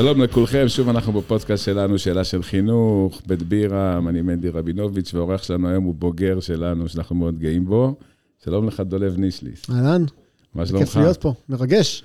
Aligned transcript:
שלום 0.00 0.22
לכולכם, 0.22 0.68
שוב 0.68 0.88
אנחנו 0.88 1.12
בפודקאסט 1.12 1.64
שלנו, 1.64 1.98
שאלה 1.98 2.24
של 2.24 2.42
חינוך, 2.42 3.22
בית 3.26 3.42
בירם, 3.42 4.08
אני 4.08 4.22
מנדי 4.22 4.48
רבינוביץ', 4.48 5.14
והאורח 5.14 5.42
שלנו 5.42 5.68
היום 5.68 5.84
הוא 5.84 5.94
בוגר 5.94 6.40
שלנו, 6.40 6.88
שאנחנו 6.88 7.16
מאוד 7.16 7.38
גאים 7.38 7.64
בו. 7.64 7.94
שלום 8.44 8.66
לך, 8.66 8.80
דולב 8.80 9.18
נישליס. 9.18 9.70
אהלן, 9.70 10.04
מה 10.54 10.66
שלומך? 10.66 10.84
כיף 10.84 10.96
להיות 10.96 11.16
פה, 11.16 11.34
מרגש. 11.48 12.04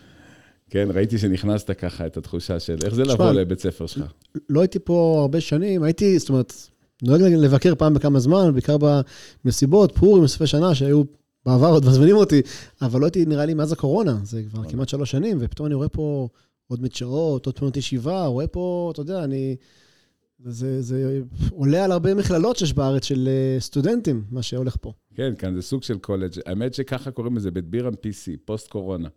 כן, 0.69 0.87
ראיתי 0.93 1.17
שנכנסת 1.17 1.71
ככה, 1.71 2.05
את 2.05 2.17
התחושה 2.17 2.59
של 2.59 2.77
איך 2.83 2.95
זה 2.95 3.03
לבוא 3.03 3.31
לבית 3.31 3.59
ספר 3.59 3.87
שלך. 3.87 4.11
לא 4.49 4.61
הייתי 4.61 4.79
פה 4.79 5.17
הרבה 5.21 5.41
שנים, 5.41 5.83
הייתי, 5.83 6.19
זאת 6.19 6.29
אומרת, 6.29 6.53
נוהג 7.01 7.21
לבקר 7.21 7.75
פעם 7.75 7.93
בכמה 7.93 8.19
זמן, 8.19 8.53
בעיקר 8.53 8.77
במסיבות, 9.45 9.91
פורים, 9.95 10.27
סופי 10.27 10.47
שנה, 10.47 10.75
שהיו 10.75 11.03
בעבר 11.45 11.67
עוד 11.67 11.85
מזמינים 11.85 12.15
אותי, 12.15 12.41
אבל 12.81 12.99
לא 12.99 13.05
הייתי, 13.05 13.25
נראה 13.25 13.45
לי, 13.45 13.53
מאז 13.53 13.71
הקורונה, 13.71 14.17
זה 14.23 14.43
כבר 14.49 14.59
נכון. 14.59 14.71
כמעט 14.71 14.89
שלוש 14.89 15.11
שנים, 15.11 15.37
ופתאום 15.39 15.65
אני 15.65 15.75
רואה 15.75 15.89
פה 15.89 16.27
עוד 16.67 16.81
מדשאות, 16.81 17.45
עוד 17.45 17.57
פינות 17.57 17.77
ישיבה, 17.77 18.25
רואה 18.25 18.47
פה, 18.47 18.89
אתה 18.93 19.01
יודע, 19.01 19.23
אני... 19.23 19.55
זה, 20.45 20.81
זה 20.81 21.21
עולה 21.51 21.85
על 21.85 21.91
הרבה 21.91 22.13
מכללות 22.15 22.57
שיש 22.57 22.73
בארץ 22.73 23.05
של 23.05 23.27
אה, 23.27 23.59
סטודנטים, 23.59 24.23
מה 24.31 24.41
שהולך 24.41 24.75
פה. 24.81 24.93
כן, 25.15 25.33
כאן 25.37 25.55
זה 25.55 25.61
סוג 25.61 25.83
של 25.83 25.97
קולג'. 25.97 26.31
האמת 26.45 26.73
שככה 26.73 27.11
קוראים 27.11 27.35
לזה, 27.37 27.51
בית 27.51 27.65
בירם 27.65 27.93
PC, 27.93 28.37
post 28.45 28.67
קורונה. 28.67 29.09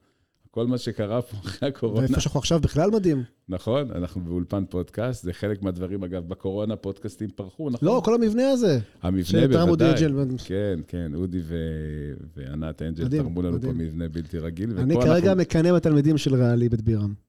כל 0.51 0.66
מה 0.66 0.79
שקרה 0.79 1.23
פה 1.23 1.37
אחרי 1.45 1.69
הקורונה. 1.69 2.01
ואיפה 2.01 2.21
שאנחנו 2.21 2.41
עכשיו 2.41 2.61
בכלל 2.61 2.91
מדהים. 2.91 3.23
נכון, 3.49 3.91
אנחנו 3.91 4.21
באולפן 4.21 4.65
פודקאסט, 4.71 5.24
זה 5.24 5.33
חלק 5.33 5.62
מהדברים, 5.62 6.05
אגב, 6.05 6.29
בקורונה 6.29 6.77
פודקאסטים 6.77 7.29
פרחו, 7.35 7.71
נכון? 7.71 7.88
לא, 7.88 8.02
כל 8.05 8.15
המבנה 8.15 8.51
הזה. 8.51 8.79
המבנה 9.02 9.49
בוודאי. 9.49 9.95
כן, 10.45 10.80
כן, 10.88 11.15
אודי 11.15 11.38
ו... 11.43 11.57
וענת 12.37 12.83
אנג'ל 12.83 13.05
מדהים, 13.05 13.23
תרמו 13.23 13.43
לנו 13.43 13.57
מדהים. 13.57 13.73
פה 13.73 13.79
מבנה 13.79 14.09
בלתי 14.09 14.38
רגיל. 14.38 14.79
אני 14.79 14.95
כרגע 14.95 15.29
אנחנו- 15.30 15.43
מקנא 15.43 15.73
בתלמידים 15.74 16.19
של 16.19 16.35
ריאלי 16.35 16.69
בית 16.69 16.82
בירם. 16.82 17.27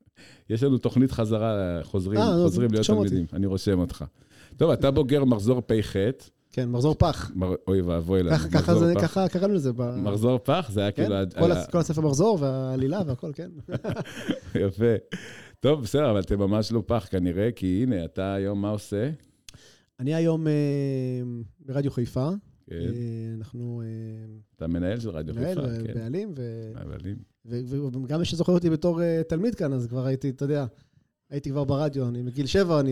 יש 0.49 0.63
לנו 0.63 0.77
תוכנית 0.77 1.11
חזרה, 1.11 1.57
חוזרים, 1.83 2.19
אה, 2.19 2.35
נו, 2.35 2.43
חוזרים 2.43 2.67
להיות 2.71 2.77
תרשום 2.77 2.97
אותי. 2.97 3.09
תלמידים, 3.09 3.27
אני 3.33 3.45
רושם 3.45 3.79
אותך. 3.79 4.05
טוב, 4.57 4.71
אתה 4.71 4.91
בוגר 4.91 5.25
מחזור 5.25 5.61
פ"ח, 5.61 5.93
כן, 6.51 6.69
מחזור 6.69 6.95
פח. 6.95 7.31
מר- 7.35 7.55
אוי 7.67 7.81
ואבוי 7.81 8.23
לנו, 8.23 8.35
ככה- 8.51 8.75
זה, 8.75 8.93
פח. 8.95 9.01
ככה 9.01 9.27
קראנו 9.29 9.53
לזה. 9.53 9.73
ב- 9.73 9.95
מחזור 9.95 10.39
פח, 10.43 10.69
זה 10.73 10.81
היה 10.81 10.91
כן, 10.91 11.03
כאילו... 11.03 11.15
כל 11.39 11.51
היה- 11.51 11.65
כל 11.65 11.77
הספר 11.77 12.01
מחזור 12.01 12.37
והעלילה 12.41 13.01
והכל, 13.07 13.31
כן. 13.35 13.49
יפה. 14.65 14.93
טוב, 15.59 15.81
בסדר, 15.81 16.11
אבל 16.11 16.19
אתם 16.19 16.39
ממש 16.39 16.71
לא 16.71 16.83
פח 16.85 17.07
כנראה, 17.11 17.49
כי 17.55 17.79
הנה, 17.83 18.05
אתה 18.05 18.33
היום 18.33 18.61
מה 18.61 18.69
עושה? 18.69 19.09
אני 19.99 20.15
היום 20.15 20.47
אה, 20.47 20.53
ברדיו 21.65 21.91
חיפה. 21.91 22.29
כן, 22.69 22.75
אה, 22.75 22.81
אנחנו 23.37 23.81
אה, 23.85 23.87
אתה 24.55 24.67
מנהל 24.67 24.99
של 24.99 25.09
רדיו 25.09 25.35
מנהל 25.35 25.55
חיפה, 25.61 25.83
כן. 25.87 25.91
ובעלים, 25.97 26.33
ו- 26.37 26.71
הבעלים. 26.75 27.15
וגם 27.45 28.19
מי 28.19 28.25
שזוכר 28.25 28.53
אותי 28.53 28.69
בתור 28.69 29.01
אה, 29.03 29.21
תלמיד 29.27 29.55
כאן, 29.55 29.73
אז 29.73 29.87
כבר 29.87 30.05
הייתי, 30.05 30.29
אתה 30.29 30.45
יודע, 30.45 30.65
הייתי 31.29 31.49
כבר 31.49 31.63
ברדיו, 31.63 32.07
אני 32.07 32.21
מגיל 32.21 32.45
שבע, 32.45 32.79
אני... 32.79 32.91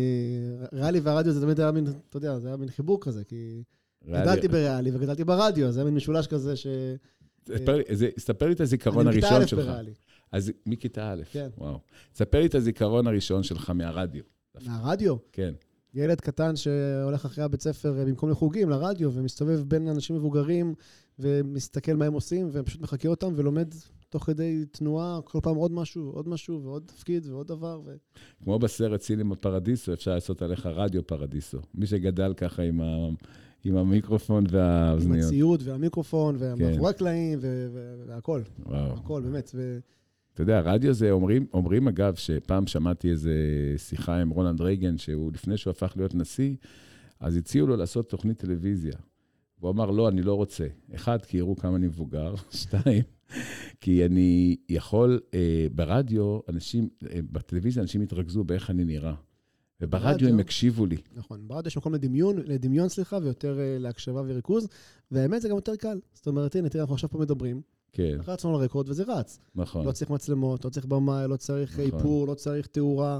ריאלי 0.73 0.99
והרדיו 0.99 1.31
זה 1.33 1.41
תמיד 1.41 1.59
היה 1.59 1.71
מין, 1.71 1.87
אתה 2.09 2.17
יודע, 2.17 2.39
זה 2.39 2.47
היה 2.47 2.57
מין 2.57 2.69
חיבור 2.69 3.01
כזה, 3.01 3.23
כי 3.23 3.63
גדלתי 4.07 4.47
בריאלי 4.47 4.91
וגדלתי 4.93 5.23
ברדיו, 5.23 5.71
זה 5.71 5.79
היה 5.79 5.85
מין 5.85 5.95
משולש 5.95 6.27
כזה 6.27 6.55
ש... 6.55 6.67
ספר 7.47 7.75
לי- 7.77 7.95
זה- 7.95 8.09
ספר 8.19 8.45
לי 8.47 8.53
את 8.53 8.61
אני 8.61 8.65
הזיכרון 8.65 9.07
מכיתה 9.07 9.27
הראשון 9.27 9.41
א' 9.43 9.47
שלך. 9.47 9.65
בריאלי. 9.65 9.93
אז 10.31 10.51
מכיתה 10.65 11.11
א', 11.13 11.21
כן. 11.31 11.49
וואו. 11.57 11.79
ספר 12.15 12.39
לי 12.39 12.45
את 12.45 12.55
הזיכרון 12.55 13.07
הראשון 13.07 13.43
שלך 13.43 13.69
מהרדיו. 13.69 14.23
מהרדיו. 14.65 15.15
כן. 15.31 15.53
ילד 15.93 16.21
קטן 16.21 16.55
שהולך 16.55 17.25
אחרי 17.25 17.43
הבית 17.43 17.61
ספר 17.61 17.99
אה, 17.99 18.05
במקום 18.05 18.29
לחוגים, 18.29 18.69
לרדיו, 18.69 19.13
ומסתובב 19.13 19.63
בין 19.67 19.87
אנשים 19.87 20.15
מבוגרים, 20.15 20.73
ומסתכל 21.19 21.93
מה 21.93 22.05
הם 22.05 22.13
עושים, 22.13 22.49
ופשוט 22.51 22.81
מחקה 22.81 23.09
אותם, 23.09 23.33
ולומד 23.35 23.67
תוך 24.09 24.23
כדי 24.23 24.65
תנועה, 24.71 25.19
כל 25.23 25.39
פעם 25.43 25.55
עוד 25.55 25.71
משהו, 25.71 26.11
עוד 26.11 26.29
משהו, 26.29 26.63
ועוד 26.63 26.83
תפקיד, 26.85 27.25
ועוד 27.25 27.47
דבר. 27.47 27.81
ו... 27.85 27.95
כמו 28.43 28.59
בסרט 28.59 29.01
סינמה 29.01 29.35
פרדיסו, 29.35 29.93
אפשר 29.93 30.13
לעשות 30.13 30.41
עליך 30.41 30.65
רדיו 30.65 31.07
פרדיסו. 31.07 31.57
מי 31.75 31.85
שגדל 31.85 32.33
ככה 32.33 32.63
עם, 32.63 32.81
ה... 32.81 33.07
עם 33.63 33.77
המיקרופון 33.77 34.43
עם 34.47 34.55
והאוזניות. 34.55 35.25
הציוד, 35.25 35.61
והמיקרופון, 35.65 36.35
והמאחורי 36.39 36.89
הקלעים, 36.89 37.39
ו- 37.41 37.67
ו- 37.73 38.03
והכל, 38.07 38.41
וואו. 38.65 38.93
הכל, 38.93 39.21
באמת. 39.21 39.51
ו... 39.55 39.79
אתה 40.33 40.41
יודע, 40.41 40.59
רדיו 40.59 40.93
זה, 40.93 41.11
אומרים, 41.11 41.45
אומרים 41.53 41.87
אגב, 41.87 42.15
שפעם 42.15 42.67
שמעתי 42.67 43.09
איזה 43.09 43.33
שיחה 43.77 44.21
עם 44.21 44.29
רולנד 44.29 44.61
רייגן, 44.61 44.97
שהוא, 44.97 45.31
לפני 45.33 45.57
שהוא 45.57 45.71
הפך 45.71 45.93
להיות 45.95 46.15
נשיא, 46.15 46.55
אז 47.19 47.35
הציעו 47.35 47.67
לו 47.67 47.75
לעשות 47.75 48.09
תוכנית 48.09 48.37
טלוויזיה. 48.37 48.93
והוא 49.59 49.71
אמר, 49.71 49.91
לא, 49.91 50.09
אני 50.09 50.21
לא 50.21 50.33
רוצה. 50.33 50.67
אחד, 50.95 51.25
כי 51.25 51.37
יראו 51.37 51.55
כמה 51.55 51.75
אני 51.75 51.87
מבוגר. 51.87 52.35
שתיים, 52.51 53.03
כי 53.81 54.05
אני 54.05 54.55
יכול, 54.69 55.19
אה, 55.33 55.67
ברדיו, 55.75 56.39
אנשים, 56.49 56.89
אה, 57.11 57.19
בטלוויזיה 57.31 57.83
אנשים 57.83 58.01
יתרכזו 58.01 58.43
באיך 58.43 58.69
אני 58.69 58.83
נראה. 58.83 59.13
וברדיו 59.81 60.09
ברדיו? 60.11 60.29
הם 60.29 60.39
הקשיבו 60.39 60.85
לי. 60.85 60.97
נכון, 61.15 61.47
ברדיו 61.47 61.67
יש 61.67 61.77
מקום 61.77 61.93
לדמיון, 61.93 62.37
לדמיון, 62.45 62.89
סליחה, 62.89 63.17
ויותר 63.23 63.59
אה, 63.59 63.77
להקשבה 63.79 64.21
וריכוז, 64.27 64.67
והאמת 65.11 65.41
זה 65.41 65.49
גם 65.49 65.55
יותר 65.55 65.75
קל. 65.75 65.99
זאת 66.13 66.27
אומרת, 66.27 66.55
הנה, 66.55 66.69
תראה, 66.69 66.81
אנחנו 66.83 66.93
עכשיו 66.95 67.09
פה 67.09 67.17
מדברים, 67.19 67.61
כן, 67.91 68.17
רצנו 68.27 68.53
לרקורד 68.53 68.89
וזה 68.89 69.03
רץ. 69.07 69.39
נכון, 69.55 69.85
לא 69.85 69.91
צריך 69.91 70.11
מצלמות, 70.11 70.65
לא 70.65 70.69
צריך 70.69 70.85
במאי, 70.85 71.27
לא 71.27 71.35
צריך 71.35 71.79
נכון. 71.79 71.85
איפור, 71.99 72.27
לא 72.27 72.33
צריך 72.33 72.67
תאורה. 72.67 73.19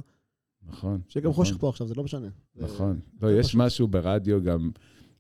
נכון. 0.69 1.01
שגם 1.07 1.29
נכון. 1.29 1.45
חושך 1.45 1.57
פה 1.59 1.69
עכשיו, 1.69 1.87
זה 1.87 1.95
לא 1.95 2.03
משנה. 2.03 2.27
זה- 2.55 2.63
נכון. 2.63 2.99
לא, 3.21 3.29
זה 3.29 3.37
יש 3.39 3.47
פשוט. 3.47 3.61
משהו 3.61 3.87
ברדיו 3.87 4.41
גם, 4.43 4.69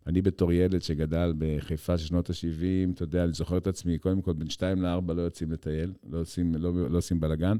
אני 0.07 0.21
בתור 0.21 0.51
ילד 0.51 0.81
שגדל 0.81 1.33
בחיפה 1.37 1.97
של 1.97 2.07
שנות 2.07 2.29
ה-70, 2.29 2.93
אתה 2.93 3.03
יודע, 3.03 3.23
אני 3.23 3.33
זוכר 3.33 3.57
את 3.57 3.67
עצמי, 3.67 3.97
קודם 3.97 4.21
כל, 4.21 4.33
בין 4.33 4.49
שתיים 4.49 4.81
לארבע 4.81 5.13
לא 5.13 5.21
יוצאים 5.21 5.51
לטייל, 5.51 5.93
לא 6.09 6.19
עושים, 6.19 6.55
לא, 6.55 6.89
לא 6.89 6.97
עושים 6.97 7.19
בלאגן, 7.19 7.57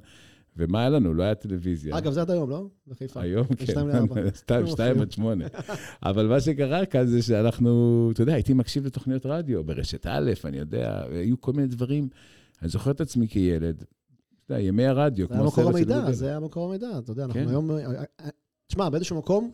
ומה 0.57 0.79
היה 0.79 0.89
לנו? 0.89 1.13
לא 1.13 1.23
היה 1.23 1.35
טלוויזיה. 1.35 1.97
אגב, 1.97 2.11
זה 2.11 2.21
עד 2.21 2.31
היום, 2.31 2.49
לא? 2.49 2.67
בחיפה. 2.87 3.21
היום, 3.21 3.47
כן, 3.47 3.65
שתיים 3.65 3.87
לארבע. 3.87 4.21
שתיים. 4.71 5.01
עד 5.01 5.11
שמונה. 5.11 5.45
אבל 6.03 6.27
מה 6.27 6.41
שקרה 6.41 6.85
כאן 6.85 7.05
זה 7.05 7.21
שאנחנו, 7.21 8.09
אתה 8.13 8.21
יודע, 8.21 8.33
הייתי 8.33 8.53
מקשיב 8.53 8.85
לתוכניות 8.85 9.25
רדיו, 9.25 9.63
ברשת 9.63 10.05
א', 10.05 10.31
אני 10.45 10.57
יודע, 10.57 11.03
היו 11.11 11.41
כל 11.41 11.53
מיני 11.53 11.67
דברים. 11.67 12.09
אני 12.61 12.69
זוכר 12.69 12.91
את 12.91 13.01
עצמי 13.01 13.27
כילד, 13.27 13.83
אתה 14.45 14.53
יודע, 14.53 14.63
ימי 14.63 14.85
הרדיו, 14.85 15.27
זה 15.27 15.33
היה 15.33 15.41
כמו 15.41 15.47
מקור 15.47 15.63
סרט 15.63 15.73
של 15.73 15.77
המידע, 15.77 15.99
גוגל. 15.99 16.13
זה 16.13 16.27
היה 16.27 16.39
מקור 16.39 16.69
המידע, 16.69 16.97
אתה 16.97 17.11
יודע, 17.11 17.23
אנחנו 17.23 17.41
כן. 17.41 17.47
היום... 17.47 17.71
אה, 17.71 18.03
אה, 18.19 18.29
תשמע, 18.67 18.89
באיזשהו 18.89 19.17
מקום, 19.17 19.51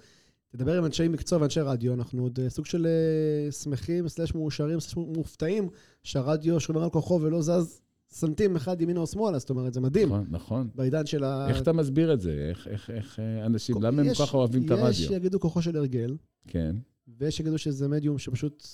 תדבר 0.57 0.77
עם 0.77 0.85
אנשי 0.85 1.07
מקצוע 1.07 1.39
ואנשי 1.41 1.59
רדיו, 1.59 1.93
אנחנו 1.93 2.23
עוד 2.23 2.39
אה, 2.39 2.49
סוג 2.49 2.65
של 2.65 2.85
אה, 2.87 3.51
שמחים, 3.51 4.07
סלש 4.07 4.35
מאושרים, 4.35 4.79
סלש 4.79 4.95
מופתעים, 4.95 5.69
שהרדיו 6.03 6.59
שומר 6.59 6.83
על 6.83 6.89
כוחו 6.89 7.19
ולא 7.21 7.41
זז 7.41 7.81
סנטים 8.09 8.55
אחד 8.55 8.81
ימינה 8.81 8.99
או 8.99 9.07
שמאלה, 9.07 9.39
זאת 9.39 9.49
אומרת, 9.49 9.73
זה 9.73 9.81
מדהים. 9.81 10.07
נכון, 10.09 10.25
נכון. 10.29 10.69
בעידן 10.75 11.05
של 11.05 11.23
ה... 11.23 11.49
איך 11.49 11.61
אתה 11.61 11.73
מסביר 11.73 12.13
את 12.13 12.21
זה? 12.21 12.31
איך, 12.49 12.67
איך, 12.67 12.89
איך 12.89 13.19
אה, 13.19 13.45
אנשים, 13.45 13.81
למה 13.81 14.01
הם 14.01 14.07
יש- 14.09 14.17
כל 14.17 14.25
כך 14.25 14.33
אוהבים 14.33 14.61
את 14.65 14.71
יש 14.71 14.71
הרדיו? 14.79 14.93
שיגידו 14.93 15.39
כוחו 15.39 15.61
של 15.61 15.77
הרגל, 15.77 16.17
כן, 16.47 16.75
ויש 17.17 17.37
שיגידו 17.37 17.57
שזה 17.57 17.87
מדיום 17.87 18.17
שפשוט 18.17 18.67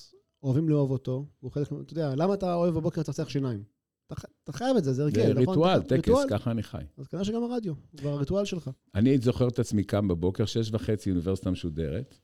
אוהבים 0.43 0.69
לאהוב 0.69 0.91
אותו, 0.91 1.25
והוא 1.41 1.51
חלק, 1.51 1.67
אתה 1.81 1.93
יודע, 1.93 2.15
למה 2.15 2.33
אתה 2.33 2.53
אוהב 2.53 2.73
בבוקר 2.75 3.01
לצחצח 3.01 3.29
שיניים? 3.29 3.63
אתה 4.43 4.51
חייב 4.53 4.77
את 4.77 4.83
זה, 4.83 4.91
זה 4.93 4.95
זה 4.95 5.03
הרגל, 5.03 5.29
נכון? 5.41 5.53
ריטואל, 5.53 5.77
אתה- 5.77 5.87
טקס, 5.87 6.07
ריטואל. 6.09 6.25
ככה 6.29 6.51
אני 6.51 6.63
חי. 6.63 6.77
אז 6.97 7.07
כנראה 7.07 7.25
שגם 7.25 7.43
הרדיו, 7.43 7.73
כבר 7.97 8.09
הריטואל 8.09 8.45
שלך. 8.45 8.69
אני 8.95 9.17
זוכר 9.17 9.47
את 9.47 9.59
עצמי 9.59 9.83
קם 9.83 10.07
בבוקר, 10.07 10.45
שש 10.45 10.69
וחצי, 10.73 11.09
אוניברסיטה 11.09 11.51
משודרת. 11.51 12.15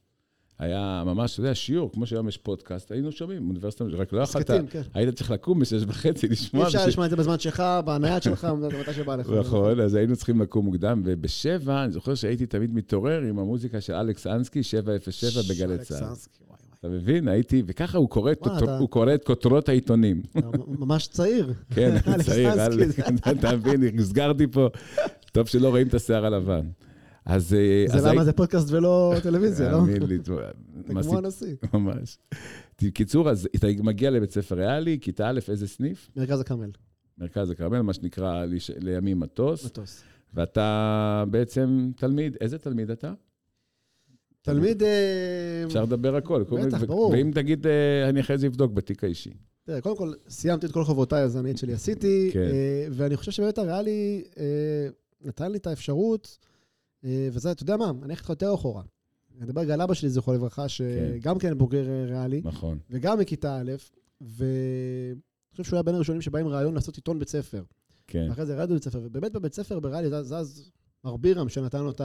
היה 0.59 1.03
ממש, 1.05 1.33
אתה 1.33 1.41
יודע, 1.41 1.55
שיעור, 1.55 1.91
כמו 1.91 2.05
שהיום 2.05 2.27
יש 2.27 2.37
פודקאסט, 2.37 2.91
היינו 2.91 3.11
שומעים, 3.11 3.47
אוניברסיטה 3.49 3.83
רק 3.91 4.13
לא 4.13 4.21
יכולת, 4.21 4.51
כן. 4.69 4.81
היית 4.93 5.15
צריך 5.15 5.31
לקום 5.31 5.59
בשש 5.59 5.83
וחצי 5.87 6.25
אי 6.25 6.31
לשמוע. 6.31 6.65
אפשר 6.67 6.77
בשביל- 6.77 6.89
לשמוע 6.89 7.05
את 7.05 7.11
זה 7.11 7.15
בזמן 7.15 7.39
שלך, 7.39 7.63
בנייד 7.85 8.23
שלך, 8.23 8.45
מתי 8.81 8.93
שבא 8.93 9.15
לך. 9.15 9.29
נכון, 9.29 9.79
אז 9.79 9.93
היינו 9.93 10.15
צריכים 10.15 10.41
לקום 10.41 10.65
מוקדם, 10.65 11.01
ובשבע, 11.05 11.83
אני 11.83 11.91
זוכר 11.91 12.15
שהייתי 12.15 12.45
תמיד 12.45 12.73
מתעורר 12.73 13.21
עם 13.21 13.39
המוזיקה 13.39 13.81
של 13.81 13.93
אלכס 13.93 14.27
אנסקי, 14.27 14.63
707 14.63 15.41
בגלי 15.49 15.73
אלכס 15.73 15.87
צה"ל. 15.87 16.03
אנסקי, 16.03 16.37
וואי, 16.39 16.44
וואי. 16.44 16.44
אתה 16.85 16.93
מבין? 16.93 17.27
הייתי, 17.27 17.63
וככה 17.67 17.97
הוא 17.97 18.09
קורא 18.09 18.31
כותר- 18.39 18.57
אתה- 18.63 18.77
הוא 18.77 18.89
קורא 18.89 19.13
את 19.13 19.23
כותרות 19.23 19.69
העיתונים. 19.69 20.21
אתה 20.37 20.47
ממש 20.67 21.07
צעיר. 21.07 21.53
כן, 21.75 21.95
אני 22.07 22.23
צעיר, 22.29 22.53
אתה 23.31 23.55
מבין, 23.57 23.99
הסגרתי 23.99 24.47
פה. 24.47 24.67
טוב 25.31 25.47
שלא 25.47 25.69
רואים 25.69 25.87
את 25.87 25.93
השיער 25.93 26.25
הלבן. 26.25 26.67
אז... 27.25 27.53
אה, 27.53 27.85
אז 27.95 28.01
זה 28.01 28.09
למה 28.09 28.21
הי- 28.21 28.25
זה 28.25 28.33
פודקאסט 28.33 28.71
ולא 28.71 29.13
טלוויזיה, 29.23 29.71
לא? 29.71 29.77
תאמין 29.77 30.03
לי, 30.03 30.15
אתה 30.15 30.33
כמו 31.03 31.17
הנשיא. 31.17 31.55
ממש. 31.73 32.17
בקיצור, 32.83 33.29
אז 33.29 33.47
אתה 33.55 33.67
מגיע 33.83 34.09
לבית 34.11 34.31
ספר 34.31 34.55
ריאלי, 34.55 34.97
כיתה 35.01 35.29
א', 35.29 35.39
איזה 35.49 35.67
סניף? 35.67 36.09
מרכז 36.15 36.39
הכרמל, 36.39 36.69
מרכז 37.17 37.49
הכרמל, 37.49 37.81
מה 37.81 37.93
שנקרא 37.93 38.45
לימים 38.79 39.19
מטוס, 39.19 39.65
מטוס. 39.65 40.03
ואתה 40.33 41.23
בעצם 41.29 41.91
תלמיד, 41.97 42.37
איזה 42.41 42.57
תלמיד 42.57 42.91
אתה? 42.91 43.13
תלמיד... 44.45 44.83
אה, 44.83 45.63
אפשר 45.65 45.83
לדבר 45.83 46.15
הכל. 46.15 46.43
כל 46.49 46.65
בטח, 46.67 46.83
ברור. 46.83 47.11
ואם 47.11 47.31
תגיד, 47.33 47.67
אה, 47.67 48.09
אני 48.09 48.19
אחרי 48.19 48.37
זה 48.37 48.47
אבדוק 48.47 48.71
בתיק 48.71 49.03
האישי. 49.03 49.33
תראה, 49.63 49.81
קודם 49.81 49.97
כל, 49.97 50.13
סיימתי 50.29 50.65
את 50.65 50.71
כל 50.71 50.83
חובותיי 50.83 51.21
הזנית 51.21 51.57
שלי, 51.57 51.73
עשיתי, 51.73 52.29
כן. 52.33 52.39
אה, 52.39 52.87
ואני 52.91 53.17
חושב 53.17 53.31
שבאמת 53.31 53.57
הריאלי 53.57 54.23
נתן 55.21 55.51
לי 55.51 55.57
את 55.57 55.67
האפשרות, 55.67 56.37
וזה, 57.03 57.51
אתה 57.51 57.63
יודע 57.63 57.77
מה, 57.77 57.89
אני 58.03 58.13
אלך 58.13 58.19
איתך 58.19 58.29
יותר 58.29 58.53
אחורה. 58.53 58.83
אני 59.35 59.45
אדבר 59.45 59.61
רגע 59.61 59.73
על 59.73 59.81
אבא 59.81 59.93
שלי, 59.93 60.09
זכרו 60.09 60.33
לברכה, 60.33 60.69
שגם 60.69 61.39
כן 61.39 61.57
בוגר 61.57 61.85
ריאלי, 62.07 62.41
נכון. 62.43 62.77
וגם 62.89 63.19
מכיתה 63.19 63.57
א', 63.57 63.71
ואני 64.21 65.51
חושב 65.51 65.63
שהוא 65.63 65.77
היה 65.77 65.83
בין 65.83 65.95
הראשונים 65.95 66.21
שבאים 66.21 66.47
רעיון 66.47 66.73
לעשות 66.73 66.95
עיתון 66.95 67.19
בית 67.19 67.29
ספר. 67.29 67.63
כן. 68.07 68.25
ואחרי 68.29 68.45
זה 68.45 68.55
רדיו 68.55 68.75
בית 68.75 68.83
ספר, 68.83 68.99
ובאמת 69.03 69.31
בבית 69.31 69.53
ספר 69.53 69.79
בריאלי 69.79 70.09
זז, 70.23 70.71
מר 71.05 71.17
בירם, 71.17 71.49
שנתן 71.49 71.83
לו 71.83 71.91
את 71.91 72.01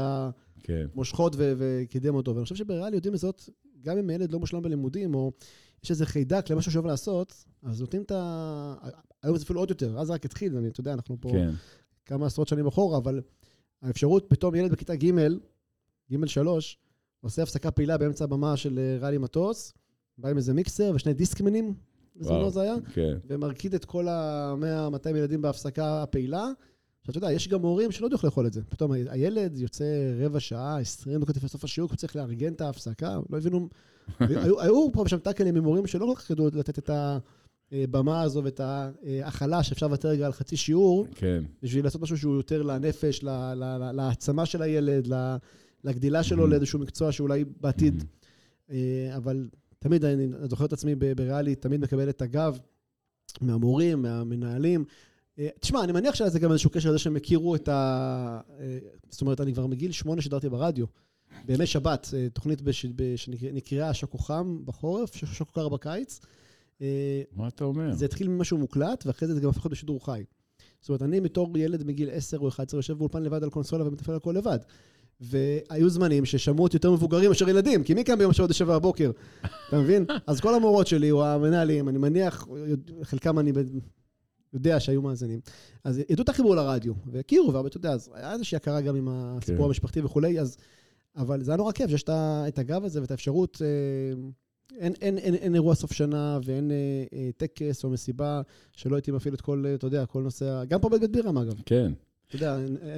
כן. 0.63 0.87
המושכות 0.95 1.35
ו- 1.37 1.53
וקידם 1.57 2.15
אותו. 2.15 2.35
ואני 2.35 2.43
חושב 2.43 2.55
שבריאלי 2.55 2.97
יודעים 2.97 3.15
לזאת, 3.15 3.43
גם 3.83 3.99
אם 3.99 4.11
הילד 4.11 4.33
לא 4.33 4.39
מושלם 4.39 4.63
בלימודים, 4.63 5.15
או 5.15 5.33
יש 5.85 5.91
איזה 5.91 6.07
חיידק 6.07 6.51
למשהו 6.51 6.73
שאוהב 6.73 6.87
לעשות, 6.87 7.45
אז 7.63 7.81
נותנים 7.81 8.03
את 8.03 8.11
ה... 8.11 8.75
היום 9.23 9.37
זה 9.37 9.45
אפילו 9.45 9.61
עוד 9.61 9.71
יותר, 9.71 9.99
אז 9.99 10.11
רק 10.11 10.25
התחיל, 10.25 10.55
ואני, 10.55 10.69
אתה 10.69 10.81
יודע, 10.81 10.93
אנחנו 10.93 11.17
פה 11.21 11.31
כן. 11.31 11.51
כמה 12.07 12.27
עשרות 12.27 12.49
שנים 12.49 12.67
אחורה, 12.67 12.99
אבל 12.99 13.21
האפשרות, 13.83 14.27
פתאום 14.29 14.55
ילד 14.55 14.73
בכיתה 14.73 14.97
ג', 14.97 15.11
ג' 16.13 16.27
שלוש, 16.27 16.79
עושה 17.21 17.43
הפסקה 17.43 17.71
פעילה 17.71 17.99
באמצע 17.99 18.25
הבמה 18.25 18.57
של 18.57 18.79
אה, 18.79 18.99
ריאלי 19.01 19.19
מטוס, 19.19 19.73
בא 20.19 20.29
עם 20.29 20.37
איזה 20.37 20.55
מיקסר 20.55 20.93
ושני 20.95 21.15
דיסקמנים, 21.15 21.75
בזמנו 22.17 22.39
וואו. 22.39 22.51
זה 22.51 22.61
היה, 22.61 22.75
כן. 22.95 23.19
ומרקיד 23.25 23.75
את 23.75 23.85
כל 23.85 24.09
ה-100-200 24.09 25.09
ילדים 25.17 25.43
בהפסקה 25.43 26.03
הפעילה. 26.03 26.47
אתה 27.11 27.19
יודע, 27.19 27.33
יש 27.33 27.49
גם 27.49 27.61
הורים 27.63 27.91
שלא 27.91 28.07
יודעים 28.07 28.21
לאכול 28.25 28.47
את 28.47 28.53
זה. 28.53 28.61
פתאום 28.69 28.93
הילד 28.93 29.59
יוצא 29.59 29.85
רבע 30.21 30.41
שעה, 30.41 30.81
20 30.81 31.21
דקות 31.21 31.37
לפני 31.37 31.49
סוף 31.49 31.65
השיעור, 31.65 31.91
הוא 31.91 31.97
צריך 31.97 32.17
לארגן 32.17 32.53
את 32.53 32.61
ההפסקה, 32.61 33.19
לא 33.31 33.37
הבינו... 33.39 33.69
היו, 34.21 34.61
היו 34.61 34.89
פה 34.93 35.03
ושם 35.03 35.19
טאקלים 35.19 35.57
עם 35.57 35.65
הורים 35.65 35.87
שלא 35.87 36.07
כל 36.07 36.21
כך 36.21 36.31
ידעו 36.31 36.49
לתת 36.55 36.79
את 36.79 36.91
הבמה 37.73 38.23
הזו 38.23 38.45
ואת 38.45 38.61
ההכלה 38.61 39.63
שאפשר 39.63 39.87
לוותר 39.87 40.09
רגע 40.09 40.27
על 40.27 40.33
חצי 40.33 40.57
שיעור, 40.57 41.07
כן. 41.15 41.43
בשביל 41.63 41.85
לעשות 41.85 42.03
משהו 42.03 42.19
שהוא 42.19 42.37
יותר 42.37 42.63
לנפש, 42.63 43.21
להעצמה 43.95 44.47
של 44.47 44.63
הילד, 44.63 45.09
לגדילה 45.85 46.23
שלו 46.23 46.47
Mhm. 46.47 46.51
לאיזשהו 46.51 46.79
מקצוע 46.79 47.13
שאולי 47.13 47.45
בעתיד. 47.61 48.05
אה, 48.71 48.77
אבל 49.17 49.49
תמיד, 49.79 50.05
אני 50.05 50.29
זוכר 50.51 50.65
את 50.65 50.73
עצמי 50.73 50.95
בריאלי, 50.95 51.55
תמיד 51.55 51.81
מקבל 51.81 52.09
את 52.09 52.23
הגב 52.23 52.59
מהמורים, 53.41 54.03
מהמנהלים. 54.03 54.85
אה, 55.39 55.49
תשמע, 55.61 55.85
אני 55.85 55.93
מניח 55.93 56.15
שהיה 56.15 56.31
זה 56.31 56.39
גם 56.39 56.51
איזשהו 56.51 56.71
קשר 56.71 56.89
לזה 56.89 56.99
שהם 56.99 57.17
הכירו 57.17 57.55
את 57.55 57.69
ה... 57.69 58.41
אה, 58.61 58.79
זאת 59.11 59.21
אומרת, 59.21 59.41
אני 59.41 59.53
כבר 59.55 59.67
מגיל 59.67 59.93
שמונה 59.93 60.23
שידרתי 60.23 60.49
ברדיו. 60.49 60.87
בימי 61.47 61.67
שבת, 61.67 62.09
אה, 62.17 62.27
תוכנית 62.33 62.63
בש- 62.63 62.87
שנקראה 63.17 63.95
שקו 63.95 64.19
חם 64.19 64.59
בחורף, 64.65 65.15
שקו 65.15 65.53
קר 65.53 65.69
בקיץ. 65.69 66.21
מה 67.37 67.49
אתה 67.49 67.65
אומר? 67.65 67.93
זה 67.95 68.05
התחיל 68.05 68.29
ממשהו 68.29 68.59
מוקלט, 68.59 69.07
ואחרי 69.07 69.29
זה 69.29 69.35
זה 69.35 69.41
גם 69.41 69.49
הפך 69.49 69.65
להיות 69.65 69.73
בשידור 69.73 70.05
חי. 70.05 70.25
זאת 70.81 70.89
אומרת, 70.89 71.03
אני 71.03 71.21
בתור 71.21 71.59
ילד 71.59 71.85
מגיל 71.85 72.11
10 72.13 72.39
או 72.39 72.49
11 72.49 72.79
יושב 72.79 72.99
באולפן 72.99 73.23
לבד 73.23 73.43
על 73.45 73.51
קונסולה 73.51 73.87
ומתפעל 73.89 74.17
הכל 74.17 74.35
לבד. 74.37 74.59
והיו 75.21 75.91
זמנים 75.91 76.25
ששמעו 76.25 76.63
אותי 76.63 76.77
יותר 76.77 76.91
מבוגרים 76.93 77.29
מאשר 77.29 77.49
ילדים, 77.49 77.85
כי 77.85 77.95
מי 77.95 78.05
קם 78.05 78.19
ביום 78.19 78.33
שבת 78.33 78.49
בשבע 78.49 78.79
בבוקר? 78.79 79.11
אתה 79.69 79.79
מבין? 79.79 80.05
אז 80.27 80.41
כל 80.41 80.55
המורות 80.55 80.87
שלי, 80.87 81.11
או 81.11 81.27
המנהלים, 81.27 81.89
אני 81.89 81.99
מניח, 81.99 82.47
חלקם 83.03 83.39
אני 83.39 83.53
יודע 84.53 84.81
שהיו 84.81 85.03
מאזינים, 85.03 85.41
אז 85.85 85.99
ידעו 85.99 86.25
את 86.25 86.29
החיבור 86.29 86.57
לרדיו, 86.57 86.93
והכירו, 87.07 87.55
ואתה 87.65 87.77
יודע, 87.77 87.93
אז 87.93 88.11
היה 88.15 88.33
איזושהי 88.33 88.57
הכרה 88.57 88.81
גם 88.81 88.97
עם 88.97 89.09
הסיפור 89.11 89.59
כן. 89.59 89.65
המשפחתי 89.65 90.01
וכולי, 90.01 90.41
אז... 90.41 90.57
אבל 91.17 91.43
זה 91.43 91.51
היה 91.51 91.57
נורא 91.57 91.73
כיף, 91.73 91.91
שיש 91.91 92.05
את 92.09 92.59
הגב 92.59 92.85
הזה 92.85 93.01
ואת 93.01 93.11
האפשרות... 93.11 93.63
אה, 93.63 94.21
אין, 94.79 94.93
אין, 95.01 95.19
אין, 95.19 95.35
אין 95.35 95.55
אירוע 95.55 95.75
סוף 95.75 95.93
שנה 95.93 96.39
ואין 96.45 96.71
אה, 96.71 96.77
אה, 97.13 97.31
טקס 97.37 97.85
או 97.85 97.91
מסיבה 97.91 98.43
שלא 98.73 98.97
הייתי 98.97 99.11
מפעיל 99.11 99.35
את 99.35 99.41
כל, 99.41 99.65
אה, 99.67 99.75
אתה 99.75 99.87
יודע, 99.87 100.07
כל 100.07 100.23
נושא, 100.23 100.65
גם 100.65 100.81
פה 100.81 100.89
בבית 100.89 101.11
בירם 101.11 101.39
אגב. 101.39 101.55
כן. 101.67 101.93
אתה 102.31 102.37
יודע, 102.37 102.57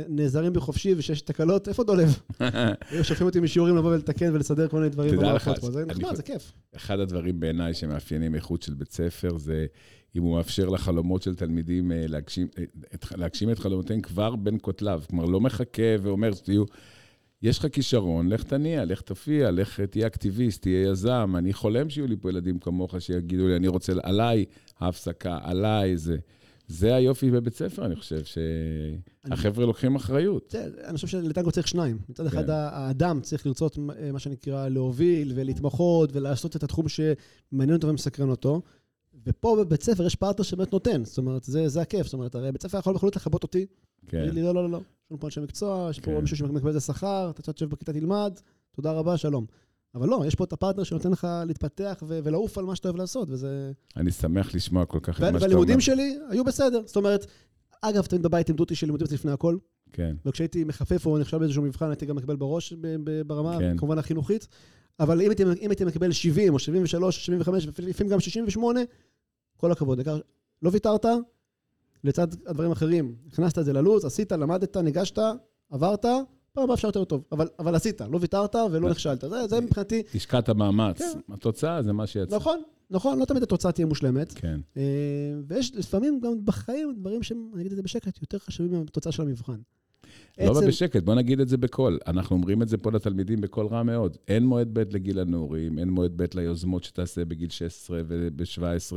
נעזרים 0.08 0.52
בי 0.52 0.60
חופשי 0.60 0.94
ושיש 0.96 1.20
תקלות, 1.20 1.68
איפה 1.68 1.84
דולב? 1.84 2.20
היו 2.90 3.04
שולחים 3.04 3.26
אותי 3.26 3.40
משיעורים 3.40 3.76
לבוא 3.76 3.90
ולתקן 3.90 4.34
ולסדר 4.34 4.68
כל 4.68 4.76
מיני 4.76 4.88
דברים 4.88 5.16
תדע 5.16 5.32
לך, 5.32 5.50
זה 5.60 5.84
נחמד, 5.84 6.14
זה 6.14 6.22
כיף. 6.22 6.52
אחד 6.76 7.00
הדברים 7.00 7.40
בעיניי 7.40 7.74
שמאפיינים 7.74 8.34
איכות 8.34 8.62
של 8.62 8.74
בית 8.74 8.92
ספר 8.92 9.38
זה 9.38 9.66
אם 10.16 10.22
הוא 10.22 10.36
מאפשר 10.36 10.68
לחלומות 10.68 11.22
של 11.22 11.34
תלמידים 11.34 11.92
אה, 11.92 12.04
להגשים, 12.08 12.48
אה, 12.58 12.64
את, 12.94 13.06
להגשים 13.16 13.50
את 13.50 13.58
חלומותיהם 13.58 14.00
כבר 14.00 14.36
בין 14.36 14.58
כותליו. 14.62 15.02
כלומר, 15.10 15.24
לא 15.24 15.40
מחכה 15.40 15.82
ואומר 16.02 16.32
שתהיו... 16.32 16.64
יש 17.42 17.58
לך 17.58 17.66
כישרון, 17.72 18.28
לך 18.28 18.42
תניע, 18.42 18.84
לך 18.84 19.00
תופיע, 19.00 19.50
לך 19.50 19.80
תהיה 19.80 20.06
אקטיביסט, 20.06 20.62
תהיה 20.62 20.90
יזם. 20.90 21.34
אני 21.38 21.52
חולם 21.52 21.90
שיהיו 21.90 22.06
לי 22.06 22.16
פה 22.16 22.30
ילדים 22.30 22.58
כמוך 22.58 22.94
שיגידו 22.98 23.48
לי, 23.48 23.56
אני 23.56 23.68
רוצה, 23.68 23.92
עליי 24.02 24.44
ההפסקה, 24.80 25.38
עליי 25.42 25.96
זה. 25.96 26.16
זה 26.68 26.94
היופי 26.94 27.30
בבית 27.30 27.54
ספר, 27.54 27.86
אני 27.86 27.96
חושב, 27.96 28.22
שהחבר'ה 28.24 29.66
לוקחים 29.66 29.96
אחריות. 29.96 30.54
אני 30.84 30.94
חושב 30.94 31.06
שלטנגו 31.06 31.52
צריך 31.52 31.68
שניים. 31.68 31.98
מצד 32.08 32.26
אחד, 32.26 32.46
כן. 32.46 32.52
האדם 32.52 33.20
צריך 33.20 33.46
לרצות, 33.46 33.78
אה, 33.98 34.12
מה 34.12 34.18
שנקרא, 34.18 34.68
להוביל 34.68 35.32
ולהתמחות 35.34 36.10
ולעשות 36.12 36.56
את 36.56 36.62
התחום 36.62 36.86
שמעניין 36.88 37.76
אותו 37.76 37.88
ומסקרן 37.88 38.28
אותו. 38.28 38.62
ופה 39.26 39.56
בבית 39.60 39.82
ספר 39.82 40.06
יש 40.06 40.14
פרטנר 40.14 40.44
שבאמת 40.44 40.72
נותן, 40.72 41.04
זאת 41.04 41.18
אומרת, 41.18 41.44
זה, 41.44 41.68
זה 41.68 41.82
הכיף. 41.82 42.04
זאת 42.06 42.14
אומרת, 42.14 42.34
הרי 42.34 42.52
בית 42.52 42.62
ספר 42.62 42.78
יכול 42.78 42.94
בקלות 42.94 43.16
לכבות 43.16 43.42
אותי, 43.42 43.66
כן, 44.06 44.28
לי, 44.32 44.42
לא, 44.42 44.54
לא, 44.54 44.62
לא, 44.62 44.70
לא, 44.70 44.78
יש 44.78 45.10
לנו 45.10 45.20
פה 45.20 45.26
אנשי 45.26 45.40
מקצוע, 45.40 45.86
יש 45.90 46.00
פה 46.00 46.10
כן. 46.10 46.20
מישהו 46.20 46.36
שמקבל 46.36 46.68
איזה 46.68 46.80
שכר, 46.80 47.30
אתה 47.30 47.52
תשב 47.52 47.68
בכיתה 47.70 47.92
תלמד, 47.92 48.32
תודה 48.76 48.92
רבה, 48.92 49.16
שלום. 49.16 49.46
אבל 49.94 50.08
לא, 50.08 50.22
יש 50.26 50.34
פה 50.34 50.44
את 50.44 50.52
הפרטנר 50.52 50.84
שנותן 50.84 51.10
לך 51.10 51.28
להתפתח 51.46 52.02
ו- 52.08 52.18
ולעוף 52.24 52.58
על 52.58 52.64
מה 52.64 52.76
שאתה 52.76 52.88
אוהב 52.88 52.96
לעשות, 52.96 53.30
וזה... 53.30 53.72
אני 53.96 54.12
שמח 54.12 54.54
לשמוע 54.54 54.84
כל 54.84 54.98
כך 55.02 55.16
את 55.16 55.20
מה 55.20 55.26
שאתה 55.26 55.28
אומר. 55.28 55.40
והלימודים 55.42 55.80
שלי 55.80 56.18
היו 56.30 56.44
בסדר. 56.44 56.82
זאת 56.86 56.96
אומרת, 56.96 57.26
אגב, 57.80 58.06
תמיד 58.06 58.22
בבית 58.22 58.48
לימדו 58.48 58.62
אותי 58.62 58.74
שלימודים 58.74 59.06
זה 59.06 59.14
לפני 59.14 59.32
הכל, 59.32 59.56
כן, 59.92 60.16
וכשהייתי 60.26 60.64
מחפף 60.64 61.06
או 61.06 61.18
נכשל 61.18 61.38
באיזשהו 61.38 61.62
מבחן, 61.62 61.88
הייתי 61.88 62.06
גם 62.06 62.16
מקבל 62.16 62.36
בראש 62.36 62.72
ברמה, 63.26 63.58
כן. 63.58 63.76
כמובן 63.78 63.98
החינוכית. 63.98 64.48
אבל 65.00 65.22
אם 65.22 65.30
הייתי, 65.30 65.42
אם 65.42 65.70
הייתי 65.70 65.84
מקבל 65.84 66.12
70 66.12 66.54
או 66.54 66.58
73 66.58 67.16
או 67.16 67.20
75, 67.20 67.68
ולפעמים 67.78 68.12
גם 68.12 68.20
68, 68.20 68.80
כל 69.56 69.72
הכבוד. 69.72 69.98
העיקר, 69.98 70.18
לא 70.62 70.70
ויתרת, 70.72 71.06
לצד 72.04 72.26
הדברים 72.46 72.70
האחרים, 72.70 73.14
הכנסת 73.32 73.58
את 73.58 73.64
זה 73.64 73.72
ללו"ז, 73.72 74.04
עשית, 74.04 74.32
למדת, 74.32 74.76
ניגשת, 74.76 75.18
עברת, 75.70 76.04
פעם 76.52 76.64
הבאה 76.64 76.74
אפשר 76.74 76.88
יותר 76.88 77.04
טוב. 77.04 77.24
אבל, 77.32 77.48
אבל 77.58 77.74
עשית, 77.74 78.00
לא 78.00 78.18
ויתרת 78.20 78.54
ולא 78.72 78.90
נכשלת. 78.90 79.20
זה, 79.20 79.46
זה 79.48 79.60
מבחינתי, 79.60 80.02
השקעת 80.14 80.50
מאמץ. 80.50 80.98
כן. 80.98 81.32
התוצאה 81.34 81.82
זה 81.82 81.92
מה 81.92 82.06
שיצא. 82.06 82.36
נכון, 82.36 82.62
נכון, 82.90 83.18
לא 83.18 83.24
תמיד 83.24 83.42
התוצאה 83.42 83.72
תהיה 83.72 83.86
מושלמת. 83.86 84.32
כן. 84.32 84.60
אה, 84.76 84.82
ויש 85.48 85.74
לפעמים 85.76 86.20
גם 86.20 86.44
בחיים 86.44 86.94
דברים 86.98 87.22
שהם, 87.22 87.50
אני 87.54 87.60
אגיד 87.60 87.72
את 87.72 87.76
זה 87.76 87.82
בשקט, 87.82 88.18
יותר 88.22 88.38
חשובים 88.38 88.72
מהתוצאה 88.78 89.12
של 89.12 89.22
המבחן. 89.22 89.56
לא 90.40 90.50
עצם- 90.58 90.66
בשקט, 90.66 91.02
בוא 91.02 91.14
נגיד 91.14 91.40
את 91.40 91.48
זה 91.48 91.56
בקול. 91.56 91.98
אנחנו 92.06 92.36
אומרים 92.36 92.62
את 92.62 92.68
זה 92.68 92.76
פה 92.78 92.90
לתלמידים 92.90 93.40
בקול 93.40 93.66
רע 93.66 93.82
מאוד. 93.82 94.16
אין 94.28 94.46
מועד 94.46 94.68
ב' 94.72 94.94
לגיל 94.94 95.18
הנעורים, 95.18 95.78
אין 95.78 95.90
מועד 95.90 96.12
ב' 96.16 96.24
ליוזמות 96.34 96.84
שתעשה 96.84 97.24
בגיל 97.24 97.48
16 97.50 98.00
וב-17. 98.06 98.96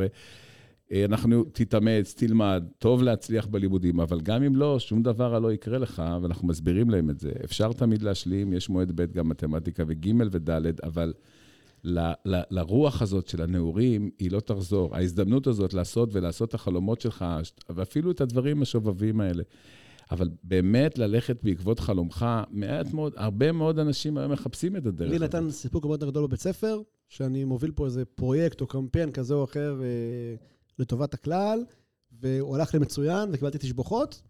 אנחנו, 0.94 1.44
תתאמץ, 1.44 2.14
תלמד, 2.18 2.64
טוב 2.80 3.04
להצליח 3.04 3.48
בלימודים, 3.48 4.00
אבל 4.00 4.22
גם 4.22 4.44
אם 4.44 4.56
לא, 4.56 4.80
שום 4.80 5.04
דבר 5.04 5.40
לא 5.40 5.54
יקרה 5.54 5.78
לך, 5.78 6.04
ואנחנו 6.22 6.48
מסבירים 6.48 6.90
להם 6.90 7.10
את 7.10 7.20
זה. 7.20 7.32
אפשר 7.44 7.74
תמיד 7.74 8.02
להשלים, 8.02 8.54
יש 8.54 8.70
מועד 8.70 8.92
ב' 8.96 9.12
גם 9.12 9.30
מתמטיקה 9.30 9.84
וג' 9.88 10.10
וד', 10.32 10.50
אבל 10.84 11.14
ל, 11.84 12.00
ל, 12.26 12.42
לרוח 12.50 13.02
הזאת 13.02 13.28
של 13.28 13.42
הנעורים, 13.42 14.10
היא 14.20 14.32
לא 14.32 14.40
תחזור. 14.40 14.96
ההזדמנות 14.96 15.48
הזאת 15.48 15.74
לעשות 15.74 16.10
ולעשות 16.12 16.50
את 16.50 16.54
החלומות 16.54 17.02
שלך, 17.02 17.26
ואפילו 17.70 18.12
את 18.12 18.22
הדברים 18.22 18.62
השובבים 18.62 19.22
האלה. 19.22 19.44
אבל 20.12 20.30
באמת 20.44 20.98
ללכת 20.98 21.44
בעקבות 21.44 21.80
חלומך, 21.80 22.26
מעט 22.50 22.94
מאוד, 22.94 23.14
הרבה 23.16 23.52
מאוד 23.52 23.80
אנשים 23.80 24.18
היום 24.18 24.32
מחפשים 24.32 24.76
את 24.76 24.86
הדרך 24.86 25.12
לי. 25.12 25.20
נתן 25.20 25.52
סיפוק 25.52 25.86
יותר 25.86 26.10
גדול 26.10 26.28
בבית 26.28 26.40
ספר, 26.40 26.82
שאני 27.10 27.44
מוביל 27.44 27.72
פה 27.72 27.86
איזה 27.86 28.06
פרויקט 28.06 28.62
או 28.62 28.68
קמפיין 28.68 29.12
כזה 29.12 29.34
או 29.34 29.44
אחר 29.44 29.82
אה, 29.82 30.36
לטובת 30.80 31.14
הכלל, 31.14 31.64
והוא 32.12 32.56
הלך 32.56 32.76
למצוין 32.76 33.30
וקיבלתי 33.32 33.58
תשבוכות, 33.58 34.22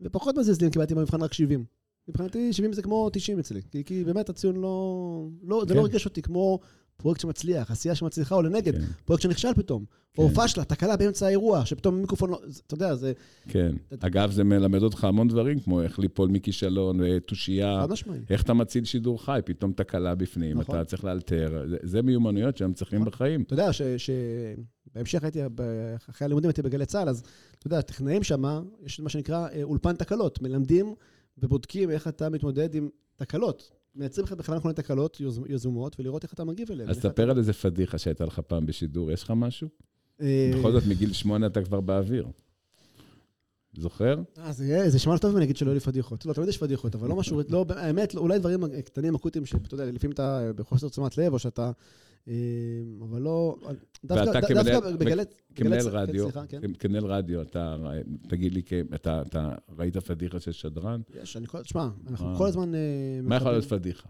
ופחות 0.00 0.36
מזיז 0.36 0.58
קיבלתי 0.72 0.94
במבחן 0.94 1.22
רק 1.22 1.32
70. 1.32 1.64
מבחינתי 2.08 2.52
70 2.52 2.72
זה 2.72 2.82
כמו 2.82 3.10
90 3.12 3.38
אצלי, 3.38 3.62
כי, 3.70 3.84
כי 3.84 4.04
באמת 4.04 4.28
הציון 4.28 4.56
לא... 4.56 5.28
לא 5.42 5.64
זה 5.68 5.74
כן. 5.74 5.80
לא 5.80 5.84
ריגש 5.84 6.04
אותי 6.04 6.22
כמו 6.22 6.58
פרויקט 7.02 7.20
שמצליח, 7.20 7.70
עשייה 7.70 7.94
שמצליחה 7.94 8.34
או 8.34 8.42
לנגד, 8.42 8.74
כן, 8.74 8.84
פרויקט 9.04 9.22
שנכשל 9.22 9.54
פתאום, 9.56 9.84
כן. 10.14 10.22
או 10.22 10.28
פשלה, 10.28 10.64
תקלה 10.64 10.96
באמצע 10.96 11.26
האירוע, 11.26 11.66
שפתאום 11.66 11.94
מיקרופון 12.00 12.30
לא... 12.30 12.40
אתה 12.66 12.74
יודע, 12.74 12.94
זה 12.94 13.12
כן. 13.48 13.76
אגב, 14.00 14.30
זה 14.30 14.44
מלמד 14.44 14.82
אותך 14.82 15.04
המון 15.04 15.28
דברים, 15.28 15.60
כמו 15.60 15.82
איך 15.82 15.98
ליפול 15.98 16.28
מכישלון, 16.28 17.02
אה, 17.02 17.20
תושייה. 17.20 17.86
איך 18.30 18.42
אתה 18.42 18.54
מציל 18.54 18.84
שידור 18.84 19.24
חי, 19.24 19.40
פתאום 19.44 19.72
תקלה 19.72 20.14
בפנים, 20.14 20.58
נכון. 20.58 20.74
אתה 20.74 20.84
צריך 20.84 21.04
לאלתר. 21.04 21.64
זה- 21.70 21.76
זה 21.82 22.02
מיומנויות 22.02 22.56
שהם 22.56 22.72
צריכים 22.72 22.98
נכון. 23.00 23.12
בחיים. 23.12 23.42
אתה 23.42 23.52
יודע 23.54 23.70
שבהמשך 24.94 25.22
הייתי, 25.24 25.38
ב- 25.54 25.94
אחרי 26.10 26.24
הלימודים 26.24 26.48
הייתי 26.48 26.62
בגלי 26.62 26.86
צה"ל, 26.86 27.08
אז 27.08 27.22
אתה 27.58 27.66
יודע, 27.66 27.80
טכנאים 27.80 28.22
שם, 28.22 28.42
יש 28.86 29.00
מה 29.00 29.08
שנקרא 29.08 29.48
אה, 29.48 29.62
אולפן 29.62 29.96
תקלות. 29.96 30.42
מלמדים 30.42 30.94
ובודקים 31.38 31.90
איך 31.90 32.08
אתה 32.08 32.28
מתמודד 32.28 32.74
עם 32.74 32.88
תקלות. 33.16 33.70
מייצרים 33.94 34.26
לך 34.26 34.32
בכוונה 34.32 34.60
כל 34.60 34.68
מיני 34.68 34.76
תקלות 34.76 35.20
יזומות, 35.48 36.00
ולראות 36.00 36.22
איך 36.24 36.32
אתה 36.32 36.44
מגיב 36.44 36.70
אליהן. 36.72 36.90
אז 36.90 36.98
תספר 36.98 37.30
על 37.30 37.38
איזה 37.38 37.52
פדיחה 37.52 37.98
שהייתה 37.98 38.24
לך 38.24 38.38
פעם 38.46 38.66
בשידור, 38.66 39.10
יש 39.12 39.22
לך 39.22 39.30
משהו? 39.36 39.68
אה, 40.20 40.52
בכל 40.58 40.72
זאת, 40.72 40.82
מגיל 40.88 41.12
שמונה 41.12 41.46
אתה 41.46 41.62
כבר 41.62 41.80
באוויר. 41.80 42.26
זוכר? 43.78 44.22
אה, 44.38 44.52
זה 44.52 44.64
יהיה- 44.66 44.90
זה 44.90 44.98
שמע 44.98 45.18
טוב 45.18 45.30
אם 45.30 45.36
אני 45.36 45.44
אגיד 45.44 45.56
שלא 45.56 45.68
היו 45.70 45.74
לי 45.74 45.80
פדיחות. 45.80 46.26
לא, 46.26 46.32
תמיד 46.32 46.48
יש 46.48 46.58
פדיחות, 46.58 46.94
אבל 46.94 47.08
לא 47.08 47.16
משהו, 47.16 47.40
לא, 47.48 47.64
האמת, 47.76 48.14
אולי 48.16 48.38
דברים 48.38 48.60
קטנים, 48.84 49.14
אקוטיים, 49.14 49.46
שאתה 49.46 49.74
יודע, 49.74 49.84
לפעמים 49.84 50.12
אתה 50.12 50.50
בחוסר 50.56 50.88
תשומת 50.88 51.18
לב, 51.18 51.32
או 51.32 51.38
שאתה 51.38 51.70
אבל 53.00 53.22
לא... 53.22 53.56
ואתה 54.04 54.40
כמנהל- 55.54 55.88
רדיו. 55.88 56.28
כמנהל 56.78 57.06
רדיו, 57.06 57.42
אתה, 57.42 57.76
תגיד 58.28 58.54
לי, 58.54 58.62
אתה, 58.94 59.22
ראית 59.78 59.96
פדיחה 59.96 60.40
של 60.40 60.52
שדרן? 60.52 61.00
יש, 61.22 61.36
אני 61.36 61.46
כל... 61.46 61.62
תשמע, 61.62 61.88
אנחנו 62.10 62.32
אה. 62.32 62.38
כל 62.38 62.46
הזמן... 62.46 62.74
אה, 62.74 62.80
מה 63.22 63.36
יכול 63.36 63.50
להיות 63.50 63.64
פדיחה? 63.64 64.08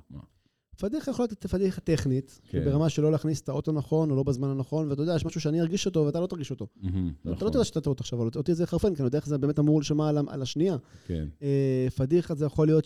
פדיחה 0.81 1.11
יכול 1.11 1.23
להיות 1.23 1.47
פדיחה 1.47 1.81
טכנית, 1.81 2.41
כן. 2.49 2.65
ברמה 2.65 2.89
שלא 2.89 3.13
להכניס 3.13 3.41
את 3.41 3.49
האוטו 3.49 3.73
נכון 3.73 4.11
או 4.11 4.17
לא 4.17 4.23
בזמן 4.23 4.49
הנכון, 4.49 4.89
ואתה 4.89 5.03
יודע, 5.03 5.15
יש 5.15 5.25
משהו 5.25 5.41
שאני 5.41 5.61
ארגיש 5.61 5.87
אותו 5.87 6.07
ואתה 6.07 6.21
לא 6.21 6.27
תרגיש 6.27 6.51
אותו. 6.51 6.67
מהמם, 6.77 7.13
אתה 7.21 7.31
לא 7.31 7.35
נכון, 7.35 7.51
תדע 7.51 7.65
שאתה 7.65 7.81
טעות 7.81 8.01
עכשיו, 8.01 8.23
אבל 8.23 8.31
אותי 8.37 8.55
זה 8.55 8.63
יחרפן, 8.63 8.95
כי 8.95 9.03
אני 9.03 9.07
יודע 9.07 9.19
איך 9.19 9.27
זה 9.27 9.39
באמת 9.39 9.59
אמור 9.59 9.79
להישמע 9.81 10.09
על 10.29 10.43
השנייה. 10.43 10.77
כן, 11.07 11.29
אה, 11.43 11.89
פדיחה 11.97 12.35
זה 12.35 12.45
יכול 12.45 12.67
להיות 12.67 12.85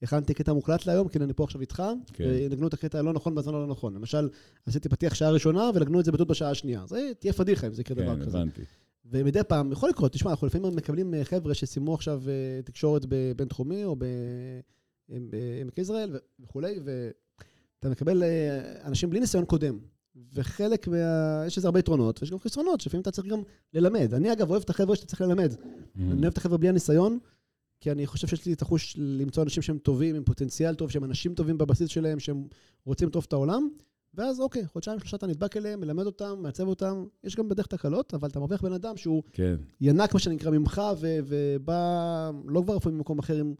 שהכנתי 0.00 0.34
קטע 0.34 0.52
מוקלט 0.52 0.86
להיום, 0.86 1.08
כי 1.08 1.18
אני 1.18 1.32
פה 1.32 1.44
עכשיו 1.44 1.60
איתך, 1.60 1.82
כן. 2.12 2.24
ונגנו 2.28 2.66
את 2.66 2.74
הקטע 2.74 2.98
הלא 2.98 3.12
נכון 3.12 3.34
בזמן 3.34 3.54
הלא 3.54 3.66
נכון. 3.66 3.94
למשל, 3.94 4.28
עשיתי 4.66 4.88
פתיח 4.88 5.14
שעה 5.14 5.30
ראשונה 5.30 5.70
ונגנו 5.74 6.00
את 6.00 6.04
זה 6.04 6.12
בטעות 6.12 6.28
בשעה 6.28 6.50
השנייה. 6.50 6.84
זה 6.86 7.10
תהיה 7.18 7.32
פדיחה 7.32 7.66
אם 7.66 7.74
זה 7.74 7.80
יקרה 7.80 7.96
כן, 7.96 8.02
דבר 8.02 8.26
כזה. 8.26 8.38
הבנתי. 8.38 8.62
ומדי 9.10 9.40
פעם, 9.48 9.72
יכול 9.72 9.88
לקרות, 9.88 10.12
תשמע, 10.12 10.30
אנחנו 10.30 10.46
לפעמים 10.46 10.76
מקבלים 10.76 11.14
אה, 11.14 11.24
חבר'ה 11.24 11.54
שסיימו 11.54 11.94
עכשיו 11.94 12.22
אה, 12.28 12.62
תקשורת 12.64 13.06
בבינתחומי 13.08 13.84
או 13.84 13.96
בעמק 15.08 15.78
יזרעאל 15.78 16.10
ו- 16.12 16.18
וכולי, 16.40 16.80
ואתה 16.84 17.88
מקבל 17.88 18.22
אה, 18.22 18.60
אנשים 18.84 19.10
בלי 19.10 19.20
ניסיון 19.20 19.44
קודם. 19.44 19.78
וחלק 20.34 20.88
מה... 20.88 20.96
יש 21.46 21.58
לזה 21.58 21.68
הרבה 21.68 21.78
יתרונות, 21.78 22.22
ויש 22.22 22.30
גם 22.30 22.38
חסרונות, 22.38 22.80
שלפעמים 22.80 23.02
אתה 23.02 23.10
צריך 23.10 23.28
גם 23.28 23.42
ללמד. 23.74 24.14
אני, 24.14 24.32
אגב, 24.32 24.50
אוהב 24.50 24.62
את 24.62 24.70
החבר'ה 24.70 24.96
שאתה 24.96 25.06
צריך 25.06 25.20
ללמד. 25.20 25.54
מהמם. 25.94 26.12
אני 26.12 26.22
אוהב 26.22 26.32
את 26.32 26.38
החבר'ה 26.38 26.58
בלי 26.58 26.68
הניסיון, 26.68 27.18
כי 27.80 27.90
אני 27.90 28.06
חושב 28.06 28.26
שיש 28.26 28.46
לי 28.46 28.52
את 28.52 28.62
החוש 28.62 28.94
למצוא 28.98 29.42
אנשים 29.42 29.62
שהם 29.62 29.78
טובים, 29.78 30.16
עם 30.16 30.24
פוטנציאל 30.24 30.74
טוב, 30.74 30.90
שהם 30.90 31.04
אנשים 31.04 31.34
טובים 31.34 31.58
בבסיס 31.58 31.88
שלהם, 31.88 32.20
שהם 32.20 32.44
רוצים 32.84 33.08
לטוב 33.08 33.24
את 33.28 33.32
העולם, 33.32 33.68
ואז 34.14 34.40
אוקיי, 34.40 34.66
חודשיים, 34.66 34.98
שלושה 34.98 35.16
אתה 35.16 35.26
נדבק 35.26 35.56
אליהם, 35.56 35.80
מלמד 35.80 36.06
אותם, 36.06 36.38
מעצב 36.42 36.68
אותם. 36.68 37.04
יש 37.24 37.36
גם 37.36 37.48
בדרך 37.48 37.66
תקלות, 37.66 38.14
אבל 38.14 38.28
אתה 38.28 38.38
מרוויח 38.38 38.62
בן 38.62 38.72
אדם 38.72 38.96
שהוא 38.96 39.22
כן, 39.32 39.56
ינק, 39.80 40.14
מה 40.14 40.20
שנקרא, 40.20 40.50
ממך, 40.50 40.82
ו- 41.00 41.18
ובא 41.24 42.30
לא 42.46 42.62
כבר 42.64 42.76
לפעמים 42.76 42.98
ממקום 42.98 43.18
אחר 43.18 43.36
עם 43.36 43.54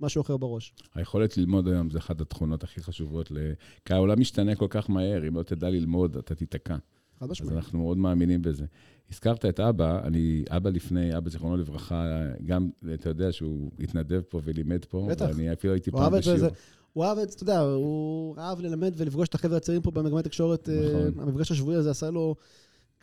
משהו 0.00 0.22
אחר 0.22 0.36
בראש. 0.36 0.74
היכולת 0.94 1.36
ללמוד 1.36 1.68
היום 1.68 1.90
זה 1.90 1.98
אחת 1.98 2.20
התכונות 2.20 2.64
הכי 2.64 2.82
חשובות, 2.82 3.30
ל... 3.30 3.38
כי 3.84 3.92
העולם 3.94 4.20
משתנה 4.20 4.54
כל 4.54 4.66
כך 4.70 4.90
מהר, 4.90 5.28
אם 5.28 5.36
לא 5.36 5.42
תדע 5.42 5.70
ללמוד, 5.70 6.16
אתה 6.16 6.34
תיתקע. 6.34 6.76
חד 7.18 7.24
אז 7.24 7.30
משמעית. 7.30 7.52
אנחנו 7.52 7.78
מאוד 7.78 7.98
מאמינים 7.98 8.42
בזה. 8.42 8.64
הזכרת 9.12 9.44
את 9.44 9.60
אבא, 9.60 10.00
אני, 10.06 10.44
אבא 10.48 10.70
לפני, 10.70 11.16
אבא 11.16 11.30
זיכרונו 11.30 11.56
לברכה, 11.56 12.06
גם, 12.44 12.70
אתה 12.94 13.08
יודע 13.08 13.32
שהוא 13.32 13.70
התנדב 13.80 14.20
פה 14.28 14.40
ולימד 14.44 14.84
פה, 14.84 15.06
בטח. 15.10 15.26
ואני 15.28 15.52
אפילו 15.52 15.72
הייתי 15.72 15.90
הוא 15.90 16.00
פעם 16.00 16.12
בשיעור. 16.12 16.38
זה- 16.38 16.48
הוא 16.92 17.04
אהב 17.04 17.18
את 17.18 17.30
זה, 17.30 17.34
אתה 17.34 17.42
יודע, 17.42 17.60
הוא 17.60 18.36
אהב 18.38 18.60
ללמד 18.60 18.92
ולפגוש 18.96 19.28
את 19.28 19.34
החבר'ה 19.34 19.56
הצעירים 19.56 19.82
פה 19.82 19.90
במגמת 19.90 20.24
תקשורת. 20.24 20.68
אה, 20.68 20.88
נכון. 21.08 21.20
המפגש 21.22 21.50
השבועי 21.52 21.76
הזה 21.76 21.90
עשה 21.90 22.10
לו, 22.10 22.34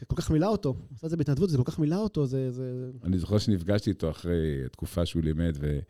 כל 0.07 0.15
כך 0.15 0.31
מילא 0.31 0.45
אותו. 0.47 0.69
הוא 0.69 0.85
עשה 0.95 1.07
את 1.07 1.11
זה 1.11 1.17
בהתנדבות, 1.17 1.49
זה 1.49 1.57
כל 1.57 1.63
כך 1.63 1.79
מילא 1.79 1.95
אותו, 1.95 2.25
זה... 2.25 2.51
זה- 2.51 2.89
אני 3.03 3.17
זוכר 3.17 3.37
שנפגשתי 3.37 3.89
איתו 3.89 4.09
אחרי 4.09 4.61
התקופה 4.65 5.05
שהוא 5.05 5.23
לימד, 5.23 5.57
והוא 5.59 5.81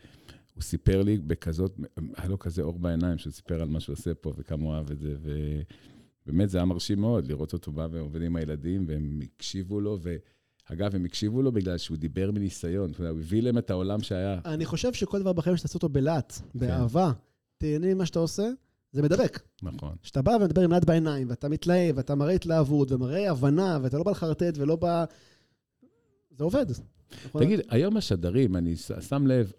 סיפר 0.63 1.01
לי 1.01 1.17
בכזאת, 1.17 1.79
היה 2.17 2.29
לו 2.29 2.39
כזה 2.39 2.61
אור 2.61 2.79
בעיניים, 2.79 3.17
שהוא 3.17 3.33
סיפר 3.33 3.61
על 3.61 3.67
מה 3.67 3.79
שהוא 3.79 3.93
עושה 3.93 4.13
פה 4.13 4.33
וכמה 4.37 4.63
הוא 4.63 4.73
אהב 4.73 4.91
את 4.91 4.99
זה, 4.99 5.15
ובאמת 6.27 6.49
זה 6.49 6.57
היה 6.57 6.65
מרשים 6.65 6.99
מאוד 6.99 7.27
לראות 7.27 7.53
אותו 7.53 7.71
בא 7.71 7.87
ועובד 7.91 8.21
עם 8.21 8.35
הילדים, 8.35 8.85
והם 8.87 9.19
הקשיבו 9.23 9.81
לו, 9.81 9.99
ואגב, 10.69 10.95
הם 10.95 11.05
הקשיבו 11.05 11.41
לו 11.41 11.51
בגלל 11.51 11.77
שהוא 11.77 11.97
דיבר 11.97 12.31
מניסיון, 12.31 12.91
הוא 12.97 13.07
הביא 13.07 13.41
להם 13.41 13.57
את 13.57 13.69
העולם 13.69 14.01
שהיה. 14.01 14.39
אני 14.45 14.65
חושב 14.65 14.93
שכל 14.93 15.19
דבר 15.19 15.33
בחיים 15.33 15.57
שתעשו 15.57 15.75
אותו 15.75 15.89
בלהט, 15.89 16.33
כן. 16.33 16.59
באהבה, 16.59 17.11
תהנה 17.57 17.93
ממה 17.93 18.05
שאתה 18.05 18.19
עושה, 18.19 18.49
זה 18.91 19.01
מדבק. 19.01 19.39
נכון. 19.63 19.95
כשאתה 20.01 20.21
בא 20.21 20.31
ומדבר 20.31 20.61
עם 20.61 20.71
להט 20.71 20.85
בעיניים, 20.85 21.29
ואתה 21.29 21.49
מתלהב, 21.49 21.97
ואתה 21.97 22.15
מראה 22.15 22.33
התלהבות, 22.33 22.91
ומראה 22.91 23.31
הבנה, 23.31 23.79
ואתה 23.81 23.97
לא 23.97 24.03
בא 24.03 24.11
לחרטט 24.11 24.57
ולא 24.57 24.75
בא... 24.75 25.05
זה 26.37 26.43
עובד. 26.43 26.65
תגיד, 27.39 27.59
היום 27.69 27.97
השדרים, 27.97 28.55
אני 28.55 28.75
שם 29.09 29.27
לב, 29.27 29.51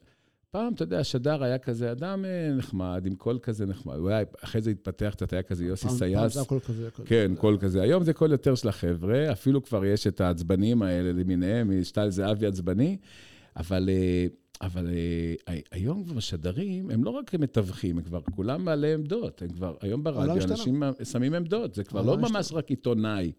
פעם, 0.54 0.72
אתה 0.72 0.82
יודע, 0.82 0.98
השדר 0.98 1.42
היה 1.44 1.58
כזה 1.58 1.92
אדם 1.92 2.24
אה, 2.24 2.52
נחמד, 2.56 3.02
עם 3.06 3.14
קול 3.14 3.38
כזה 3.42 3.66
נחמד. 3.66 3.94
הוא 3.96 4.08
היה, 4.08 4.22
אחרי 4.44 4.60
זה 4.62 4.70
התפתח 4.70 5.12
קצת, 5.16 5.32
היה 5.32 5.42
כזה 5.42 5.64
יוסי 5.64 5.82
פעם- 5.82 5.98
פעם 5.98 5.98
סייס. 5.98 6.34
זה 6.34 6.40
הכל 6.40 6.58
כזה. 6.60 6.88
הכל- 6.88 7.02
כן, 7.06 7.32
קול 7.38 7.58
כזה. 7.60 7.82
היום 7.82 8.04
זה 8.04 8.12
קול 8.12 8.32
יותר 8.32 8.54
של 8.54 8.68
החבר'ה, 8.68 9.32
אפילו 9.32 9.62
כבר 9.62 9.84
יש 9.84 10.06
את 10.06 10.20
העצבנים 10.20 10.82
האלה 10.82 11.12
למיניהם, 11.12 11.84
שטל 11.84 12.10
זהבי 12.10 12.46
עצבני, 12.46 12.96
אבל, 13.56 13.88
אה, 13.92 14.26
אבל 14.66 14.86
אה, 15.48 15.58
היום 15.72 16.04
כבר 16.04 16.18
השדרים, 16.18 16.90
הם 16.90 17.04
לא 17.04 17.10
רק 17.10 17.34
מתווכים, 17.34 17.98
הם 17.98 18.04
כבר 18.04 18.20
כולם 18.34 18.64
בעלי 18.64 18.94
עמדות. 18.94 19.42
הם 19.42 19.48
כבר, 19.48 19.74
היום 19.80 20.04
ברדיו 20.04 20.36
השתנה. 20.36 20.52
אנשים 20.54 20.82
שמים 21.04 21.34
עמדות, 21.34 21.74
זה 21.74 21.84
כבר 21.84 22.02
לא 22.02 22.10
העולם 22.12 22.32
ממש 22.32 22.52
רק 22.52 22.70
עיתונאי, 22.70 23.32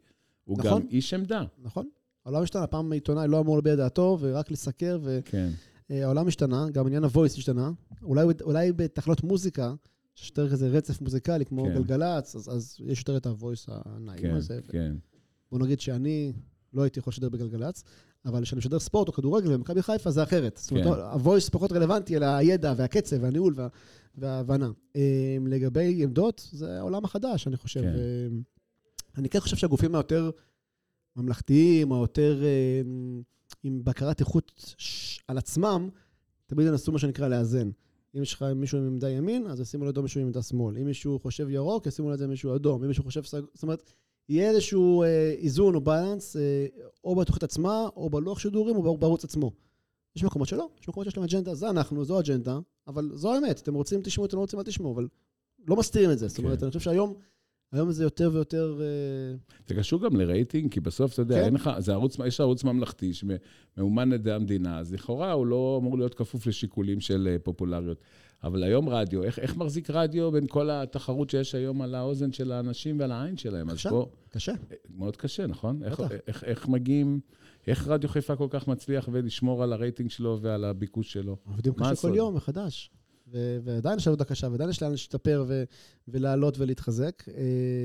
הוא 0.43 0.57
נכון. 0.59 0.81
גם 0.81 0.87
איש 0.91 1.13
עמדה. 1.13 1.43
נכון. 1.63 1.85
העולם 2.25 2.43
השתנה, 2.43 2.67
פעם 2.67 2.91
עיתונאי 2.91 3.27
לא 3.27 3.39
אמור 3.39 3.55
להביע 3.55 3.75
דעתו, 3.75 4.17
ורק 4.21 4.51
לסקר, 4.51 4.99
כן, 5.25 5.49
והעולם 5.89 6.27
השתנה, 6.27 6.69
גם 6.71 6.87
עניין 6.87 7.03
הוויס 7.03 7.37
השתנה. 7.37 7.71
אולי, 8.03 8.25
אולי 8.41 8.71
בתחנות 8.71 9.23
מוזיקה, 9.23 9.73
שיש 10.15 10.29
יותר 10.29 10.49
כזה 10.49 10.67
רצף 10.67 11.01
מוזיקלי, 11.01 11.45
כמו 11.45 11.65
כן. 11.65 11.73
גלגלצ, 11.73 12.35
אז, 12.35 12.49
אז 12.49 12.77
יש 12.79 12.99
יותר 12.99 13.17
את 13.17 13.25
הוויס 13.25 13.65
הנעים 13.69 14.21
כן, 14.21 14.35
הזה. 14.35 14.59
כן. 14.67 14.95
בוא 15.51 15.59
נגיד 15.59 15.79
שאני 15.79 16.33
לא 16.73 16.81
הייתי 16.81 16.99
יכול 16.99 17.11
לשדר 17.11 17.29
בגלגלצ, 17.29 17.83
אבל 18.25 18.43
כשאני 18.43 18.59
משדר 18.59 18.79
ספורט 18.79 19.07
או 19.07 19.13
כדורגל 19.13 19.53
במכבי 19.53 19.81
חיפה 19.81 20.11
זה 20.11 20.23
אחרת. 20.23 20.57
זאת 20.57 20.69
כן. 20.69 20.83
אומרת, 20.83 20.99
הוויס 21.13 21.49
פחות 21.49 21.71
רלוונטי, 21.71 22.17
אלא 22.17 22.25
הידע 22.25 22.73
והקצב 22.77 23.17
והניהול 23.21 23.53
וה, 23.55 23.67
וההבנה. 24.15 24.71
אה, 24.95 25.37
לגבי 25.47 26.03
עמדות, 26.03 26.49
זה 26.51 26.79
העולם 26.79 27.05
החדש, 27.05 27.47
אני 27.47 27.57
חושב. 27.57 27.81
כן. 27.81 27.87
אה, 27.87 28.27
אני 29.17 29.29
כן 29.29 29.39
חושב 29.39 29.55
שהגופים 29.55 29.95
היותר 29.95 30.31
ממלכתיים, 31.15 31.91
או 31.91 32.01
יותר 32.01 32.43
אה, 32.43 32.81
עם 33.63 33.83
בקרת 33.83 34.19
איכות 34.19 34.75
על 35.27 35.37
עצמם, 35.37 35.89
תמיד 36.45 36.67
ינסו 36.67 36.91
מה 36.91 36.99
שנקרא 36.99 37.27
לאזן. 37.27 37.69
אם 38.17 38.21
יש 38.21 38.33
לך 38.33 38.45
מישהו 38.55 38.77
עם 38.77 38.85
עמדה 38.85 39.09
ימין, 39.09 39.47
אז 39.47 39.59
ישימו 39.59 39.85
לידו 39.85 40.01
מישהו 40.01 40.21
עם 40.21 40.27
עמדה 40.27 40.41
שמאל. 40.41 40.77
אם 40.77 40.85
מישהו 40.85 41.19
חושב 41.19 41.49
ירוק, 41.49 41.85
ישימו 41.85 42.11
לידו 42.11 42.27
מישהו 42.27 42.55
אדום. 42.55 42.81
אם 42.81 42.87
מישהו 42.87 43.03
חושב 43.03 43.23
סגול, 43.23 43.47
זאת 43.53 43.63
אומרת, 43.63 43.93
יהיה 44.29 44.49
איזשהו 44.49 45.03
אה, 45.03 45.31
איזון 45.37 45.75
או 45.75 45.81
בלנס, 45.81 46.35
אה, 46.35 46.65
או 47.03 47.15
בתוכנית 47.15 47.43
עצמה, 47.43 47.87
או 47.95 48.09
בלוח 48.09 48.39
שידורים, 48.39 48.75
או 48.75 48.97
בערוץ 48.97 49.23
עצמו. 49.23 49.51
יש 50.15 50.23
מקומות 50.23 50.47
שלא, 50.47 50.69
יש 50.81 50.89
מקומות 50.89 51.07
שיש 51.07 51.17
להם 51.17 51.23
אג'נדה, 51.23 51.55
זה 51.55 51.69
אנחנו, 51.69 52.05
זו 52.05 52.19
אג'נדה, 52.19 52.59
אבל 52.87 53.11
זו 53.13 53.33
האמת, 53.33 53.59
אתם 53.59 53.73
רוצים 53.73 54.01
תשמעו, 54.01 54.25
אתם 54.25 54.35
לא 54.35 54.41
רוצים 54.41 54.59
אל 54.59 54.63
תשמעו, 54.63 54.93
אבל 54.93 55.07
לא 55.67 55.75
מסתירים 55.75 56.11
את 56.11 56.19
זה. 56.19 56.27
זאת 56.27 56.37
אומרת, 56.37 56.59
כן. 56.59 56.65
אני 56.65 56.71
חושב 56.71 56.79
שהיום, 56.79 57.13
היום 57.75 57.91
זה 57.91 58.03
יותר 58.03 58.29
ויותר... 58.33 58.79
אה, 58.81 59.35
זה 59.67 59.75
קשור 59.75 60.01
גם 60.01 60.15
לרייטינג, 60.15 60.71
כי 60.71 60.79
בסוף, 60.79 61.13
אתה 61.13 61.21
יודע, 61.21 61.35
כן. 61.35 61.43
אין 61.43 61.53
לך, 61.53 61.69
זה 61.79 61.93
ערוץ, 61.93 62.17
יש 62.25 62.41
ערוץ 62.41 62.63
ממלכתי 62.63 63.11
שמאומן 63.13 64.11
על 64.11 64.19
ידי 64.19 64.31
המדינה, 64.31 64.79
אז 64.79 64.93
לכאורה 64.93 65.31
הוא 65.31 65.47
לא 65.47 65.79
אמור 65.81 65.97
להיות 65.97 66.13
כפוף 66.13 66.47
לשיקולים 66.47 66.99
של 66.99 67.27
אה, 67.31 67.39
פופולריות. 67.39 67.97
אבל 68.43 68.63
היום 68.63 68.89
רדיו, 68.89 69.23
איך, 69.23 69.39
איך 69.39 69.57
מחזיק 69.57 69.89
רדיו 69.89 70.31
בין 70.31 70.47
כל 70.47 70.69
התחרות 70.69 71.29
שיש 71.29 71.55
היום 71.55 71.81
על 71.81 71.95
האוזן 71.95 72.31
של 72.31 72.51
האנשים 72.51 72.99
ועל 72.99 73.11
העין 73.11 73.37
שלהם? 73.37 73.71
קשה. 73.71 73.89
פה, 73.89 74.09
קשה. 74.29 74.51
אה, 74.51 74.75
מאוד 74.89 75.15
קשה, 75.15 75.47
נכון? 75.47 75.83
איך. 75.83 76.01
איך, 76.27 76.43
איך 76.43 76.67
מגיעים, 76.67 77.19
איך 77.67 77.87
רדיו 77.87 78.09
חיפה 78.09 78.35
כל 78.35 78.47
כך 78.49 78.67
מצליח 78.67 79.09
ולשמור 79.11 79.63
על 79.63 79.73
הרייטינג 79.73 80.09
שלו 80.09 80.39
ועל 80.41 80.63
הביקוש 80.63 81.13
שלו? 81.13 81.37
עובדים 81.47 81.73
קשה? 81.73 81.95
כל 81.95 82.15
יום 82.15 82.35
מחדש. 82.35 82.91
ו- 83.35 83.59
ועדיין 83.63 83.97
יש 83.97 84.07
עבודה 84.07 84.23
קשה, 84.23 84.47
ועדיין 84.51 84.69
יש 84.69 84.81
לאן 84.81 84.91
להשתפר 84.91 85.45
ו- 85.47 85.63
ולעלות 86.07 86.59
ולהתחזק, 86.59 87.23
אה, 87.27 87.33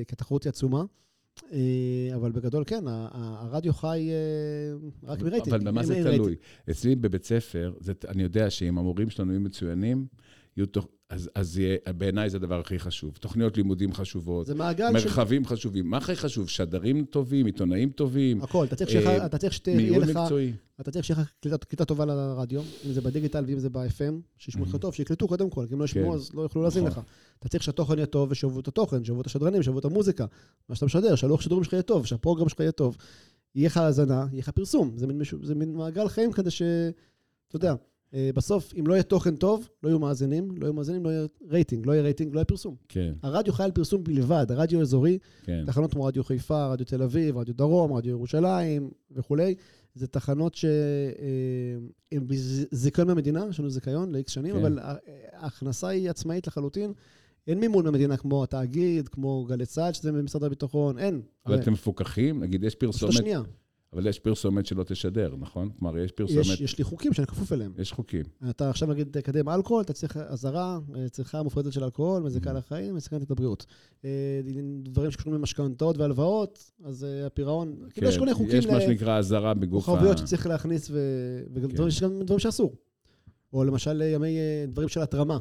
כי 0.09 0.15
התחרות 0.15 0.45
היא 0.45 0.51
עצומה. 0.51 0.85
אה, 1.53 1.59
אבל 2.15 2.33
בגדול, 2.33 2.65
כן, 2.67 2.85
הרדיו 2.87 3.73
חי 3.73 4.11
אה, 4.11 4.89
רק 5.03 5.23
מרייטינג. 5.23 5.55
אבל 5.55 5.65
במה 5.65 5.83
זה 5.83 5.95
תלוי? 6.03 6.37
אצלי 6.71 6.97
בבית 6.97 7.25
ספר, 7.25 7.73
אני 8.09 8.23
יודע 8.23 8.51
שאם 8.51 8.79
המורים 8.79 9.11
שלנו 9.11 9.33
יהיו 9.33 9.41
מצוינים, 9.41 10.07
יהיו 10.57 10.67
תוך, 10.67 10.87
אז, 11.09 11.31
אז 11.35 11.61
בעיניי 11.99 12.31
זה 12.31 12.37
הדבר 12.37 12.61
הכי 12.61 12.79
חשוב. 12.79 13.17
תוכניות 13.21 13.57
לימודים 13.57 13.93
חשובות, 13.93 14.47
זה 14.47 14.55
מעגל 14.55 14.91
מרחבים 14.91 15.47
חשובים. 15.47 15.91
מה 15.91 15.97
הכי 15.97 16.17
חשוב? 16.17 16.49
שדרים 16.49 17.05
טובים, 17.05 17.47
עיתונאים 17.47 17.91
טובים, 17.91 18.43
הכל. 18.43 18.65
אתה 18.65 18.77
צריך 18.77 18.91
שיהיה 18.91 19.17
לך- 19.27 19.35
אה, 19.45 19.51
שתהיה 19.51 19.77
ניהול 19.77 20.03
לך... 20.03 20.17
מקצועי. 20.17 20.53
אתה 20.81 20.91
צריך 20.91 21.05
שיהיה 21.05 21.21
לך 21.21 21.31
קליטה- 21.41 21.59
קליטה 21.65 21.85
טובה 21.85 22.05
לרדיו, 22.05 22.61
אם 22.87 22.93
זה 22.93 23.01
בדיגיטל 23.01 23.45
ואם 23.47 23.59
זה 23.59 23.71
ב-FM, 23.71 24.13
שישמעו 24.39 24.65
אותך 24.65 24.75
Mhm. 24.75 24.79
טוב, 24.79 24.95
שיקלטו 24.95 25.29
קודם 25.29 25.51
כל, 25.51 25.65
כי 25.69 25.75
אם 25.75 25.79
לא 25.79 25.85
ישמעו 25.85 26.11
כן. 26.11 26.17
אז 26.17 26.31
לא 26.35 26.43
יוכלו 26.43 26.63
להאזין 26.63 26.85
לך. 26.85 26.91
נכון. 26.93 27.05
אתה 27.39 27.49
צריך 27.49 27.63
שהתוכן 27.63 27.97
יהיה 27.97 28.07
טוב 28.07 28.31
ושיאהבו 28.31 28.61
את 28.61 28.69
התוכן, 28.69 29.05
שיאהבו 29.05 29.21
את 29.21 29.27
השדרנים, 29.27 29.63
שיאהבו 29.63 29.79
את 29.79 29.85
המוזיקה, 29.85 30.27
מה 30.69 30.75
שאתה 30.75 30.87
משדר, 30.87 31.15
שהלוח 31.15 31.41
שידורים 31.41 31.65
שלך 31.65 31.73
יהיה 31.73 31.83
טוב, 31.83 32.07
שה 32.07 32.20
program 32.20 32.49
שלך 32.49 32.61
יהיה 32.61 32.73
טוב. 32.73 32.97
יהיה 33.55 33.67
לך 33.67 33.77
האזנה, 33.77 34.27
יהיה 34.33 34.39
לך 34.41 34.49
פרסום. 34.51 34.93
זה 34.97 35.07
מין, 35.07 35.21
זה 35.43 35.55
מין 35.55 35.75
מעגל 35.75 36.09
חיים 36.09 36.33
כזה 36.33 36.51
ש... 36.51 36.63
אתה 37.49 37.57
יודע, 37.57 37.71
אה, 37.71 37.75
בסוף, 38.35 38.73
אם 38.79 38.87
לא 38.87 38.95
יהיה 38.95 39.03
תוכן 39.03 39.37
טוב, 39.37 39.69
לא 39.83 39.89
יהיו 39.89 39.99
מאזינים, 39.99 40.49
לא 40.57 40.67
יהיו 40.67 40.73
מאזינים, 40.73 41.05
לא 41.05 41.11
יהיה 41.11 41.27
רייטינג, 41.49 41.87
לא 41.87 41.93
יהיה 41.93 42.03
רייטינג, 42.03 42.35
לא 42.35 42.39
יהיה 42.39 42.45
פרסום. 42.45 42.75
כן, 42.89 43.13
הרדיו 43.23 43.53
חי 43.53 43.63
על 43.63 43.71
פרסום 43.71 44.05
בלבד, 44.05 44.47
הרדיו 44.51 44.81
אזורי, 44.81 45.19
כן. 45.43 45.65
תחנות 45.67 45.93
כמו 45.93 46.05
רדיו 46.05 46.25
חיפה, 46.25 46.67
רדיו 46.67 46.87
תל 46.87 47.03
אביב, 47.03 47.37
רדיו 47.39 47.55
דרום, 47.55 47.93
רדיו 47.93 48.11
ירושלים 48.11 48.91
וכולי, 49.11 49.55
זה 49.95 50.07
תחנות 50.07 50.55
שהן 50.55 52.27
בזיכיון 52.27 53.09
מהמדינה, 53.09 53.47
יש 53.51 53.61
לנו 53.61 53.71
זיכיון 53.71 54.13
ל-X 54.15 54.31
שנים, 54.31 54.55
כן. 54.55 54.61
אבל 54.61 54.79
ה- 54.79 54.95
ההכנסה 55.33 55.89
היא 55.89 56.11
עצמאית 56.11 56.47
לחלוטין. 56.47 56.93
אין 57.47 57.61
מימון 57.61 57.85
במדינה 57.85 58.17
כמו 58.17 58.45
התאגיד, 58.45 59.09
כמו 59.09 59.45
גלי 59.49 59.67
צה"ל, 59.67 59.93
שזה 59.93 60.13
במשרד 60.13 60.45
הביטחון, 60.45 60.99
אין. 60.99 61.21
אבל 61.47 61.61
אתם 61.61 61.73
מפוקחים? 61.73 62.41
נגיד, 62.41 62.65
יש 62.65 62.75
פרסומת, 62.75 63.13
השנייה. 63.13 63.43
אבל 63.93 64.07
יש 64.07 64.19
פרסומת 64.19 64.67
שלא 64.67 64.85
תשדר, 64.85 65.35
נכון? 65.39 65.71
כלומר, 65.79 65.99
יש 65.99 66.13
פרסומת, 66.13 66.47
יש, 66.47 66.61
יש 66.61 66.79
לי 66.79 66.85
חוקים 66.85 67.13
שאני 67.13 67.27
כפוף 67.27 67.53
אליהם. 67.53 67.73
יש 67.79 67.93
חוקים. 67.93 68.25
אתה 68.51 68.71
עכשיו 68.71 68.89
נגיד 68.89 69.09
תקדם 69.11 69.49
אלכוהול, 69.49 69.83
אתה 69.83 69.93
צריך 69.93 70.17
אזהרה, 70.17 70.79
אה, 70.97 71.09
צריכה 71.09 71.43
מופרזת 71.43 71.73
של 71.73 71.85
אלכוהול, 71.85 72.23
מזיקה 72.23 72.53
לחיים, 72.53 72.95
מסכנת 72.95 73.23
את 73.23 73.31
הבריאות. 73.31 73.67
אה, 74.05 74.41
דברים 74.83 75.11
שקשורים 75.11 75.39
למשכנתאות 75.39 75.99
והלוואות, 75.99 76.71
אז 76.85 77.05
אה, 77.05 77.27
הפירעון, 77.27 77.77
כאילו 77.91 78.09
יש 78.09 78.15
כל 78.19 78.25
מיני 78.25 78.35
חוקים 78.35 78.51
כן, 78.51 78.57
יש 78.59 78.67
מה 78.67 78.81
שנקרא 78.81 79.19
אזהרה 79.19 79.55
בגוף 79.55 79.89
ה... 79.89 79.93
כוכביות 79.93 80.19
שצריך 80.19 80.47
להכניס, 80.47 80.91
ו... 80.91 80.99
וגם 81.55 81.69
כן. 81.69 81.77
דברים, 82.25 82.39
שאסור. 82.39 82.75
או 83.53 83.65
למשל 83.65 84.03
ימי, 84.03 84.39
דברים 84.69 84.89
של 84.89 85.01
התרמה. 85.01 85.39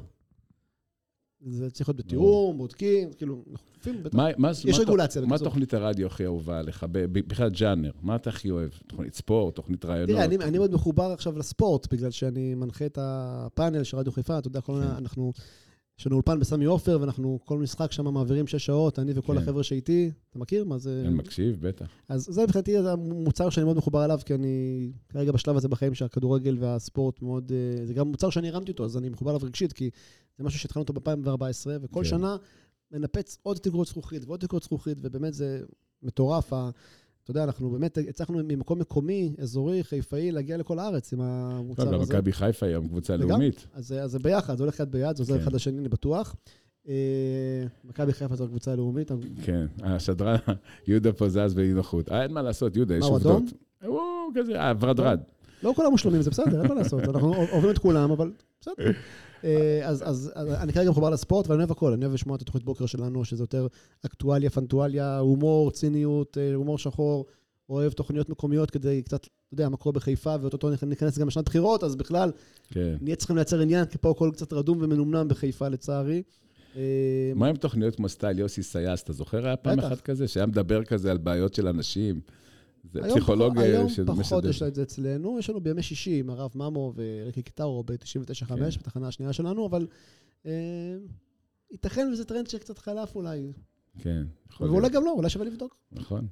זה 1.45 1.69
צריך 1.69 1.89
להיות 1.89 1.97
בתיאום, 1.97 2.57
בודקים, 2.57 3.13
כאילו, 3.13 3.43
אנחנו 3.51 4.03
בטח. 4.03 4.17
יש 4.65 4.79
רגולציה, 4.79 5.21
מה. 5.21 5.37
תוכנית 5.37 5.73
הרדיו 5.73 6.07
הכי 6.07 6.25
אהובה 6.25 6.59
עליך? 6.59 6.85
ב- 6.91 7.19
בכלל 7.27 7.49
ג'אנר, 7.49 7.91
מה 8.01 8.15
אתה 8.15 8.29
הכי 8.29 8.51
אוהב? 8.51 8.69
תוכנית 8.87 9.15
ספורט, 9.15 9.55
תוכנית 9.55 9.85
רעיונות? 9.85 10.09
תראה, 10.09 10.25
אני, 10.47 10.57
מאוד 10.57 10.73
מחובר 10.73 11.11
עכשיו 11.11 11.37
לספורט, 11.37 11.93
בגלל 11.93 12.11
שאני 12.11 12.55
מנחה 12.55 12.85
את 12.85 12.97
הפאנל 13.01 13.83
של 13.83 13.97
רדיו 13.97 14.11
חיפה, 14.11 14.37
אתה 14.37 14.47
יודע, 14.47 14.61
כן. 14.61 14.73
אנחנו, 14.73 15.33
יש 15.99 16.07
לנו 16.07 16.15
אולפן 16.15 16.39
בסמי 16.39 16.65
עופר, 16.65 16.97
ואנחנו 17.01 17.39
כל 17.45 17.57
משחק 17.57 17.91
שם 17.91 18.13
מעבירים 18.13 18.47
שש 18.47 18.65
שעות, 18.65 18.99
אני 18.99 19.11
וכל 19.15 19.33
כן. 19.33 19.41
החבר'ה 19.41 19.63
שאיתי, 19.63 20.11
אתה 20.29 20.39
מכיר? 20.39 20.65
מה 20.65 20.77
זה? 20.77 21.03
אני 21.05 21.13
מקשיב, 21.13 21.67
בטח. 21.67 21.85
אז 22.09 22.25
זה 22.29 22.43
מבחינתי 22.43 22.77
המוצר 22.77 23.49
שאני 23.49 23.63
מאוד 23.63 23.77
מחובר 23.77 24.05
אליו, 24.05 24.19
כי 24.25 24.33
אני 24.33 24.91
כרגע 25.09 25.31
בשלב 25.31 25.57
הזה 25.57 25.67
בחיים 25.67 25.95
שהכדורגל 25.95 26.57
והספורט 26.59 27.21
מאוד... 27.21 27.51
אה, 27.51 27.85
זה 27.85 27.93
גם 27.93 28.07
מוצר 28.07 28.29
שאני 28.29 28.49
הרמתי 28.49 28.71
אותו, 28.71 28.85
אז 28.85 28.97
אני 28.97 29.09
מחובר 29.09 29.31
אליו 29.31 29.41
רגשית, 29.43 29.73
כי 29.73 29.89
זה 30.37 30.43
משהו 30.43 30.59
שהתחלנו 30.59 30.85
אותו 30.89 30.93
ב-2014, 30.93 31.67
וכל 31.81 32.03
כן. 32.03 32.09
שנה 32.09 32.37
מנפץ 32.91 33.37
עוד 33.43 33.57
תקרות 33.57 33.87
זכוכית 33.87 34.25
ועוד 34.25 34.39
תקרות 34.39 34.63
זכוכית, 34.63 34.97
ובאמת 35.01 35.33
זה 35.33 35.61
מטורף. 36.03 36.53
אתה 37.29 37.37
יודע, 37.37 37.43
אנחנו 37.43 37.69
באמת 37.69 37.97
הצלחנו 38.09 38.39
ממקום 38.43 38.79
מקומי, 38.79 39.33
אזורי, 39.41 39.83
חיפאי, 39.83 40.31
להגיע 40.31 40.57
לכל 40.57 40.79
הארץ 40.79 41.13
עם 41.13 41.19
טוב, 41.19 41.27
המוצר 41.29 41.85
גם 41.93 42.01
הזה. 42.01 42.13
מכבי 42.13 42.31
חיפה 42.33 42.65
היום 42.65 42.87
קבוצה 42.87 43.17
לאומית. 43.17 43.67
אז 43.73 43.93
זה- 44.05 44.19
ביחד, 44.19 44.57
זה 44.57 44.63
הולך 44.63 44.79
יד 44.79 44.91
ביד, 44.91 45.15
זה 45.15 45.23
עוזר 45.23 45.35
כן. 45.35 45.41
אחד 45.41 45.53
לשני, 45.53 45.79
אני 45.79 45.89
בטוח. 45.89 46.35
אה, 46.87 46.93
מכבי 47.83 48.13
חיפה 48.13 48.35
זו 48.35 48.43
הקבוצה 48.43 48.71
הלאומית. 48.71 49.11
כן, 49.43 49.65
השדרן, 49.83 50.35
יהודה 50.87 51.13
פה 51.13 51.29
זז 51.29 51.53
באי-נוחות. 51.53 52.09
אה, 52.11 52.23
אין 52.23 52.31
מה 52.33 52.41
לעשות, 52.41 52.75
יהודה, 52.75 52.95
יש 52.95 52.99
מה, 53.01 53.07
הוא 53.07 53.15
עובדות. 53.15 53.43
אדום? 53.83 53.93
הוא 53.95 54.01
כזה, 54.35 54.59
אה, 54.61 54.73
ורדרד. 54.79 55.19
לא 55.63 55.73
כולם 55.75 55.91
מושלמים, 55.91 56.21
זה 56.21 56.29
בסדר, 56.29 56.61
אין 56.61 56.67
מה 56.67 56.75
לעשות. 56.75 57.03
אנחנו 57.03 57.35
אוהבים 57.35 57.69
את 57.69 57.77
כולם, 57.77 58.11
אבל 58.11 58.31
בסדר. 58.61 58.91
אה, 59.43 59.81
אז, 59.83 60.09
אז, 60.09 60.31
אז 60.35 60.47
אני 60.53 60.73
כרגע 60.73 60.89
מחובר 60.89 61.09
לספורט, 61.09 61.47
ואני 61.47 61.57
אוהב 61.57 61.71
הכל. 61.71 61.93
אני 61.93 62.05
אוהב 62.05 62.13
לשמוע 62.13 62.35
את 62.35 62.41
התוכנית 62.41 62.63
בוקר 62.63 62.85
שלנו, 62.85 63.25
שזה 63.25 63.43
יותר 63.43 63.67
אקטואליה, 64.05 64.49
פנאיטואליה, 64.49 65.17
הומור, 65.17 65.71
ציניות, 65.71 66.37
אה, 66.37 66.53
הומור 66.53 66.77
שחור. 66.77 67.25
אוהב 67.69 67.91
תוכניות 67.91 68.29
מקומיות 68.29 68.71
כדי 68.71 69.01
קצת, 69.01 69.21
אתה 69.21 69.29
יודע, 69.53 69.69
מה 69.69 69.77
קורה 69.77 69.93
בחיפה, 69.93 70.35
ואו-טו-טו 70.41 70.69
ניכנס 70.85 71.17
גם 71.17 71.27
לשנת 71.27 71.45
בחירות, 71.45 71.83
אז 71.83 71.95
בכלל, 71.95 72.31
כן. 72.71 72.95
נהיה 73.01 73.15
צריכים 73.15 73.35
לייצר 73.35 73.59
עניין, 73.59 73.85
כי 73.85 73.97
פה 73.97 74.11
הכל 74.11 74.29
קצת 74.33 74.53
רדום 74.53 74.77
ומנומנם 74.81 75.27
בחיפה, 75.27 75.67
לצערי. 75.67 76.23
אה, 76.75 76.81
מה 77.35 77.47
עם 77.47 77.55
תוכניות 77.55 77.95
כמו 77.95 78.09
style 78.09 78.39
יוסי 78.39 78.63
סיאס? 78.63 79.03
אתה 79.03 79.13
זוכר 79.13 79.45
היה 79.45 79.55
פעם. 79.55 79.79
אחת 79.79 80.01
כזה, 80.01 80.27
שהיה 80.27 80.45
מדבר 80.45 80.83
כזה 80.83 81.11
על 81.11 81.17
בעיות 81.17 81.53
של 81.53 81.67
אנשים? 81.67 82.21
זה 82.93 82.99
היום 83.03 83.17
פסיכולוג 83.17 83.53
פחות- 83.53 83.65
היום 83.65 83.89
שמשדר. 83.89 84.23
פחות 84.23 84.45
יש 84.45 84.61
לה 84.61 84.67
את 84.67 84.75
זה 84.75 84.83
אצלנו, 84.83 85.39
יש 85.39 85.49
לנו 85.49 85.61
בימי 85.61 85.81
שישי 85.83 86.19
עם 86.19 86.29
הרב 86.29 86.51
ממו 86.55 86.93
וריקי 86.95 87.41
קיטרו 87.41 87.83
ב-99.5, 87.83 88.47
כן. 88.47 88.79
בתחנה 88.79 89.07
השנייה 89.07 89.33
שלנו, 89.33 89.65
אבל 89.65 89.87
אה, 90.45 90.51
ייתכן 91.71 92.09
וזה 92.13 92.25
טרנד 92.25 92.47
שקצת 92.47 92.77
חלף 92.77 93.15
אולי. 93.15 93.51
כן, 93.99 94.23
יכול 94.51 94.67
ואולי 94.67 94.81
להיות, 94.81 94.93
גם 94.93 95.05
לא, 95.05 95.11
אולי 95.11 95.29
שווה 95.29 95.45
לבדוק. 95.45 95.75
נכון. 95.91 96.27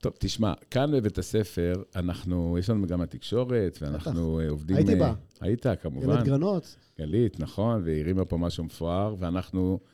טוב, 0.00 0.12
תשמע, 0.18 0.52
כאן 0.70 0.90
בבית 0.92 1.18
הספר, 1.18 1.72
אנחנו, 1.96 2.56
יש 2.58 2.70
לנו 2.70 2.80
מגמת 2.80 3.10
תקשורת, 3.10 3.78
ואנחנו 3.80 4.40
אה, 4.40 4.48
עובדים... 4.50 4.76
הייתי 4.76 4.92
אה, 4.94 4.98
בה. 4.98 5.14
היית, 5.40 5.66
כמובן. 5.82 6.24
גרנות. 6.24 6.76
גלית, 6.98 7.40
נכון, 7.40 7.82
והיא 7.84 8.00
הרימה 8.00 8.24
פה 8.24 8.36
משהו 8.36 8.64
מפואר, 8.64 9.14
ואנחנו 9.18 9.78
אה, 9.82 9.88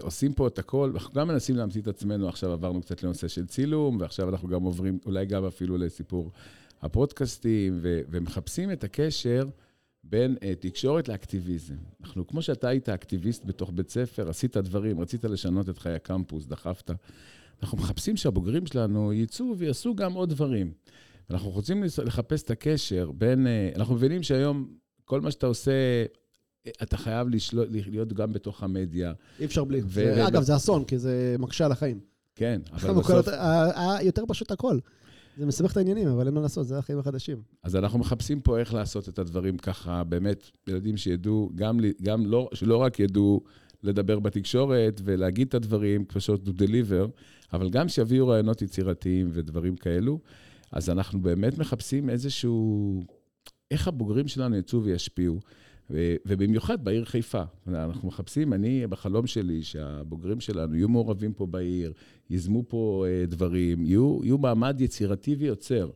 עושים 0.00 0.32
פה 0.32 0.46
את 0.46 0.58
הכל, 0.58 0.90
אנחנו 0.94 1.14
גם 1.14 1.28
מנסים 1.28 1.56
להמציא 1.56 1.80
את 1.80 1.88
עצמנו, 1.88 2.28
עכשיו 2.28 2.52
עברנו 2.52 2.80
קצת 2.80 3.02
לנושא 3.02 3.28
של 3.28 3.46
צילום, 3.46 3.96
ועכשיו 4.00 4.28
אנחנו 4.28 4.48
גם 4.48 4.62
עוברים, 4.62 4.98
אולי 5.06 5.26
גם 5.26 5.44
אפילו 5.44 5.76
לסיפור 5.76 6.30
הפודקאסטים, 6.82 7.78
ו- 7.82 8.00
ומחפשים 8.10 8.72
את 8.72 8.84
הקשר 8.84 9.48
בין 10.04 10.36
אה, 10.42 10.54
תקשורת 10.54 11.08
לאקטיביזם. 11.08 11.74
אנחנו, 12.00 12.26
כמו 12.26 12.42
שאתה 12.42 12.68
היית 12.68 12.88
אקטיביסט 12.88 13.44
בתוך 13.44 13.70
בית 13.74 13.90
ספר, 13.90 14.28
עשית 14.28 14.56
דברים, 14.56 15.00
רצית 15.00 15.24
לשנות 15.24 15.68
את 15.68 15.78
חיי 15.78 15.94
הקמפוס, 15.94 16.46
דחפת. 16.46 16.90
אנחנו 17.62 17.78
מחפשים 17.78 18.16
שהבוגרים 18.16 18.66
שלנו 18.66 19.12
יצאו 19.12 19.58
ויעשו 19.58 19.94
גם 19.94 20.12
עוד 20.12 20.28
דברים. 20.30 20.72
אנחנו 21.30 21.50
רוצים 21.50 21.84
לחפש 22.04 22.42
את 22.42 22.50
הקשר 22.50 23.10
בין, 23.10 23.46
אה, 23.46 23.70
אנחנו 23.76 23.94
מבינים 23.94 24.22
שהיום 24.22 24.74
כל 25.04 25.20
מה 25.20 25.30
שאתה 25.30 25.46
עושה, 25.46 25.70
אה, 25.70 26.04
אתה 26.68 26.96
חייב 26.96 27.28
לשלוט, 27.28 27.68
להיות 27.90 28.12
גם 28.12 28.32
בתוך 28.32 28.62
המדיה. 28.62 29.12
אי 29.40 29.44
אפשר 29.44 29.64
בלי. 29.64 29.80
ו- 29.84 29.88
זה- 29.88 30.14
ו- 30.16 30.28
אגב, 30.28 30.42
זה 30.42 30.56
אסון, 30.56 30.84
כי 30.84 30.98
זה 30.98 31.36
מקשה 31.38 31.64
על 31.64 31.72
החיים. 31.72 32.00
כן, 32.34 32.60
אבל 32.72 32.94
בסוף... 32.94 33.28
ה- 33.28 33.80
ה- 33.80 34.02
יותר 34.02 34.24
פשוט 34.28 34.50
הכל. 34.50 34.78
זה 35.38 35.46
מסבך 35.46 35.72
את 35.72 35.76
העניינים, 35.76 36.08
אבל 36.08 36.26
אין 36.26 36.34
מה 36.34 36.40
לעשות, 36.40 36.66
זה 36.66 36.78
החיים 36.78 36.98
החדשים. 36.98 37.42
אז 37.62 37.76
אנחנו 37.76 37.98
מחפשים 37.98 38.40
פה 38.40 38.58
איך 38.58 38.74
לעשות 38.74 39.08
את 39.08 39.18
הדברים 39.18 39.58
ככה, 39.58 40.04
באמת, 40.04 40.50
ילדים 40.68 40.96
שידעו, 40.96 41.50
גם, 41.54 41.80
גם 42.02 42.26
לא, 42.26 42.48
שלא 42.54 42.76
רק 42.76 43.00
ידעו 43.00 43.40
לדבר 43.82 44.18
בתקשורת 44.18 45.00
ולהגיד 45.04 45.48
את 45.48 45.54
הדברים, 45.54 46.04
פשוט 46.04 46.48
to 46.48 46.50
deliver, 46.50 47.08
אבל 47.52 47.70
גם 47.70 47.88
שיביאו 47.88 48.28
רעיונות 48.28 48.62
יצירתיים 48.62 49.30
ודברים 49.32 49.76
כאלו. 49.76 50.18
אז 50.72 50.90
אנחנו 50.90 51.22
באמת 51.22 51.58
מחפשים 51.58 52.10
איזשהו... 52.10 53.04
איך 53.70 53.88
הבוגרים 53.88 54.28
שלנו 54.28 54.56
יצאו 54.56 54.82
וישפיעו, 54.82 55.40
ובמיוחד 55.90 56.84
בעיר 56.84 57.04
חיפה. 57.04 57.42
אנחנו 57.66 58.08
מחפשים, 58.08 58.52
אני, 58.52 58.86
בחלום 58.86 59.26
שלי, 59.26 59.62
שהבוגרים 59.62 60.40
שלנו 60.40 60.74
יהיו 60.76 60.88
מעורבים 60.88 61.32
פה 61.32 61.46
בעיר, 61.46 61.92
ייזמו 62.30 62.64
פה 62.68 63.04
אה, 63.08 63.26
דברים, 63.26 63.86
יהיו, 63.86 64.20
יהיו 64.22 64.38
מעמד 64.38 64.80
יצירתי 64.80 65.34
ויוצר. 65.34 65.90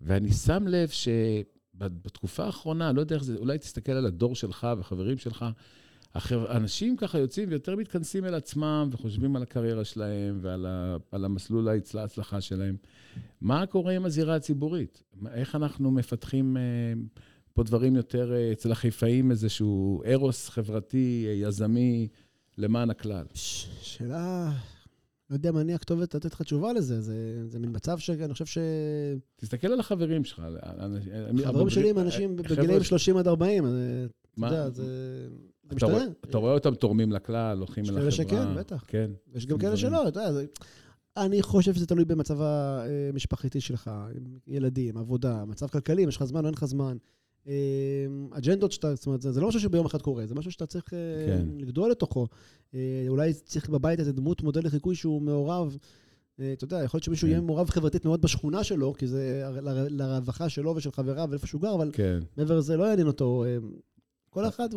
ואני 0.00 0.32
שם 0.32 0.64
לב 0.66 0.88
שבתקופה 0.88 2.44
האחרונה, 2.44 2.92
לא 2.92 3.00
יודע 3.00 3.14
איך 3.14 3.24
זה, 3.24 3.36
אולי 3.36 3.58
תסתכל 3.58 3.92
על 3.92 4.06
הדור 4.06 4.34
שלך 4.34 4.66
וחברים 4.78 5.18
שלך, 5.18 5.44
אנשים 6.50 6.96
ככה 6.96 7.18
יוצאים 7.18 7.48
ויותר 7.48 7.76
מתכנסים 7.76 8.24
אל 8.24 8.34
עצמם 8.34 8.88
וחושבים 8.92 9.36
על 9.36 9.42
הקריירה 9.42 9.84
שלהם 9.84 10.38
ועל 10.42 10.66
ה, 10.66 10.96
על 11.12 11.24
המסלול 11.24 11.68
ההצל- 11.68 11.98
ההצלחה 11.98 12.40
שלהם. 12.40 12.76
מה 13.40 13.66
קורה 13.66 13.96
עם 13.96 14.04
הזירה 14.04 14.36
הציבורית? 14.36 15.02
איך 15.32 15.54
אנחנו 15.54 15.90
מפתחים 15.90 16.56
אה, 16.56 16.62
פה 17.58 17.64
דברים 17.64 17.96
יותר, 17.96 18.32
אה, 18.34 18.52
אצל 18.52 18.72
החיפאים 18.72 19.30
איזשהו 19.30 20.02
ארוס 20.06 20.48
חברתי, 20.48 21.24
אה, 21.28 21.32
יזמי, 21.32 22.08
למען 22.58 22.90
הכלל? 22.90 23.24
שאלה, 23.34 24.52
לא 25.30 25.34
יודע 25.36 25.52
מה 25.52 25.60
אני 25.60 25.74
הכתובת 25.74 26.14
לתת 26.14 26.32
לך 26.32 26.42
תשובה 26.42 26.72
לזה. 26.72 27.00
זה 27.00 27.14
זה 27.48 27.58
מין 27.58 27.70
מצב 27.74 27.98
שאני 27.98 28.32
חושב 28.32 28.46
ש... 28.46 28.58
תסתכל 29.36 29.66
על 29.72 29.80
החברים 29.80 30.24
שלך. 30.24 30.38
על- 30.38 30.58
על- 30.62 30.98
על- 31.12 31.44
חברים 31.44 31.70
שלי 31.70 31.90
הם 31.90 31.98
אנשים 31.98 32.30
אה, 32.38 32.56
בגילאים 32.56 32.82
ש- 32.84 32.88
30 32.88 33.16
עד 33.16 33.28
40, 33.28 33.64
אז 33.66 33.72
אה, 33.72 33.78
אתה 34.04 34.10
מה? 34.36 34.46
יודע, 34.46 34.70
זה 34.70 34.84
אתה 35.66 35.74
משתנה. 35.74 36.04
אתה 36.20 36.38
רואה 36.38 36.52
אותם 36.54 36.74
תורמים 36.74 37.12
לכלל, 37.12 37.58
הולכים 37.58 37.84
יש 37.84 37.90
אל 37.90 37.94
כאלה 37.94 38.08
החברה. 38.08 38.24
שכן, 38.24 38.54
בטח. 38.58 38.84
כן. 38.88 39.10
יש 39.34 39.46
גם. 39.46 39.58
כאלה 39.58 39.76
שלא, 39.76 40.08
אתה 40.08 40.20
יודע. 40.20 40.40
אני 41.16 41.42
חושב 41.42 41.74
שזה 41.74 41.86
תלוי 41.86 42.04
במצב 42.04 42.38
המשפחתי 42.40 43.60
שלך, 43.60 43.90
ילדים, 44.46 44.96
עבודה, 44.96 45.44
מצב 45.44 45.66
כלכלי, 45.66 46.04
אם 46.04 46.08
יש 46.08 46.16
לך 46.16 46.24
זמן 46.24 46.40
או 46.40 46.46
אין 46.46 46.54
לך 46.54 46.64
זמן. 46.64 46.96
אה, 47.46 48.06
אג'נדות 48.30 48.72
שאתה, 48.72 48.94
זאת 48.94 49.06
אומרת, 49.06 49.22
זה 49.22 49.40
לא 49.40 49.48
משהו 49.48 49.60
שביום 49.60 49.86
אחד 49.86 50.02
קורה, 50.02 50.26
זה 50.26 50.34
משהו 50.34 50.52
שאתה 50.52 50.66
צריך 50.66 50.94
אה, 50.94 50.98
כן. 51.26 51.46
לגדול 51.58 51.90
לתוכו. 51.90 52.26
אה, 52.74 53.04
אולי 53.08 53.32
צריך 53.32 53.68
בבית 53.68 54.00
איזה 54.00 54.12
דמות 54.12 54.42
מודל 54.42 54.66
לחיקוי 54.66 54.94
שהוא 54.94 55.22
מעורב. 55.22 55.76
אה, 56.40 56.52
אתה 56.52 56.64
יודע, 56.64 56.82
יכול 56.82 56.98
להיות 56.98 57.04
שמישהו 57.04 57.26
כן. 57.26 57.32
יהיה 57.32 57.40
מעורב 57.40 57.70
חברתית 57.70 58.04
מאוד 58.04 58.22
בשכונה 58.22 58.64
שלו, 58.64 58.94
כי 58.94 59.06
זה 59.06 59.50
לרווחה 59.88 60.48
שלו 60.48 60.76
ושל 60.76 60.92
חבריו 60.92 61.28
ואיפה 61.30 61.46
שהוא 61.46 61.60
גר, 61.60 61.74
אבל 61.74 61.90
כן. 61.92 62.18
מעבר 62.36 62.58
לזה 62.58 62.76
לא 62.76 62.84
יעניין 62.84 63.06
אותו. 63.06 63.44
כל 64.30 64.48
אחד, 64.48 64.68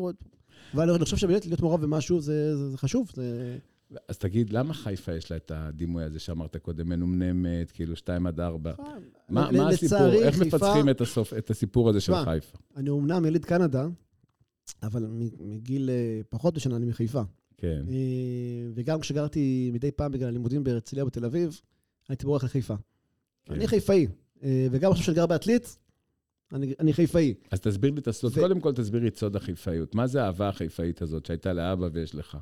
אבל 0.73 0.89
אני 0.89 1.03
חושב 1.03 1.17
שבאמת 1.17 1.45
להיות 1.45 1.61
מעורב 1.61 1.81
במשהו 1.81 2.21
זה, 2.21 2.57
זה, 2.57 2.69
זה 2.69 2.77
חשוב. 2.77 3.11
זה... 3.15 3.57
אז 4.07 4.17
תגיד, 4.17 4.49
למה 4.53 4.73
חיפה 4.73 5.13
יש 5.13 5.31
לה 5.31 5.37
את 5.37 5.51
הדימוי 5.55 6.03
הזה 6.03 6.19
שאמרת 6.19 6.57
קודם, 6.57 6.89
מנומנמת, 6.89 7.71
כאילו 7.71 7.95
2 7.95 8.27
עד 8.27 8.39
4? 8.39 8.73
מה, 9.29 9.51
ל- 9.51 9.57
מה 9.57 9.69
הסיפור? 9.69 10.13
איך 10.23 10.39
מפצחים 10.41 10.89
את, 11.37 11.49
הסיפור 11.49 11.89
הזה 11.89 12.01
של 12.01 12.13
חיפה? 12.25 12.57
אני 12.75 12.89
אומנם 12.89 13.25
יליד 13.25 13.45
קנדה, 13.45 13.87
אבל 14.83 15.05
מגיל 15.39 15.89
אה, 15.89 16.21
פחות 16.29 16.55
משנה 16.55 16.75
אני 16.75 16.85
מחיפה. 16.85 17.21
כן, 17.57 17.83
אה, 17.89 17.95
וגם 18.73 18.99
כשגרתי 18.99 19.69
מדי 19.73 19.91
פעם 19.91 20.11
בגלל 20.11 20.27
הלימודים 20.27 20.63
בהרצליה 20.63 21.05
בתל 21.05 21.25
אביב, 21.25 21.61
הייתי 22.09 22.25
בורח 22.25 22.43
לחיפה. 22.43 22.75
כן. 23.45 23.53
אני 23.53 23.67
חיפאי, 23.67 24.07
אה, 24.43 24.67
וגם 24.71 24.91
עכשיו 24.91 25.05
שאני 25.05 25.15
גר 25.15 25.25
בעתלית, 25.25 25.77
אני, 26.53 26.73
אני 26.79 26.93
חיפאי. 26.93 27.33
אז 27.51 27.59
תסביר 27.59 27.91
לי 27.91 27.99
את 27.99 28.07
הסוד. 28.07 28.31
ו- 28.31 28.39
קודם 28.41 28.59
כל 28.59 28.73
תסביר 28.73 29.01
לי 29.01 29.07
את 29.07 29.17
סוד 29.17 29.35
החיפאיות. 29.35 29.95
מה 29.95 30.07
זה 30.07 30.23
האהבה 30.23 30.49
החיפאית 30.49 31.01
הזאת 31.01 31.25
שהייתה 31.25 31.53
לאבא 31.53 31.89
ויש 31.93 32.15
לך? 32.15 32.37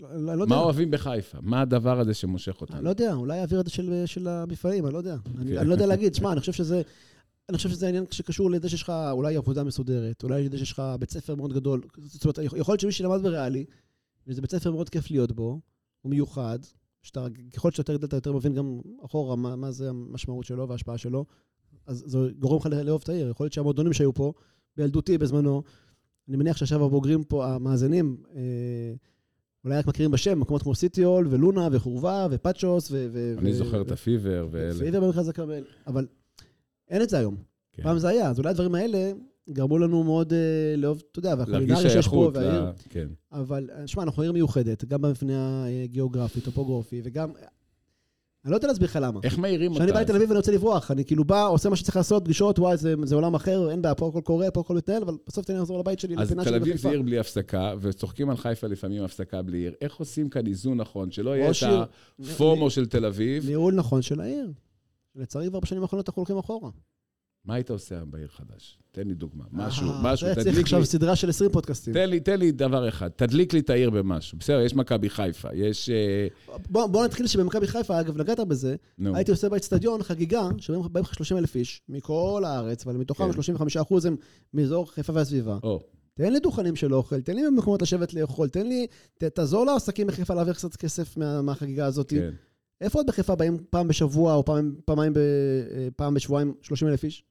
לא 0.00 0.34
לא 0.34 0.42
יודע. 0.42 0.54
מה 0.54 0.60
אוהבים 0.60 0.90
בחיפה? 0.90 1.38
מה 1.42 1.60
הדבר 1.60 2.00
הזה 2.00 2.14
שמושך 2.14 2.60
אותנו? 2.60 2.76
אני 2.76 2.84
לא 2.84 2.90
יודע, 2.90 3.14
אולי 3.14 3.38
האוויר 3.38 3.60
הזה 3.60 3.70
של, 3.70 4.02
של 4.06 4.28
המפעלים, 4.28 4.86
אני 4.86 4.92
לא 4.92 4.98
יודע. 4.98 5.16
אני, 5.38 5.52
כן. 5.52 5.58
אני 5.58 5.68
לא 5.68 5.72
יודע 5.72 5.86
להגיד, 5.86 6.14
שמע, 6.16 6.32
אני 6.32 6.40
חושב 6.40 6.52
שזה... 6.52 6.82
אני 7.48 7.56
חושב 7.56 7.68
שזה 7.68 7.88
עניין 7.88 8.04
שקשור 8.10 8.50
לזה 8.50 8.68
שיש 8.68 8.82
לך 8.82 8.92
אולי 9.10 9.36
עבודה 9.36 9.64
מסודרת, 9.64 10.22
אולי 10.22 10.44
לזה 10.44 10.58
שיש 10.58 10.72
לך 10.72 10.82
בית 11.00 11.10
ספר 11.10 11.34
מאוד 11.34 11.52
גדול. 11.52 11.82
זאת 11.96 12.24
אומרת, 12.24 12.38
יכול 12.38 12.72
להיות 12.72 12.80
שמי 12.80 12.92
שלמד 12.92 13.22
בריאלי, 13.22 13.64
וזה 14.26 14.40
בית 14.40 14.50
ספר 14.50 14.70
מאוד 14.70 14.88
כיף 14.88 15.10
להיות 15.10 15.32
בו, 15.32 15.60
הוא 16.02 16.10
מיוחד, 16.10 16.58
שאתה, 17.02 17.26
ככל 17.54 17.70
שאתה 17.70 17.80
יותר 17.80 17.96
גדל, 17.96 18.06
אתה 18.06 18.16
יותר 18.16 18.32
מבין 18.32 18.54
גם 18.54 18.80
אחורה 19.04 19.36
מה, 19.36 19.56
מה 19.56 19.70
זה 19.70 19.88
המשמעות 19.88 20.44
שלו 20.44 20.68
וההשפעה 20.68 20.98
שלו, 20.98 21.24
אז 21.86 22.04
זה 22.06 22.18
גורם 22.38 22.58
לך 22.58 22.66
לאהוב 22.66 23.02
את 23.02 23.08
העיר. 23.08 23.30
יכול 23.30 23.44
להיות 23.44 23.52
שהמועדונים 23.52 23.92
שהיו 23.92 24.14
פה, 24.14 24.32
בילדותי 24.76 25.18
בזמנו, 25.18 25.62
אני 26.28 26.36
מניח 26.36 26.56
שעכשיו 26.56 26.84
הבוגרים 26.84 27.24
פה, 27.24 27.46
המאזינים, 27.46 28.16
אה, 28.34 28.94
אולי 29.66 29.78
רק 29.78 29.86
מכירים 29.86 30.10
בשם, 30.10 30.40
מקומות 30.40 30.62
כמו 30.62 30.74
סיטיול, 30.74 31.26
ולונה, 31.30 31.68
וחורבה, 31.72 32.26
ופאצ'וס, 32.30 32.88
ו... 32.90 33.34
אני 33.38 33.54
זוכר 33.54 33.82
את 33.82 33.92
הפיבר 33.92 34.48
ואלה. 34.50 34.78
פיבר 34.78 35.00
במרכז 35.00 35.28
הכרמל, 35.28 35.64
אבל 35.86 36.06
אין 36.88 37.02
את 37.02 37.10
זה 37.10 37.18
היום. 37.18 37.36
כן. 37.72 37.82
פעם 37.82 37.98
זה 37.98 38.08
היה, 38.08 38.30
אז 38.30 38.38
אולי 38.38 38.50
הדברים 38.50 38.74
האלה 38.74 39.12
גרמו 39.50 39.78
לנו 39.78 40.04
מאוד 40.04 40.32
אה, 40.32 40.76
לאהוב, 40.76 41.02
אתה 41.12 41.18
יודע, 41.18 41.34
והקולינריה 41.38 41.90
שיש 41.90 42.08
פה. 42.08 42.30
והעיר, 42.34 42.72
כן. 42.88 43.08
אבל 43.32 43.70
אה, 43.72 43.86
שמע, 43.86 44.02
אנחנו 44.02 44.22
עיר 44.22 44.32
מיוחדת, 44.32 44.84
גם 44.84 45.02
במבנה 45.02 45.66
הגיאוגרפי, 45.84 46.40
טופוגרפי, 46.40 47.00
וגם... 47.04 47.30
אני 48.46 48.50
לא 48.50 48.56
יודע 48.56 48.68
להסביר 48.68 48.88
לך 48.88 48.98
למה. 49.02 49.20
איך 49.22 49.38
מעירים 49.38 49.72
אותה? 49.72 49.84
כשאני 49.84 49.92
בא 49.92 50.00
לתל 50.00 50.16
אביב 50.16 50.28
ואני 50.28 50.38
רוצה 50.38 50.52
לברוח, 50.52 50.90
אני 50.90 51.04
כאילו 51.04 51.24
בא, 51.24 51.46
עושה 51.46 51.68
מה 51.68 51.76
שצריך 51.76 51.96
לעשות, 51.96 52.24
פגישות, 52.24 52.58
וואי, 52.58 52.76
זה, 52.76 52.94
זה 53.02 53.14
עולם 53.14 53.34
אחר, 53.34 53.70
אין 53.70 53.82
בעיה, 53.82 53.94
פה 53.94 54.08
הכל 54.08 54.20
קורה, 54.20 54.50
פה 54.50 54.60
הכל 54.60 54.76
מתנהל, 54.76 55.02
אבל 55.02 55.14
בסוף 55.26 55.46
תן 55.46 55.56
לחזור 55.56 55.78
לבית 55.78 56.00
שלי, 56.00 56.14
אז 56.18 56.26
לפינה 56.26 56.42
תל 56.44 56.48
שלי 56.48 56.58
אביב 56.58 56.72
בחיפה. 56.72 56.88
זה 56.88 56.94
עיר 56.94 57.02
בלי 57.02 57.18
הפסקה, 57.18 57.74
וצוחקים 57.80 58.30
על 58.30 58.36
חיפה 58.36 58.66
לפעמים 58.66 59.04
הפסקה 59.04 59.42
בלי 59.42 59.58
עיר. 59.58 59.72
איך 59.80 59.96
עושים 59.96 60.28
כאן 60.28 60.46
איזון 60.46 60.80
נכון, 60.80 61.10
שלא 61.10 61.36
יהיה 61.36 61.50
את 61.50 61.88
הפומו 62.20 62.70
של 62.70 62.86
תל 62.86 63.04
אביב? 63.04 63.46
ניהול 63.46 63.74
נכון 63.74 64.02
של 64.02 64.20
העיר. 64.20 64.52
לצערי, 65.16 65.48
כבר 65.48 65.60
בשנים 65.60 65.82
האחרונות 65.82 66.08
אנחנו 66.08 66.20
הולכים 66.20 66.38
אחורה. 66.38 66.70
מה 67.46 67.54
היית 67.54 67.70
עושה 67.70 67.94
היום 67.94 68.10
בעיר 68.10 68.28
חדש? 68.28 68.78
תן 68.92 69.08
לי 69.08 69.14
דוגמה. 69.14 69.44
משהו, 69.52 69.90
אה, 69.90 70.00
משהו, 70.02 70.26
צריך 70.34 70.48
תדליק 70.48 70.62
עכשיו 70.62 70.80
לי. 70.80 70.86
סדרה 70.86 71.16
של 71.16 71.28
20 71.28 71.50
פודקאסטים. 71.50 71.94
תן 71.94 72.10
לי, 72.10 72.20
תן 72.20 72.38
לי 72.38 72.52
דבר 72.52 72.88
אחד, 72.88 73.08
תדליק 73.08 73.52
לי 73.52 73.60
את 73.60 73.70
העיר 73.70 73.90
במשהו. 73.90 74.38
בסדר, 74.38 74.60
יש 74.60 74.74
מכבי 74.74 75.10
חיפה, 75.10 75.48
יש... 75.54 75.90
אה, 75.90 76.26
בוא, 76.70 76.86
בוא 76.86 77.04
נתחיל 77.04 77.26
שבמכבי 77.26 77.66
חיפה, 77.66 78.00
אגב, 78.00 78.20
נגעת 78.20 78.40
בזה, 78.40 78.76
נו, 78.98 79.16
הייתי 79.16 79.30
עושה 79.30 79.48
באצטדיון 79.48 80.02
חגיגה, 80.02 80.48
שבאים 80.58 81.04
לך 81.04 81.14
30 81.14 81.36
אלף 81.36 81.56
איש, 81.56 81.82
מכל 81.88 82.42
הארץ, 82.46 82.86
אבל 82.86 82.96
מתוכם 82.96 83.26
כן. 83.26 83.32
35 83.32 83.76
אחוז 83.76 84.06
הם 84.06 84.16
מאזור 84.54 84.92
חיפה 84.92 85.12
והסביבה. 85.12 85.58
תן 86.14 86.32
לי 86.32 86.40
דוכנים 86.40 86.76
של 86.76 86.94
אוכל, 86.94 87.20
תן 87.20 87.36
לי 87.36 87.42
מקומות 87.48 87.82
לשבת 87.82 88.14
לאכול, 88.14 88.48
תן 88.48 88.66
לי, 88.66 88.86
ת, 89.18 89.24
תעזור 89.24 89.66
לעסקים 89.66 90.06
בחיפה 90.06 90.34
להעביר 90.34 90.54
קצת 90.54 90.76
כסף 90.76 91.16
מה, 91.16 91.42
מהחגיגה 91.42 91.86
הזאת. 91.86 92.10
כן. 92.10 92.30
איפה 92.80 92.98
עוד 92.98 93.06
בחיפה 93.06 93.34
באים 93.34 93.58
פעם 93.70 93.88
בשבוע, 93.88 94.34
או 94.34 94.44
פעם, 94.44 94.74
פעמיים, 94.84 95.12
ב, 95.12 95.18
אה, 95.18 95.88
פעם 95.96 96.14
בשבועיים 96.14 96.54
30 96.62 96.88
אלף 96.88 97.04
איש? 97.04 97.24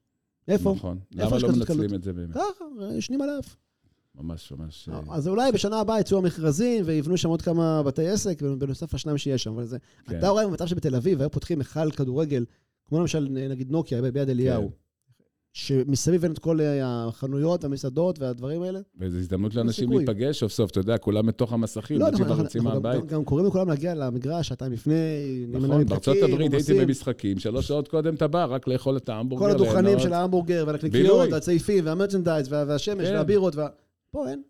איפה? 0.48 0.74
נכון. 0.76 1.00
למה 1.12 1.38
לא 1.38 1.50
מנצלים? 1.50 1.94
את 1.94 2.04
זה 2.04 2.14
באמת? 2.14 2.34
ככה, 2.34 2.66
ישנים 2.98 3.22
עליו. 3.22 3.40
ממש, 4.16 4.52
ממש... 4.52 4.90
אה, 4.90 5.00
אז 5.12 5.28
אולי 5.28 5.52
בשנה 5.52 5.80
הבאה 5.80 6.00
יצאו 6.00 6.18
המכרזים 6.18 6.84
ויבנו 6.88 7.18
שם 7.18 7.30
עוד 7.30 7.42
כמה 7.42 7.84
בתי 7.84 8.08
עסק, 8.08 8.42
בנוסף 8.42 8.94
לשניים 8.94 9.18
שיש 9.18 9.44
שם, 9.44 9.52
אבל 9.52 9.66
זה... 9.66 9.78
כן. 10.06 10.20
אתה 10.20 10.30
רואה 10.30 10.48
במצב 10.48 10.68
שבתל 10.68 10.96
אביב 10.96 11.22
היו 11.22 11.32
פותחים 11.32 11.60
היכל 11.60 11.92
כדורגל, 11.92 12.46
כמו 12.86 13.00
למשל, 13.00 13.28
נגיד 13.50 13.72
נוקיה, 13.72 14.02
ביד 14.02 14.30
אליהו, 14.30 14.70
כן. 14.70 14.76
שמסביב 15.58 16.24
אין 16.24 16.32
את 16.32 16.39
כל 16.39 16.62
אה, 16.62 16.78
החנויות 17.08 17.63
והמסעדות 17.63 18.20
והדברים 18.20 18.62
האלה. 18.62 18.80
וזו 19.00 19.18
הזדמנות 19.18 19.56
לאנשים 19.56 19.84
סיכוי. 19.89 20.06
להיפגש 20.06 20.39
סוף 20.39 20.52
סוף, 20.52 20.72
אתה 20.72 20.80
יודע, 20.80 20.98
כולם 20.98 21.26
בתוך 21.26 21.54
המסכים, 21.54 22.00
לא, 22.00 22.08
אנשים 22.08 22.26
אנחנו- 22.26 22.44
יוצאים 22.44 22.68
אנחנו 22.68 22.82
גם-. 22.82 23.08
גם- 23.08 23.24
קוראים 23.24 23.48
לכולם 23.48 23.70
להגיע 23.70 23.96
למגרש 23.96 24.48
שעתיים 24.48 24.72
לפני, 24.72 24.94
נכון, 25.50 25.86
בארצות 25.86 26.18
הברית 26.24 26.54
הייתי. 26.54 26.74
במשחקים, 26.86 27.39
שלוש 27.39 27.68
שעות 27.68 27.88
קודם 27.88 28.15
אתה 28.15 28.28
בא, 28.28 28.46
רק 28.46 28.68
לאכול 28.68 28.98
את 28.98 29.10
ההמבורגר. 29.10 29.46
כל 29.46 29.52
הדוכנים. 29.52 30.00
של 30.00 30.13
ההמבורגר 30.13 30.63
והנקניקיות. 30.68 31.30
והצעיפים 31.32 31.86
והמרצ'נדייז 31.86 32.52
וה- 32.52 32.63
והשמש 32.68 33.08
כן. 33.08 33.13
והבירות 33.13 33.56
וה... 33.56 33.68
פה 34.12 34.26
אין. 34.30 34.41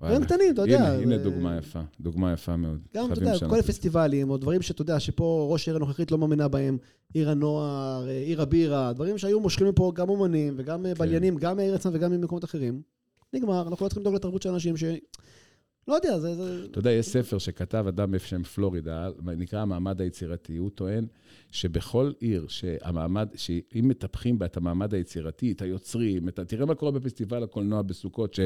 דברים 0.00 0.24
קטנים, 0.24 0.54
אתה 0.54 0.62
יודע. 0.62 0.78
הנה, 0.78 1.02
הנה 1.02 1.18
דוגמה 1.18 1.56
יפה, 1.56 1.80
דוגמה 2.00 2.32
יפה 2.32 2.56
מאוד. 2.56 2.80
גם, 2.94 3.12
אתה 3.12 3.20
יודע, 3.20 3.48
כל. 3.48 3.58
הפסטיבלים, 3.58 4.30
או 4.30 4.36
דברים 4.36 4.62
שאתה 4.62 4.82
יודע, 4.82 5.00
שפה 5.00 5.48
ראש 5.50 5.68
העיר 5.68 5.76
הנוכחית 5.76 6.10
לא 6.10 6.18
מאמינה 6.18 6.48
בהם, 6.48 6.78
עיר 7.14 7.30
הנוער, 7.30 8.08
אה, 8.08 8.18
עיר 8.18 8.42
הבירה, 8.42 8.92
דברים 8.92 9.18
שהיו 9.18 9.40
מושכים 9.40 9.68
מפה 9.68 9.92
גם 9.94 10.08
אומנים 10.08 10.54
וגם 10.56 10.86
אה, 10.86 10.94
כן. 10.94 10.98
בליינים, 10.98 11.36
גם 11.36 11.56
מעיר 11.56 11.74
עצמה 11.74 11.92
וגם 11.94 12.12
ממקומות 12.12 12.44
אחרים. 12.44 12.82
נגמר, 13.32 13.68
אנחנו 13.68 13.84
לא 13.84 13.88
צריכים 13.88 14.00
לדאוג 14.00 14.14
לתרבות 14.14 14.42
של 14.42 14.48
אנשים 14.48 14.76
ש... 14.76 14.84
לא 15.88 15.94
יודע, 15.94 16.18
זה... 16.18 16.34
זה... 16.34 16.64
אתה 16.70 16.78
יודע, 16.78 16.90
יש 16.90 17.06
ספר 17.06 17.38
שכתב 17.38 17.84
אדם 17.88 18.10
בשם 18.10 18.42
פלורידה, 18.42 19.08
נקרא 19.22 19.60
המעמד 19.60 20.00
היצירתי. 20.00 20.56
הוא 20.56 20.70
טוען 20.70 21.06
שבכל 21.50 22.12
עיר 22.20 22.46
שהמעמד, 22.48 23.28
שאם 23.34 23.88
מטפחים 23.88 24.38
בה 24.38 24.46
את 24.46 24.56
המעמד 24.56 24.94
היצירתי, 24.94 25.52
את 25.52 25.62
היוצרים, 25.62 26.28
את, 26.28 26.40
תראה 26.40 26.66
מה 26.66 26.74
קורה 26.74 26.92
בפסטיבל 26.92 27.42
הקולנוע 27.42 27.82
בסוכות, 27.82 28.34
ש, 28.34 28.40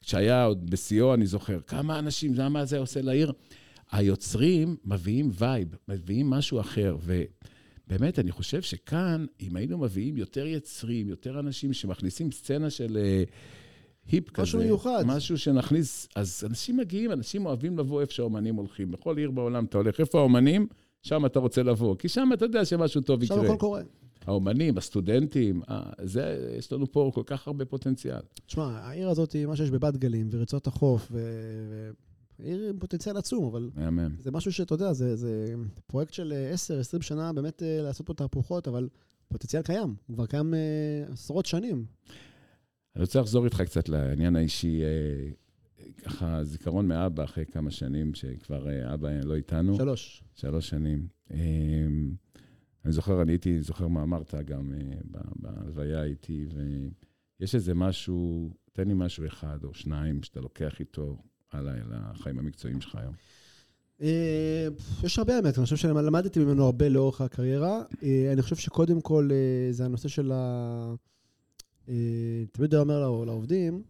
שהיה 0.00 0.44
עוד 0.44 0.70
בשיאו, 0.70 1.14
אני 1.14 1.26
זוכר, 1.26 1.60
כמה 1.66 1.98
אנשים, 1.98 2.34
זה 2.34 2.48
מה 2.48 2.64
זה 2.64 2.78
עושה 2.78 3.02
לעיר? 3.02 3.32
היוצרים 3.92 4.76
מביאים 4.84 5.30
vibe, 5.32 5.74
מביאים 5.88 6.30
משהו 6.30 6.60
אחר, 6.60 6.96
ובאמת, 7.02 8.18
אני 8.18 8.32
חושב 8.32 8.62
שכאן, 8.62 9.26
אם 9.40 9.56
היינו 9.56 9.78
מביאים 9.78 10.16
יותר 10.16 10.46
יוצרים, 10.46 11.08
יותר 11.08 11.40
אנשים 11.40 11.72
שמכניסים 11.72 12.32
סצנה 12.32 12.70
של... 12.70 12.96
אה, 12.96 13.24
היפ 14.12 14.30
כזה. 14.30 14.42
משהו 14.42 14.58
מיוחד. 14.58 15.04
משהו 15.06 15.38
שנכניס, 15.38 16.08
אז 16.16 16.44
אנשים 16.46 16.76
מגיעים, 16.76 17.12
אנשים 17.12 17.46
אוהבים 17.46 17.78
לבוא 17.78 18.00
איפה 18.00 18.12
שהאומנים 18.12 18.54
הולכים. 18.54 18.90
בכל 18.90 19.16
עיר 19.16 19.30
בעולם 19.30 19.64
אתה 19.64 19.78
הולך, 19.78 20.00
איפה 20.00 20.18
האומנים? 20.18 20.66
שם 21.02 21.26
אתה 21.26 21.38
רוצה 21.38 21.62
לבוא. 21.62 21.96
כי 21.98 22.08
שם 22.08 22.28
אתה 22.34 22.44
יודע 22.44 22.64
שמשהו 22.64 23.00
טוב 23.00 23.22
יקרה. 23.22 23.36
עכשיו 23.36 23.52
הכל 23.52 23.60
קורה. 23.60 23.82
האומנים, 24.26 24.78
הסטודנטים, 24.78 25.62
אה, 25.68 25.90
זה, 26.02 26.54
יש 26.58 26.72
לנו 26.72 26.92
פה 26.92 27.10
כל 27.14 27.22
כך 27.26 27.46
הרבה 27.46 27.64
פוטנציאל. 27.64 28.20
תשמע, 28.46 28.64
העיר 28.64 29.08
הזאת 29.08 29.36
מה 29.36 29.56
שיש 29.56 29.70
בבת 29.70 29.96
גלים 29.96 30.28
ורצועות 30.30 30.66
החוף, 30.66 31.08
ו... 31.10 31.18
ו... 31.70 31.90
עיר 32.42 32.68
עם 32.70 32.78
פוטנציאל 32.78 33.16
עצום, 33.16 33.44
אבל 33.44 33.70
מהמם. 33.74 34.14
זה 34.18 34.30
משהו 34.30 34.52
שאתה 34.52 34.74
יודע, 34.74 34.92
זה, 34.92 35.16
זה 35.16 35.54
פרויקט 35.86 36.12
של 36.12 36.34
10-20 36.98 37.02
שנה 37.02 37.32
באמת 37.32 37.62
אה, 37.62 37.82
לעשות 37.82 38.06
פה 38.06 38.14
תהפוכות, 38.14 38.68
אבל 38.68 38.88
פוטנציאל 39.28 39.62
קיים, 39.62 39.94
הוא 40.06 40.14
כבר 40.14 40.26
קיים 40.26 40.54
אה, 40.54 40.58
עשרות 41.12 41.46
שנים. 41.46 41.84
אני 42.96 43.02
רוצה 43.02 43.20
לחזור 43.20 43.44
איתך 43.44 43.60
קצת 43.60 43.88
לעניין 43.88 44.36
האישי, 44.36 44.82
אה, 44.82 45.30
ככה 46.02 46.44
זיכרון 46.44 46.88
מאבא 46.88 47.24
אחרי 47.24 47.44
כמה 47.46 47.70
שנים 47.70 48.14
שכבר 48.14 48.68
אה, 48.68 48.94
אבא 48.94 49.08
לא 49.24 49.34
איתנו. 49.34 49.76
שלוש. 49.76 50.22
שלוש 50.34 50.68
שנים. 50.68 51.06
אני 52.84 52.92
זוכר, 52.92 53.22
אני 53.22 53.32
הייתי, 53.32 53.62
זוכר 53.62 53.88
מה 53.88 54.02
אמרת 54.02 54.34
גם 54.44 54.72
אה, 54.72 55.20
בהלוויה 55.36 56.04
איתי, 56.04 56.46
ויש 57.40 57.54
איזה 57.54 57.74
משהו, 57.74 58.50
תן 58.72 58.88
לי 58.88 58.94
משהו 58.96 59.26
אחד 59.26 59.64
או 59.64 59.74
שניים 59.74 60.22
שאתה 60.22 60.40
לוקח 60.40 60.80
איתו 60.80 61.16
הלאה 61.52 61.74
אל 61.74 61.80
החיים 61.92 62.38
המקצועיים 62.38 62.80
שלך 62.80 62.94
היום. 62.96 63.14
אה, 64.02 64.68
יש 65.02 65.18
הרבה 65.18 65.36
האמת, 65.36 65.58
אני 65.58 65.64
חושב 65.64 65.76
שלמדתי 65.76 66.40
ממנו 66.44 66.64
הרבה 66.64 66.88
לאורך 66.88 67.20
הקריירה. 67.20 67.82
אה, 68.02 68.30
אני 68.32 68.42
חושב 68.42 68.56
שקודם 68.56 69.00
כל 69.00 69.30
זה 69.70 69.84
הנושא 69.84 70.08
של 70.08 70.32
ה... 70.34 70.94
תמיד 72.52 72.74
היה 72.74 72.80
אומר 72.80 73.00
לעו- 73.00 73.24
לעובדים, 73.24 73.82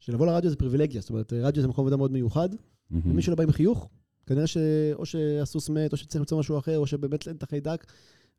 שלבוא 0.00 0.26
לרדיו 0.26 0.50
זה 0.50 0.56
פריבילגיה, 0.56 1.00
זאת 1.00 1.10
אומרת, 1.10 1.32
רדיו 1.32 1.62
זה 1.62 1.68
מקום 1.68 1.82
עבודה 1.82 1.96
מאוד 1.96 2.12
מיוחד, 2.12 2.48
ומי 2.90 3.22
שלא 3.22 3.34
בא 3.34 3.42
עם 3.42 3.52
חיוך, 3.52 3.88
כנראה 4.30 4.46
שאו 4.46 5.06
שהסוס 5.06 5.68
מת, 5.68 5.92
או 5.92 5.96
שצריך 5.96 6.16
למצוא 6.20 6.38
משהו 6.38 6.58
אחר, 6.58 6.78
או 6.78 6.86
שבאמת 6.86 7.28
אין 7.28 7.36
את 7.36 7.42
החיידק, 7.42 7.86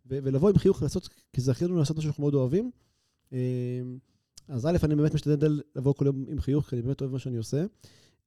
ולבוא 0.06 0.50
עם 0.50 0.58
חיוך 0.58 0.82
ולעשות, 0.82 1.10
כי 1.34 1.42
לנו 1.62 1.78
לעשות 1.78 1.98
משהו 1.98 2.08
שאנחנו 2.08 2.22
מאוד 2.22 2.34
אוהבים. 2.34 2.72
אה, 3.34 3.40
אז 4.48 4.66
א', 4.66 4.78
אני 4.84 4.96
באמת 4.96 5.14
משתדל 5.14 5.62
לבוא 5.76 5.94
כל 5.94 6.06
יום 6.06 6.26
עם 6.30 6.40
חיוך, 6.40 6.70
כי 6.70 6.76
אני 6.76 6.82
באמת 6.82 7.02
אוהב 7.02 7.12
מה 7.12 7.20
שאני 7.20 7.38
עושה. 7.38 7.66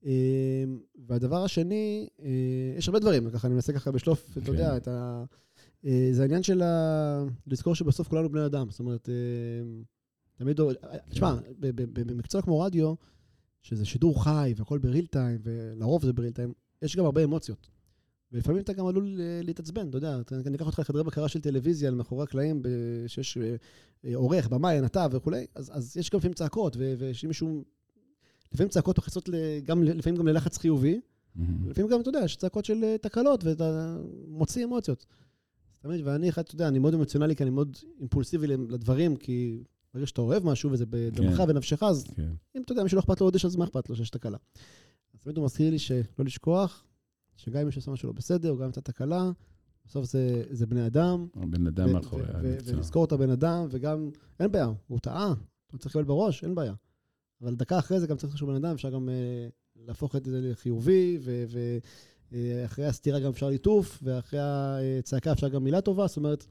אה, 0.06 0.64
והדבר 1.06 1.44
השני, 1.44 2.08
אה, 2.22 2.74
יש 2.78 2.88
הרבה 2.88 2.98
דברים, 2.98 3.30
ככה 3.30 3.48
אני 3.48 3.54
מנסה 3.54 3.72
ככה 3.72 3.90
בשלוף, 3.90 4.30
אתה 4.32 4.40
כן. 4.40 4.52
יודע, 4.52 4.76
את 4.76 4.88
ה... 4.88 5.24
אה, 5.84 6.08
זה 6.12 6.22
העניין 6.22 6.42
של 6.42 6.62
ה... 6.62 7.24
לזכור 7.46 7.74
שבסוף 7.74 8.08
כולנו 8.08 8.28
בני 8.28 8.46
אדם. 8.46 8.70
זאת 8.70 8.80
אומרת, 8.80 9.08
אה, 9.08 9.14
תמיד... 10.34 10.60
תשמע, 11.08 11.34
ב- 11.34 11.66
ב- 11.66 12.00
ב- 12.00 12.12
במקצוע 12.12 12.42
כמו 12.42 12.60
רדיו, 12.60 12.94
שזה 13.62 13.84
שידור 13.84 14.24
חי 14.24 14.54
והכל 14.56 14.78
בריל 14.78 15.06
טיים, 15.06 15.40
ולרוב 15.42 16.04
זה 16.04 16.12
בריל 16.12 16.32
טיים, 16.32 16.52
יש 16.84 16.96
גם 16.96 17.04
הרבה 17.04 17.24
אמוציות. 17.24 17.68
ולפעמים 18.32 18.62
אתה 18.62 18.72
גם 18.72 18.86
עלול 18.86 19.20
אה, 19.20 19.40
להתעצבן, 19.42 19.88
אתה 19.88 19.96
יודע, 19.96 20.18
אני 20.46 20.56
אקח 20.56 20.66
אותך 20.66 20.78
לחדרי 20.78 21.04
בקרה 21.04 21.28
של 21.28 21.40
טלוויזיה, 21.40 21.88
על 21.88 21.94
מאחורי 21.94 22.22
הקלעים, 22.22 22.62
שיש 23.06 23.38
אה, 23.38 23.56
אה, 24.04 24.16
עורך, 24.16 24.48
במאי, 24.48 24.80
נתב 24.80 25.10
וכולי, 25.12 25.46
אז, 25.54 25.70
אז 25.74 25.96
יש 25.96 26.10
גם 26.10 26.18
לפעמים 26.18 26.34
צעקות, 26.34 26.76
ו- 26.78 26.94
ושאם 26.98 27.28
מישהו... 27.28 27.64
לפעמים 28.52 28.68
צעקות 28.68 28.98
מכניסות 28.98 29.28
לפעמים 29.68 30.18
גם 30.18 30.28
ללחץ 30.28 30.58
חיובי, 30.58 31.00
מהמם. 31.34 31.70
לפעמים 31.70 31.90
גם, 31.90 32.00
אתה 32.00 32.08
יודע, 32.08 32.20
יש 32.24 32.36
צעקות 32.36 32.64
של 32.64 32.96
תקלות, 33.00 33.44
ואתה 33.44 33.96
מוציא 34.28 34.64
אמוציות. 34.64 35.06
תמיד, 35.80 36.00
ואני 36.04 36.28
אחד, 36.28 36.42
אתה 36.42 36.54
יודע, 36.54 36.68
אני 36.68 36.78
מאוד 36.78 36.94
אמוציונלי, 36.94 37.36
כי 37.36 37.42
אני 37.42 37.50
מאוד 37.50 37.76
אימפולסיבי 38.00 38.46
לדברים, 38.46 39.16
כי 39.16 39.62
ברגע 39.94 40.06
שאתה 40.06 40.20
אוהב 40.20 40.44
משהו 40.46 40.70
וזה 40.70 40.86
בדמך 40.86 41.36
כן. 41.36 41.44
ונפשך, 41.48 41.82
אז 41.82 42.04
כן. 42.16 42.28
אם 42.56 42.62
אתה 42.62 42.72
יודע, 42.72 42.82
מישהו 42.82 42.96
לא 42.96 43.00
אכפת 43.00 43.20
לו 43.20 43.26
עוד 43.26 43.36
יש, 43.36 43.44
אז 43.44 43.56
מה 43.56 43.64
אכפת 43.64 43.90
לו 43.90 43.96
שיש 43.96 44.10
תקלה? 44.10 44.38
תמיד 45.24 45.36
הוא 45.36 45.44
מזכיר 45.44 45.70
לי 45.70 45.78
שלא 45.78 46.04
לשכוח, 46.18 46.84
שגם 47.36 47.60
אם 47.60 47.66
מישהו 47.66 47.78
עושה 47.78 47.90
משהו 47.90 48.06
לא 48.06 48.12
בסדר, 48.12 48.50
או 48.50 48.56
גם 48.56 48.62
אם 48.62 48.66
הייתה 48.68 48.80
תקלה, 48.80 49.30
בסוף 49.86 50.04
זה, 50.04 50.42
זה 50.50 50.66
בני 50.66 50.86
אדם. 50.86 51.26
הבן 51.34 51.66
אדם 51.66 51.92
מאחורי 51.92 52.22
המקצוע. 52.22 52.76
ולזכור 52.76 53.04
את 53.04 53.12
הבן 53.12 53.30
אדם, 53.30 53.66
וגם, 53.70 54.10
אין 54.40 54.52
בעיה, 54.52 54.68
הוא 54.86 54.98
טעה, 54.98 55.34
הוא 55.72 55.78
צריך 55.78 55.96
לקבל 55.96 56.04
בראש, 56.04 56.44
אין 56.44 56.54
בעיה. 56.54 56.74
אבל 57.42 57.54
דקה 57.54 57.78
אחרי 57.78 58.00
זה 58.00 58.06
גם 58.06 58.16
צריך 58.16 58.38
שהוא 58.38 58.48
בן 58.48 58.54
אדם, 58.54 58.74
אפשר 58.74 58.90
גם 58.90 59.08
אה, 59.08 59.48
להפוך 59.86 60.16
את 60.16 60.24
זה 60.24 60.40
לחיובי, 60.42 61.18
ואחרי 62.30 62.86
הסתירה 62.86 63.20
גם 63.20 63.30
אפשר 63.30 63.48
ליטוף, 63.48 63.98
ואחרי 64.02 64.40
הצעקה 64.98 65.32
אפשר 65.32 65.48
גם 65.48 65.64
מילה 65.64 65.80
טובה, 65.80 66.06
זאת 66.06 66.16
אומרת, 66.16 66.46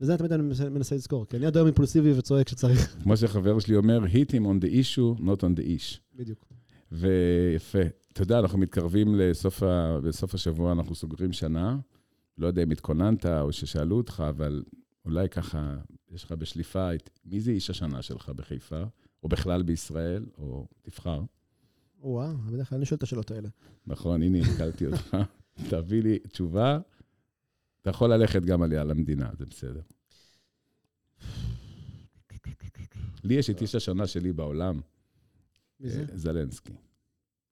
וזה 0.00 0.18
תמיד 0.18 0.32
אני 0.32 0.42
מנסה, 0.42 0.70
מנסה 0.70 0.94
לזכור, 0.94 1.26
כי 1.26 1.36
אני 1.36 1.46
עד 1.46 1.56
היום 1.56 1.66
אימפולסיבי 1.66 2.12
וצועק 2.12 2.46
כשצריך. 2.46 2.96
כמו 3.02 3.16
שחבר 3.16 3.58
שלי 3.58 3.76
אומר, 3.76 4.04
hit 4.04 4.28
him 4.28 4.44
on 4.44 4.64
the 4.64 4.68
issue, 4.68 5.20
not 5.20 5.40
on 5.40 5.60
the 5.60 5.62
ish. 5.62 5.98
בדיוק. 6.14 6.52
ויפה. 6.92 7.78
אתה 8.12 8.22
יודע, 8.22 8.38
אנחנו 8.38 8.58
מתקרבים 8.58 9.14
לסוף 9.14 9.62
ה... 9.62 10.00
בסוף 10.00 10.34
השבוע, 10.34 10.72
אנחנו 10.72 10.94
סוגרים 10.94 11.32
שנה. 11.32 11.78
לא 12.38 12.46
יודע 12.46 12.62
אם 12.62 12.70
התכוננת 12.70 13.26
או 13.26 13.52
ששאלו 13.52 13.96
אותך, 13.96 14.22
אבל 14.28 14.62
אולי 15.04 15.28
ככה, 15.28 15.76
יש 16.10 16.24
לך 16.24 16.32
בשליפה 16.32 16.94
את... 16.94 17.10
מי 17.24 17.40
זה 17.40 17.50
איש 17.50 17.70
השנה 17.70 18.02
שלך 18.02 18.28
בחיפה? 18.28 18.82
או 19.22 19.28
בכלל 19.28 19.62
בישראל, 19.62 20.26
או 20.38 20.66
תבחר. 20.82 21.22
וואה, 22.00 22.32
בדרך 22.34 22.68
כלל 22.68 22.76
אני 22.76 22.86
שואל 22.86 22.96
את 22.96 23.02
השאלות 23.02 23.30
האלה. 23.30 23.48
נכון, 23.86 24.22
הנה, 24.22 24.38
התקלתי 24.38 24.86
אותך. 24.86 25.16
תביא 25.70 26.02
לי 26.02 26.18
תשובה. 26.18 26.78
אתה 27.80 27.90
יכול 27.90 28.12
ללכת 28.12 28.42
גם 28.42 28.62
עליה 28.62 28.84
למדינה, 28.84 29.30
זה 29.38 29.46
בסדר. 29.46 29.80
לי 33.24 33.34
יש 33.34 33.50
את 33.50 33.60
איש 33.60 33.74
השנה 33.74 34.06
שלי 34.06 34.32
בעולם, 34.32 34.80
מי 35.80 35.88
זה? 35.88 36.00
אה, 36.00 36.18
זלנסקי. 36.18 36.72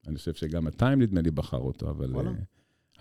אני 0.07 0.17
חושב 0.17 0.33
שגם 0.33 0.67
הטיים, 0.67 1.01
נדמה 1.01 1.21
לי, 1.21 1.31
בחר 1.31 1.57
אותו, 1.57 1.89
אבל 1.89 2.15
וואלה. 2.15 2.29
אה, 2.29 2.35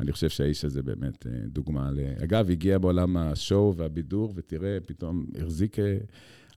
אני 0.01 0.13
חושב 0.13 0.29
שהאיש 0.29 0.65
הזה 0.65 0.83
באמת 0.83 1.27
אה, 1.27 1.33
דוגמה 1.47 1.91
ל... 1.91 2.01
אגב, 2.25 2.51
הגיע 2.51 2.79
בעולם 2.79 3.17
השואו 3.17 3.77
והבידור, 3.77 4.33
ותראה, 4.37 4.79
פתאום 4.87 5.27
החזיק, 5.43 5.79
אה, 5.79 5.99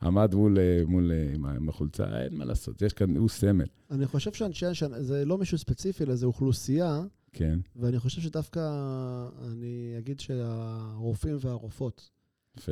עמד 0.01 0.35
מול, 0.35 0.59
אה, 0.59 0.83
מול, 0.87 1.11
עם 1.33 1.45
עם 1.45 1.69
החולצה, 1.69 2.23
אין 2.23 2.37
מה 2.37 2.45
לעשות, 2.45 2.81
יש 2.81 2.93
כאן, 2.93 3.17
הוא 3.17 3.29
סמל, 3.29 3.65
אני 3.91 4.05
חושב 4.05 4.33
שאנשי 4.33 4.65
זה 4.99 5.25
לא 5.25 5.37
מישהו 5.37 5.57
ספציפי, 5.57 6.03
אלא 6.03 6.15
זה 6.15 6.25
אוכלוסייה, 6.25 7.01
כן, 7.31 7.59
ואני 7.75 7.99
חושב 7.99 8.21
שדווקא, 8.21 8.59
אני 9.51 9.95
אגיד 9.97 10.19
שהרופאים 10.19 11.37
והרופאות, 11.39 12.09
יפה. 12.57 12.71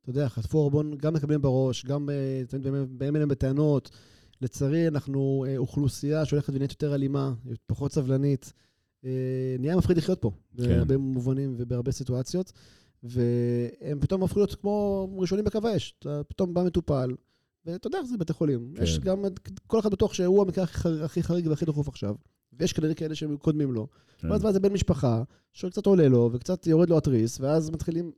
אתה 0.00 0.10
יודע, 0.10 0.28
חטפו 0.28 0.58
אורבון, 0.58 0.96
גם 0.98 1.14
מקבלים 1.14 1.42
בראש, 1.42 1.84
גם 1.84 2.08
תמיד 2.48 2.72
באים 2.98 3.16
אליהם 3.16 3.28
בטענות. 3.28 3.90
לצערי, 4.40 4.88
אנחנו 4.88 5.44
אה, 5.48 5.56
אוכלוסייה 5.56 6.24
שהולכת 6.24 6.52
ונהיית 6.54 6.70
יותר 6.70 6.94
אלימה, 6.94 7.32
פחות 7.66 7.92
סבלנית. 7.92 8.52
אה, 9.04 9.10
נהיה 9.58 9.76
מפחיד 9.76 9.96
לחיות 9.96 10.20
פה, 10.20 10.30
כן. 10.56 10.62
בהרבה 10.68 10.96
מובנים 10.96 11.54
ובהרבה 11.58 11.92
סיטואציות. 11.92 12.52
והם 13.02 14.00
פתאום 14.00 14.22
הפכו 14.22 14.38
להיות 14.40 14.54
כמו 14.54 15.08
ראשונים 15.18 15.44
בקו 15.44 15.58
האש. 15.68 15.94
אתה 15.98 16.20
פתאום 16.28 16.54
בא 16.54 16.62
מטופל, 16.62 17.10
ואתה 17.66 17.86
יודע 17.86 17.98
איך 17.98 18.06
זה 18.06 18.16
בתי 18.18 18.32
חולים. 18.32 18.72
כן. 18.76 18.82
יש 18.82 18.98
גם, 18.98 19.24
כל 19.66 19.78
אחד 19.78 19.90
בטוח 19.90 20.14
שהוא 20.14 20.42
המקרה 20.42 20.64
הכי 20.64 20.74
חר- 20.78 21.04
הכי 21.04 21.22
חריג 21.22 21.46
והכי 21.46 21.64
דחוף 21.64 21.88
עכשיו. 21.88 22.14
ויש 22.52 22.72
כנראה 22.72 22.94
כאלה 22.94 23.14
שהם 23.14 23.36
קודמים 23.36 23.72
לו. 23.72 23.86
כן. 24.18 24.30
ואז 24.30 24.46
איזה 24.46 24.60
בן 24.60 24.72
משפחה, 24.72 25.22
שקצת 25.52 25.86
עולה 25.86 26.08
לו, 26.08 26.30
וקצת 26.32 26.66
יורד 26.66 26.90
לו 26.90 26.96
התריס, 26.98 27.40
ואז 27.40 27.70
מתחילים, 27.70 28.12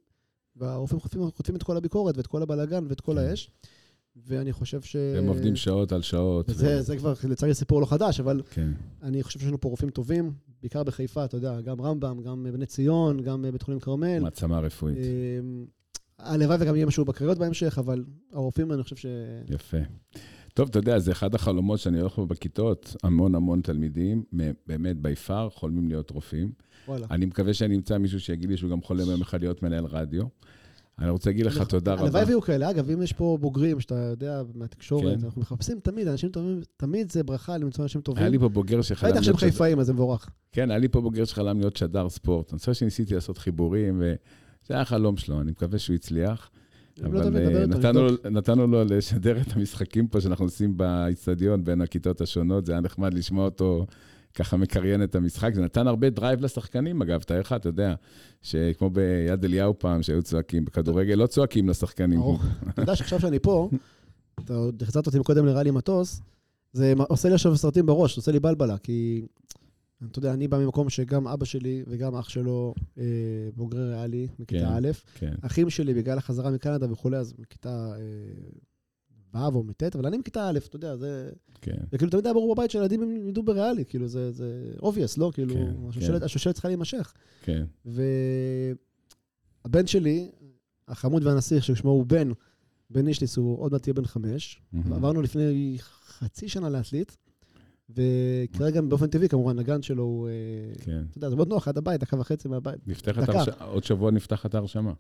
והרופאים 0.57 1.01
חוטפים, 1.01 1.31
חוטפים 1.31 1.57
את 1.57 1.63
כל 1.63 1.77
הביקורת, 1.77 2.17
ואת 2.17 2.27
כל 2.27 2.43
הבלאגן, 2.43 2.85
ואת 2.89 3.01
כל 3.01 3.15
כן. 3.15 3.21
ואני 4.17 4.53
חושב 4.53 4.83
ש... 4.83 4.97
הם 4.97 5.27
עובדים 5.27 5.57
שעות 5.57 5.93
על 5.93 6.03
שעות. 6.03 6.51
וזה 6.51 6.79
ו- 6.79 6.83
זה 6.83 6.97
כבר, 6.97 7.15
לצערי, 7.29 7.55
סיפור 7.55 7.81
לא 7.81 7.87
חדש, 7.87 8.21
אבל 8.21 8.43
כן, 8.51 8.71
אני 9.03 9.23
חושב 9.23 9.39
שיש 9.39 9.49
לנו 9.49 9.61
פה 9.61 9.69
רופאים 9.69 9.91
טובים, 9.91 10.33
בעיקר 10.63 10.83
בחיפה, 10.83 11.25
אתה 11.25 11.37
יודע, 11.37 11.61
גם 11.61 11.81
רמב"ם, 11.81 12.23
גם 12.23 12.47
בני 12.53 12.67
ציון, 12.67 13.21
גם 13.21 13.45
בית 13.53 13.63
חולים 13.63 13.81
כרמל. 13.81 14.19
מעצמה 14.19 14.61
רפואית. 14.61 14.99
אמ, 14.99 15.65
הלוואי 16.19 16.57
וגם 16.61 16.77
יהיה 16.77 16.87
משהו 16.87 17.05
בקריות 17.05 17.39
בהמשך, 17.39 17.79
אבל 17.79 18.05
הרופאים, 18.33 18.73
אני 18.73 18.83
חושב 18.83 18.97
ש... 18.97 19.07
יפה. 19.49 19.79
טוב, 20.55 20.69
אתה 20.69 20.79
יודע, 20.79 20.99
זה 20.99 21.13
אחד 21.13 21.35
החלומות 21.35 21.79
שאני 21.79 22.01
הולך 22.01 22.17
בו 22.17 22.27
בכיתות, 22.27 22.97
המון 23.03 23.35
המון 23.35 23.61
תלמידים, 23.61 24.25
באמת, 24.67 24.97
בי 24.97 25.17
פאר, 25.17 25.51
חולמים 25.51 25.89
להיות 25.89 26.11
רופאים. 26.11 26.53
וואלה. 26.89 27.07
אני 27.11 27.27
מקווה 27.27 27.55
שאני 27.55 27.77
אמצא 27.77 27.99
מישהו 27.99 28.21
שיגיד 28.21 28.51
לי 28.51 28.57
שהוא 28.57 28.71
גם 28.71 28.83
חולם 28.83 29.11
יום 29.11 29.21
אחד 29.21 29.41
להיות 29.41 29.63
מנהל 29.63 29.85
רדיו. 29.85 30.25
אני 30.99 31.11
רוצה 31.11 31.31
להגיד 31.31 31.47
לך 31.47 31.63
תודה 31.63 31.93
רבה. 31.93 32.03
הלוואי 32.03 32.25
ויהיו 32.25 32.41
כאלה. 32.41 32.71
אגב, 32.71 32.91
אם 32.91 33.03
יש 33.03 33.13
פה 33.13 33.39
בוגרים 33.41 33.81
שאתה 33.81 33.95
יודע, 33.95 34.43
מהתקשורת, 34.55 35.19
כן. 35.19 35.25
אנחנו 35.25 35.41
מחפשים 35.41 35.81
תמיד 35.81 36.09
אנשים 36.09 36.31
טובים, 36.31 36.61
תמיד 36.77 37.13
זה 37.13 37.23
ברכה 37.23 37.59
למצוא 37.59 37.85
אנשים 37.85 38.01
טובים. 38.01 38.23
היה 38.23 38.31
לי 38.31 38.39
פה 38.39 38.49
בוגר 38.49 38.83
שחלם 38.83 39.11
בטח 39.11 39.23
שהם 39.23 39.31
להיות... 39.31 39.41
חיפאים, 39.41 39.81
אז 39.81 39.87
זה 39.87 39.93
מבורך. 39.93 40.29
כן, 40.53 40.71
היה 40.71 40.79
לי 40.79 40.89
פה 40.89 41.01
בוגר 41.01 41.25
שחלם 41.25 41.59
להיות 41.59 41.77
שדר 41.77 42.09
ספורט. 42.09 42.53
אני 42.53 42.59
חושב 42.59 42.73
שניסיתי 42.73 43.15
לעשות 43.15 43.39
חיבורים, 43.39 43.97
וזה 43.99 44.75
היה 44.75 44.81
החלום 44.81 45.17
שלו, 45.17 45.41
אני 45.41 45.51
מקווה 45.51 45.79
שהוא 45.79 45.95
הצליח. 45.95 46.51
לא 46.99 47.09
אבל 47.09 47.37
אה, 47.37 48.31
נתנו 48.31 48.67
לו 48.67 48.85
לשדר 48.85 49.41
את 49.41 49.57
המשחקים 49.57 50.09
פה 50.09 50.21
שאנחנו 50.21 50.45
עושים 50.45 50.77
באיצטדיון 50.77 51.65
בין 51.65 51.81
הכיתות 51.81 52.21
השונות, 52.21 52.67
זה 52.67 52.73
היה 52.73 52.81
נחמד 52.81 53.15
לשמוע 53.15 53.45
אותו 53.45 53.87
ככה 54.35 54.57
מקריין 54.57 55.03
את 55.03 55.15
המשחק. 55.15 55.55
זה 55.55 55.63
נתן 55.63 55.87
הרבה 55.87 56.11
drive 56.11 56.41
לשחקנים, 56.41 57.03
אגב, 57.03 57.23
תאר 57.23 57.41
לך, 57.41 57.53
אתה 57.53 57.69
יודע, 57.69 57.95
שכמו 58.43 58.91
ביד 58.91 59.45
אליהו 59.45 59.79
פעם, 59.79 60.03
שהיו 60.03 60.23
צועקים, 60.23 60.65
בכדורגל 60.65 61.15
לא 61.15 61.27
צועקים 61.27 61.69
לשחקנים. 61.69 62.21
אתה 62.69 62.83
יודע 62.83 62.97
שעכשיו 62.97 63.21
שאני 63.21 63.39
פה, 63.39 63.71
אתה 64.45 64.55
עוד 64.55 64.83
החזרת 64.83 65.07
אותי 65.07 65.19
קודם 65.19 65.47
לרעלי 65.47 65.71
מטוס, 65.71 66.23
זה 66.73 66.95
עושה 67.09 67.29
לי 67.29 67.35
עכשיו 67.35 67.57
סרטים 67.57 67.87
בראש, 67.87 68.17
עושה 68.17 68.33
לי 68.33 68.41
בלבלה, 68.41 68.79
כי 68.79 69.27
אתה 70.11 70.19
יודע, 70.19 70.33
אני 70.33 70.49
בא 70.49 70.59
ממקום 70.59 70.91
שגם 70.91 71.29
אבא 71.29 71.45
שלי 71.45 71.83
וגם 71.87 72.15
אח 72.17 72.29
שלו 72.29 72.75
אה, 72.99 73.05
בוגרי 73.57 73.91
ריאלי 73.91 74.27
כן. 74.29 74.43
מכיתה 74.43 74.77
א', 74.77 74.89
כן, 75.15 75.35
אחים 75.43 75.71
שלי 75.71 75.95
בגלל 75.95 76.19
החזרה 76.19 76.51
מקנדה 76.51 76.93
וכולי, 76.93 77.17
אז 77.17 77.35
מכיתה 77.39 77.93
אה, 77.97 78.01
ו' 79.35 79.39
או 79.39 79.65
מ-ט', 79.65 79.83
אבל 79.83 80.07
אני 80.07 80.19
מכיתה 80.19 80.49
א', 80.49 80.59
אתה 80.69 80.77
יודע, 80.77 80.97
זה... 80.97 81.31
כן, 81.61 81.77
וכאילו 81.93 82.11
תמיד 82.11 82.27
היה 82.27 82.35
ברור 82.35 82.55
בבית 82.55 82.71
שילדים 82.71 83.03
ילמדו 83.03 83.43
בריאלי, 83.43 83.85
כאילו 83.85 84.09
זה, 84.09 84.33
זה 84.33 84.73
obvious, 84.79 85.15
לא? 85.17 85.31
כאילו, 85.35 85.55
כן, 85.55 85.75
השושלת, 85.89 86.19
כן. 86.19 86.25
השושלת 86.25 86.55
צריכה 86.55 86.69
להימשך. 86.69 87.13
כן, 87.43 87.65
והבן 89.65 89.87
שלי, 89.87 90.31
החמוד 90.89 91.27
והנסיך, 91.27 91.65
ששמו 91.65 91.91
הוא 91.91 92.07
בן, 92.07 92.33
בן 92.91 93.09
אישליס, 93.09 93.37
הוא 93.37 93.59
עוד 93.59 93.73
מעט 93.73 93.87
יהיה 93.87 93.95
בן 93.95 94.05
חמש. 94.05 94.63
מהמם. 94.73 94.93
עברנו 94.93 95.23
לפני 95.23 95.77
חצי 96.03 96.49
שנה 96.49 96.69
לעתלית, 96.69 97.17
וכרגע 97.91 98.81
באופן 98.81 99.07
טבעי, 99.07 99.29
כמובן, 99.29 99.59
הגן 99.59 99.83
שלו 99.83 100.03
הוא, 100.03 100.29
אה, 100.29 100.33
כן. 100.85 101.03
אתה 101.11 101.19
יודע, 101.19 101.31
זה 101.31 101.37
מאוד 101.37 101.49
נוח, 101.49 101.69
עד 101.69 101.79
הבית, 101.79 102.01
דקה 102.01 102.21
וחצי 102.21 102.49
מהבית. 102.49 102.89
נפתחת. 102.89 103.29
הרשמה, 103.29 103.65
עוד 103.65 103.85
שבוע 103.85 104.11
נפתחת 104.11 104.55
ההרשמה. 104.55 104.93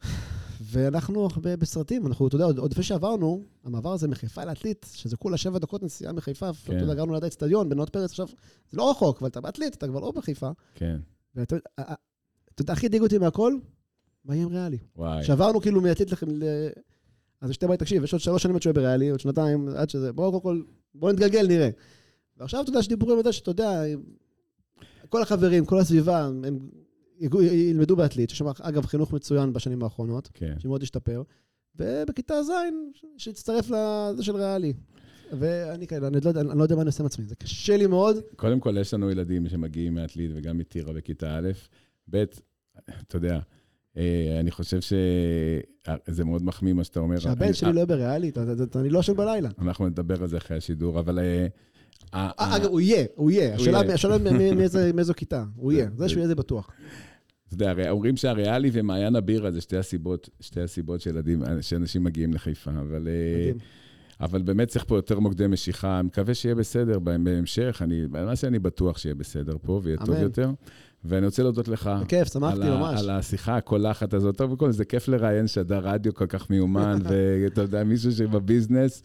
ואנחנו 0.62 1.29
בסרטים, 1.59 2.07
אנחנו, 2.07 2.29
אתה 2.29 2.37
יודע, 2.37 2.45
עוד 2.45 2.71
לפני 2.73 2.85
שעברנו, 2.85 3.42
המעבר 3.64 3.92
הזה 3.92 4.09
מחיפה 4.09 4.45
לעתלית, 4.45 4.87
שזה 4.95 5.16
כולה 5.16 5.37
שבע 5.37 5.59
דקות 5.59 5.83
נסיעה 5.83 6.12
מחיפה, 6.12 6.51
כן. 6.64 6.77
אתה 6.77 6.85
יודע, 6.85 6.95
גרנו 6.95 7.12
ליד 7.12 7.25
האצטדיון, 7.25 7.68
בנאות 7.68 7.90
פרץ, 7.90 8.11
עכשיו, 8.11 8.27
זה 8.71 8.77
לא 8.79 8.90
רחוק, 8.90 9.18
אבל 9.21 9.29
אתה 9.29 9.40
בעתלית, 9.40 9.75
אתה 9.75 9.87
כבר 9.87 10.01
לא 10.01 10.11
בחיפה. 10.16 10.51
כן, 10.75 10.97
ואתה 11.35 11.57
ה- 11.79 11.92
ה- 11.92 11.95
אתה 12.55 12.62
יודע, 12.62 12.73
הכי 12.73 12.87
הדאיג 12.87 13.03
אותי 13.03 13.18
מהכל, 13.18 13.55
מה 14.25 14.35
יהיה 14.35 14.45
עם 14.47 14.53
ריאלי? 14.53 14.79
וואי. 14.97 15.25
שעברנו 15.25 15.61
כאילו 15.61 15.81
מעתלית 15.81 16.12
לכם 16.12 16.27
ל... 16.31 16.45
אז 17.40 17.51
שתי 17.53 17.66
בית, 17.66 17.81
תקשיב, 17.81 18.05
יש 18.05 18.12
עוד 18.12 18.21
שלוש 18.21 18.42
שנים 18.42 18.57
עד 18.57 18.62
שהוא 18.62 18.71
יהיה 18.71 18.83
בריאלי, 18.83 19.09
עוד 19.09 19.21
שנתיים, 19.21 19.68
עד 19.77 19.90
שזה... 19.90 20.12
בואו 20.12 20.31
קודם 20.31 20.42
כל, 20.42 20.62
בואו 20.95 21.12
נתגלגל, 21.12 21.47
נראה. 21.47 21.68
ועכשיו 22.37 22.61
אתה 22.61 22.71
יודע, 22.71 22.81
יש 22.81 22.88
דיבורים 22.88 23.18
על 23.18 23.25
זה 23.25 23.33
שאתה 23.33 23.51
יודע, 23.51 23.83
כל 25.09 25.23
החברים, 25.23 25.64
כל 25.64 25.79
הסביבה, 25.79 26.25
הם 26.25 26.59
ילמדו 27.42 27.97
בעתלית, 27.97 28.31
שיש 28.31 28.38
שם, 28.38 28.47
אגב, 28.61 28.87
חינוך 28.87 29.12
מצוין 29.12 29.53
בשנים 29.53 29.83
האחרונות, 29.83 30.29
כן. 30.35 30.55
שמאוד 30.59 30.83
השתפר, 30.83 31.23
ובכיתה 31.77 32.42
ז' 32.42 32.51
שהצטרף 33.16 33.71
לזה 33.71 34.23
של 34.23 34.37
ריאלי. 34.37 34.73
ואני 35.33 35.87
כאלה, 35.87 36.07
אני 36.07 36.16
לא 36.25 36.29
יודע, 36.31 36.40
אני 36.40 36.59
לא 36.59 36.62
יודע 36.62 36.75
מה 36.77 36.83
אני 36.83 36.88
עושה 36.88 37.03
עם 37.03 37.07
עצמי, 37.07 37.25
זה 37.25 37.35
קשה 37.35 37.77
לי 37.77 37.87
מאוד. 37.87 38.16
קודם 38.37 38.61
כל, 38.61 38.77
יש 38.81 38.95
לנו 38.95 39.11
ילדים 39.11 39.49
שמגיעים 39.49 39.95
מעתלית 39.95 40.31
וגם 40.35 40.59
מטירה 40.59 40.92
בכיתה 40.92 41.38
א', 41.38 41.51
ב', 42.11 42.25
אתה 43.09 43.16
יודע, 43.16 43.38
אה, 43.97 44.37
אני 44.40 44.51
חושב 44.51 44.81
שזה 44.81 46.25
מאוד 46.25 46.42
מחמיא 46.45 46.73
מה 46.73 46.85
שאתה 46.85 47.01
אומר. 47.01 47.18
שהבן 47.18 47.45
אני- 47.45 47.55
שלי 47.55 47.73
לא 47.73 47.77
יהיה 47.77 47.87
בריאלי, 47.87 48.29
אתה- 48.29 48.53
אתה- 48.53 48.62
אתה- 48.62 48.81
אני 48.81 48.88
לא 48.90 48.99
ישן 48.99 49.14
בלילה. 49.16 49.49
אנחנו 49.59 49.88
נדבר 49.88 50.23
על 50.23 50.29
זה 50.29 50.37
אחרי 50.37 50.57
השידור, 50.57 50.99
אבל... 50.99 51.18
אה, 52.15 52.31
אה, 52.41 52.45
ה- 52.45 52.57
אגב, 52.57 52.67
הוא 52.67 52.81
יהיה, 52.81 53.05
הוא 53.15 53.31
יהיה. 53.31 53.55
השאלה 53.95 54.17
מאיזו 54.95 55.15
כיתה. 55.17 55.45
הוא 55.57 55.73
יהיה. 55.73 55.88
זה- 55.97 56.09
שהוא 56.09 56.19
יהיה 56.19 56.29
זה 56.29 56.35
בטוח. 56.35 56.71
אתה 57.55 57.65
יודע, 57.65 57.91
אומרים 57.91 58.17
שהריאלי 58.17 58.71
ומעיין 58.73 59.17
הבירה 59.17 59.51
זה 59.51 59.61
שתי 59.61 59.77
הסיבות, 59.77 60.29
שתי 60.41 60.61
הסיבות 60.61 61.01
שילדים, 61.01 61.43
שאנשים 61.61 62.05
מגיעים 62.05 62.35
לחיפה, 62.35 62.71
אבל... 62.71 63.09
אה, 63.09 63.38
מדהים. 63.41 63.59
אבל 64.21 64.43
באמת 64.43 64.69
צריך 64.69 64.85
פה 64.88 64.97
יותר 64.97 65.21
מוקדי 65.21 65.47
משיכה. 65.47 65.99
אני 65.99 66.07
מקווה 66.07 66.35
שיהיה 66.35 66.55
בסדר 66.55 66.99
בהמשך. 66.99 67.79
אני, 67.85 68.03
מה 68.11 68.37
שאני 68.37 68.59
בטוח 68.59 68.99
שיהיה 68.99 69.15
בסדר 69.15 69.57
פה 69.62 69.81
ויהיה 69.85 69.99
טוב 69.99 70.11
אמן. 70.11 70.23
יותר. 70.23 70.51
ואני 71.05 71.27
רוצה 71.27 71.43
להודות 71.43 71.69
לך. 71.69 71.91
בכיף, 72.03 72.33
שמחתי 72.33 72.59
ממש. 72.61 73.01
על 73.01 73.11
השיחה 73.11 73.57
הקולחת 73.57 74.15
הזאת. 74.15 74.37
טוב, 74.37 74.49
קודם 74.49 74.59
כל, 74.59 74.73
זה 74.73 74.85
כיף 74.85 75.09
לראיין 75.09 75.47
שדר 75.47 75.81
רדיו 75.88 76.15
כל 76.15 76.27
כך 76.27 76.51
מיומן, 76.51 76.99
ואתה 77.09 77.61
יודע, 77.62 77.85
מישהו 77.85 78.12
שבביזנס, 78.12 79.03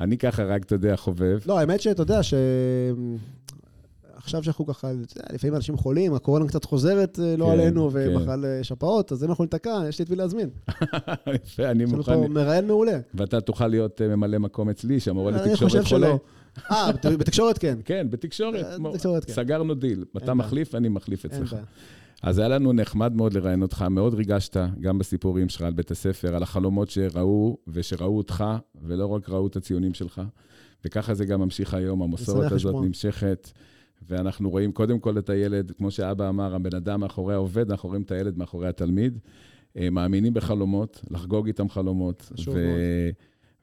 אני 0.00 0.18
ככה 0.18 0.44
רק, 0.44 0.62
אתה 0.64 0.74
יודע, 0.74 0.96
חובב. 0.96 1.38
לא, 1.46 1.58
האמת 1.58 1.80
שאתה 1.80 2.02
יודע 2.02 2.22
ש... 2.22 2.34
עכשיו 4.16 4.42
שאנחנו 4.42 4.66
ככה, 4.66 4.90
לפעמים 5.32 5.54
אנשים 5.56 5.76
חולים, 5.76 6.14
הקורונה 6.14 6.46
קצת 6.48 6.64
חוזרת 6.64 7.18
אה, 7.22 7.36
לא 7.36 7.44
כן, 7.46 7.50
עלינו, 7.52 7.90
כן. 7.90 8.16
ובכלל 8.16 8.44
אה, 8.44 8.64
שפעות, 8.64 9.12
אז 9.12 9.24
אם 9.24 9.30
אנחנו 9.30 9.44
ניתקע, 9.44 9.80
יש 9.88 9.98
לי 9.98 10.04
את 10.04 10.10
מי 10.10 10.16
להזמין. 10.16 10.48
יפה, 11.44 11.70
אני 11.70 11.84
יש 11.84 11.90
מוכן. 11.90 12.14
פה 12.14 12.28
מראיין 12.28 12.66
מעולה. 12.66 12.98
ואתה 13.14 13.40
תוכל 13.40 13.66
להיות 13.68 14.02
אה, 14.02 14.08
ממלא 14.16 14.38
מקום 14.38 14.68
אצלי, 14.70 15.00
שהמורה 15.00 15.32
אני 15.32 15.38
לתקשורת 15.50 15.70
חושב 15.72 15.82
חולה. 15.84 16.06
שלא. 16.06 16.18
אה, 16.70 16.92
בת- 16.92 17.06
בתקשורת 17.06 17.58
כן. 17.58 17.78
כן, 17.84 18.06
בתקשורת. 18.10 18.66
בתקשורת, 18.92 19.24
כן. 19.24 19.32
סגרנו 19.32 19.74
דיל. 19.74 20.04
אתה. 20.16 20.34
מחליף, 20.34 20.74
אני 20.74 20.88
מחליף 20.88 21.24
אצלך. 21.24 21.56
אז 22.22 22.38
היה 22.38 22.48
לנו 22.48 22.72
נחמד 22.72 23.14
מאוד 23.14 23.34
לראיין 23.34 23.62
אותך, 23.62 23.82
מאוד 23.82 24.14
ריגשת, 24.14 24.56
גם 24.80 24.98
בסיפורים 24.98 25.48
שלך 25.48 25.62
על 25.62 25.72
בית 25.72 25.90
הספר, 25.90 26.36
על 26.36 26.42
החלומות 26.42 26.90
שראו, 26.90 27.58
ושראו 27.68 28.16
אותך, 28.16 28.44
ולא 28.82 29.06
רק 29.06 29.28
ראו 29.28 29.46
את 29.46 29.56
הציונים 29.56 29.94
שלך. 29.94 30.22
וככה 30.84 31.14
זה 31.14 31.24
גם 31.24 31.40
ממשיך 31.40 31.74
היום, 31.74 32.02
המסורת 32.02 32.52
הזאת 32.52 32.72
לשמוע. 32.72 32.86
נמשכת, 32.86 33.50
ואנחנו 34.08 34.50
רואים 34.50 34.72
קודם 34.72 34.98
כל 34.98 35.18
את 35.18 35.30
הילד, 35.30 35.70
כמו 35.70 35.90
שאבא 35.90 36.28
אמר, 36.28 36.54
הבן 36.54 36.74
אדם 36.74 37.00
מאחורי 37.00 37.34
העובד, 37.34 37.70
אנחנו 37.70 37.88
רואים 37.88 38.02
את 38.02 38.10
הילד 38.10 38.38
מאחורי 38.38 38.68
התלמיד. 38.68 39.18
אה, 39.76 39.90
מאמינים 39.90 40.34
בחלומות, 40.34 41.04
לחגוג 41.10 41.46
איתם 41.46 41.68
חלומות. 41.68 42.22
חשוב 42.22 42.54
ו... 42.54 42.58
מאוד. 42.58 42.78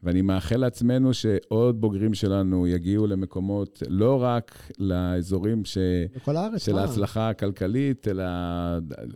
ואני 0.04 0.22
מאחל 0.22 0.58
לעצמנו 0.58 1.14
שעוד 1.14 1.82
בוגרים 1.82 2.14
שלנו 2.14 2.68
יגיעו 2.68 3.08
למקומות, 3.08 3.84
לא 3.88 4.24
רק 4.24 4.72
לאזורים 4.80 5.66
ש... 5.66 5.78
בכל 6.16 6.36
הארץ, 6.38 6.66
של 6.66 6.74
מה? 6.74 6.82
ההצלחה 6.82 7.30
הכלכלית, 7.30 8.08
אלא 8.08 8.24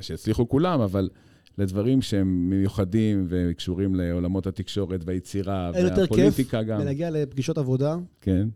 שהצליחו 0.02 0.50
כולם, 0.50 0.82
אבל 0.82 1.10
לדברים 1.58 2.02
שהם 2.02 2.50
מיוחדים 2.50 3.26
וקשורים 3.30 3.95
לעולמות 3.95 4.47
התקשורת 4.47 5.02
והיצירה 5.06 5.71
אין 5.73 5.86
יותר 5.86 5.95
כיף 5.95 6.12
והפוליטיקה 6.12 6.63
גם. 6.63 6.80
ולהגיע 6.82 7.10
לפגישות 7.10 7.58
עבודה, 7.58 7.95
כן, 8.21 8.47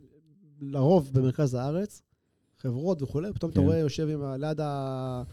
לרוב 0.62 1.10
במרכז 1.14 1.54
הארץ, 1.54 2.02
חברות 2.58 3.02
וכולי, 3.02 3.34
פתאום 3.34 3.52
אתה 3.52 3.60
כן. 3.60 3.66
רואה, 3.66 3.78
יושב 3.78 4.10
עם 4.10 4.24
ה- 4.24 4.38
ליד 4.38 4.60
ה... 4.60 5.24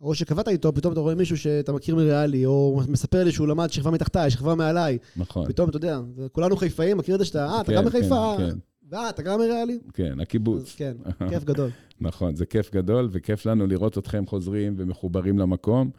הראש 0.00 0.18
שקבעת 0.18 0.48
איתו, 0.48 0.74
פתאום 0.74 0.92
אתה 0.92 1.00
רואה 1.00 1.14
מישהו 1.14 1.36
שאתה 1.36 1.72
מכיר 1.72 1.96
מריאלי, 1.96 2.46
או 2.46 2.80
מספר 2.88 3.24
לי 3.24 3.32
שהוא 3.32 3.48
למד 3.48 3.70
שכבה 3.70 3.90
מתחתיי, 3.90 4.30
שכבה 4.30 4.54
מעליי. 4.54 4.98
נכון. 5.16 5.48
פתאום, 5.48 5.68
אתה 5.68 5.76
יודע, 5.76 6.00
כולנו 6.32 6.56
חיפאים, 6.56 6.96
מכיר 6.96 7.14
את 7.14 7.20
זה 7.20 7.24
שאתה, 7.24 7.46
אה, 7.46 7.60
אתה 7.60 7.72
כן, 7.72 7.76
גם 7.76 7.84
מחיפה, 7.84 8.34
כן, 8.38 8.44
אה, 8.44 8.50
כן, 8.50 8.58
ואה, 8.90 9.08
אתה 9.08 9.22
גם 9.22 9.38
מריאלי? 9.38 9.78
כן, 9.92 10.20
הקיבוץ. 10.20 10.74
כן, 10.76 10.92
כיף 11.30 11.44
גדול. 11.44 11.70
נכון, 12.00 12.36
זה 12.36 12.46
כיף 12.46 12.74
גדול, 12.74 13.08
וכיף 13.12 13.46
לנו 13.46 13.66
לראות 13.66 13.98
אתכם 13.98 14.26
חוזרים 14.26 14.74
ומחוברים 14.76 15.38
למקום. 15.38 15.90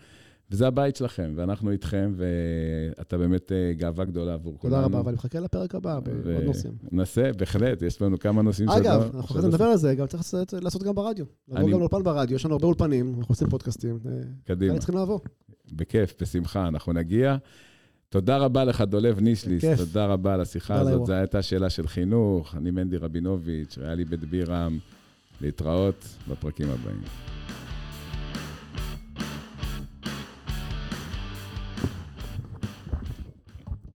וזה 0.51 0.67
הבית 0.67 0.95
שלכם, 0.95 1.33
ואנחנו 1.35 1.71
איתכם, 1.71 2.13
ואתה 2.17 3.17
באמת 3.17 3.51
אה, 3.51 3.73
גאווה 3.73 4.05
גדולה 4.05 4.33
עבור 4.33 4.57
כולנו. 4.57 4.75
תודה 4.75 4.85
רבה, 4.85 5.01
ואני 5.05 5.15
מחכה 5.15 5.39
לפרק 5.39 5.75
הבא 5.75 5.99
בעוד 5.99 6.43
נושאים. 6.43 6.73
ננסה, 6.91 7.31
בהחלט, 7.37 7.81
יש 7.81 8.01
לנו 8.01 8.19
כמה 8.19 8.41
נושאים 8.41 8.67
שעוד 8.69 8.85
אגב, 8.85 9.01
אנחנו 9.01 9.19
אחרי 9.19 9.41
זה 9.41 9.47
נדבר 9.47 9.65
על 9.65 9.77
זה, 9.77 9.95
גם 9.95 10.07
צריך 10.07 10.23
לעשות- 10.61 10.83
גם 10.83 10.95
ברדיו. 10.95 11.25
לבוא 11.47 11.69
גם 11.71 11.79
לאולפן 11.79 12.03
ברדיו, 12.03 12.35
יש 12.35 12.45
לנו 12.45 12.53
הרבה 12.53 12.67
אולפנים, 12.67 13.15
אנחנו 13.19 13.31
עושים 13.33 13.49
פודקאסטים. 13.49 13.99
אה, 14.05 14.11
קדימה. 14.45 14.77
צריכים 14.77 14.97
לבוא. 14.97 15.19
בכיף, 15.71 16.13
בשמחה, 16.21 16.67
אנחנו 16.67 16.93
נגיע. 16.93 17.35
תודה 18.09 18.37
רבה 18.37 18.63
לך, 18.63 18.81
דולב 18.81 19.19
נישליס. 19.19 19.65
תודה 19.77 20.05
רבה 20.05 20.33
על 20.33 20.41
השיחה 20.41 20.79
הזאת. 20.79 21.05
זו 21.05 21.13
הייתה 21.13 21.41
שאלה 21.41 21.69
של 21.69 21.87
חינוך, 21.87 22.55
אני 22.55 22.71
מנדי 22.71 22.97
רבינוביץ', 22.97 23.77
היה 23.81 23.95
לי 23.95 24.05
בית 24.05 24.23
בירם. 24.23 24.77
להתראות 25.41 26.05
בפרקים 26.31 26.67
הבאים. 26.69 27.01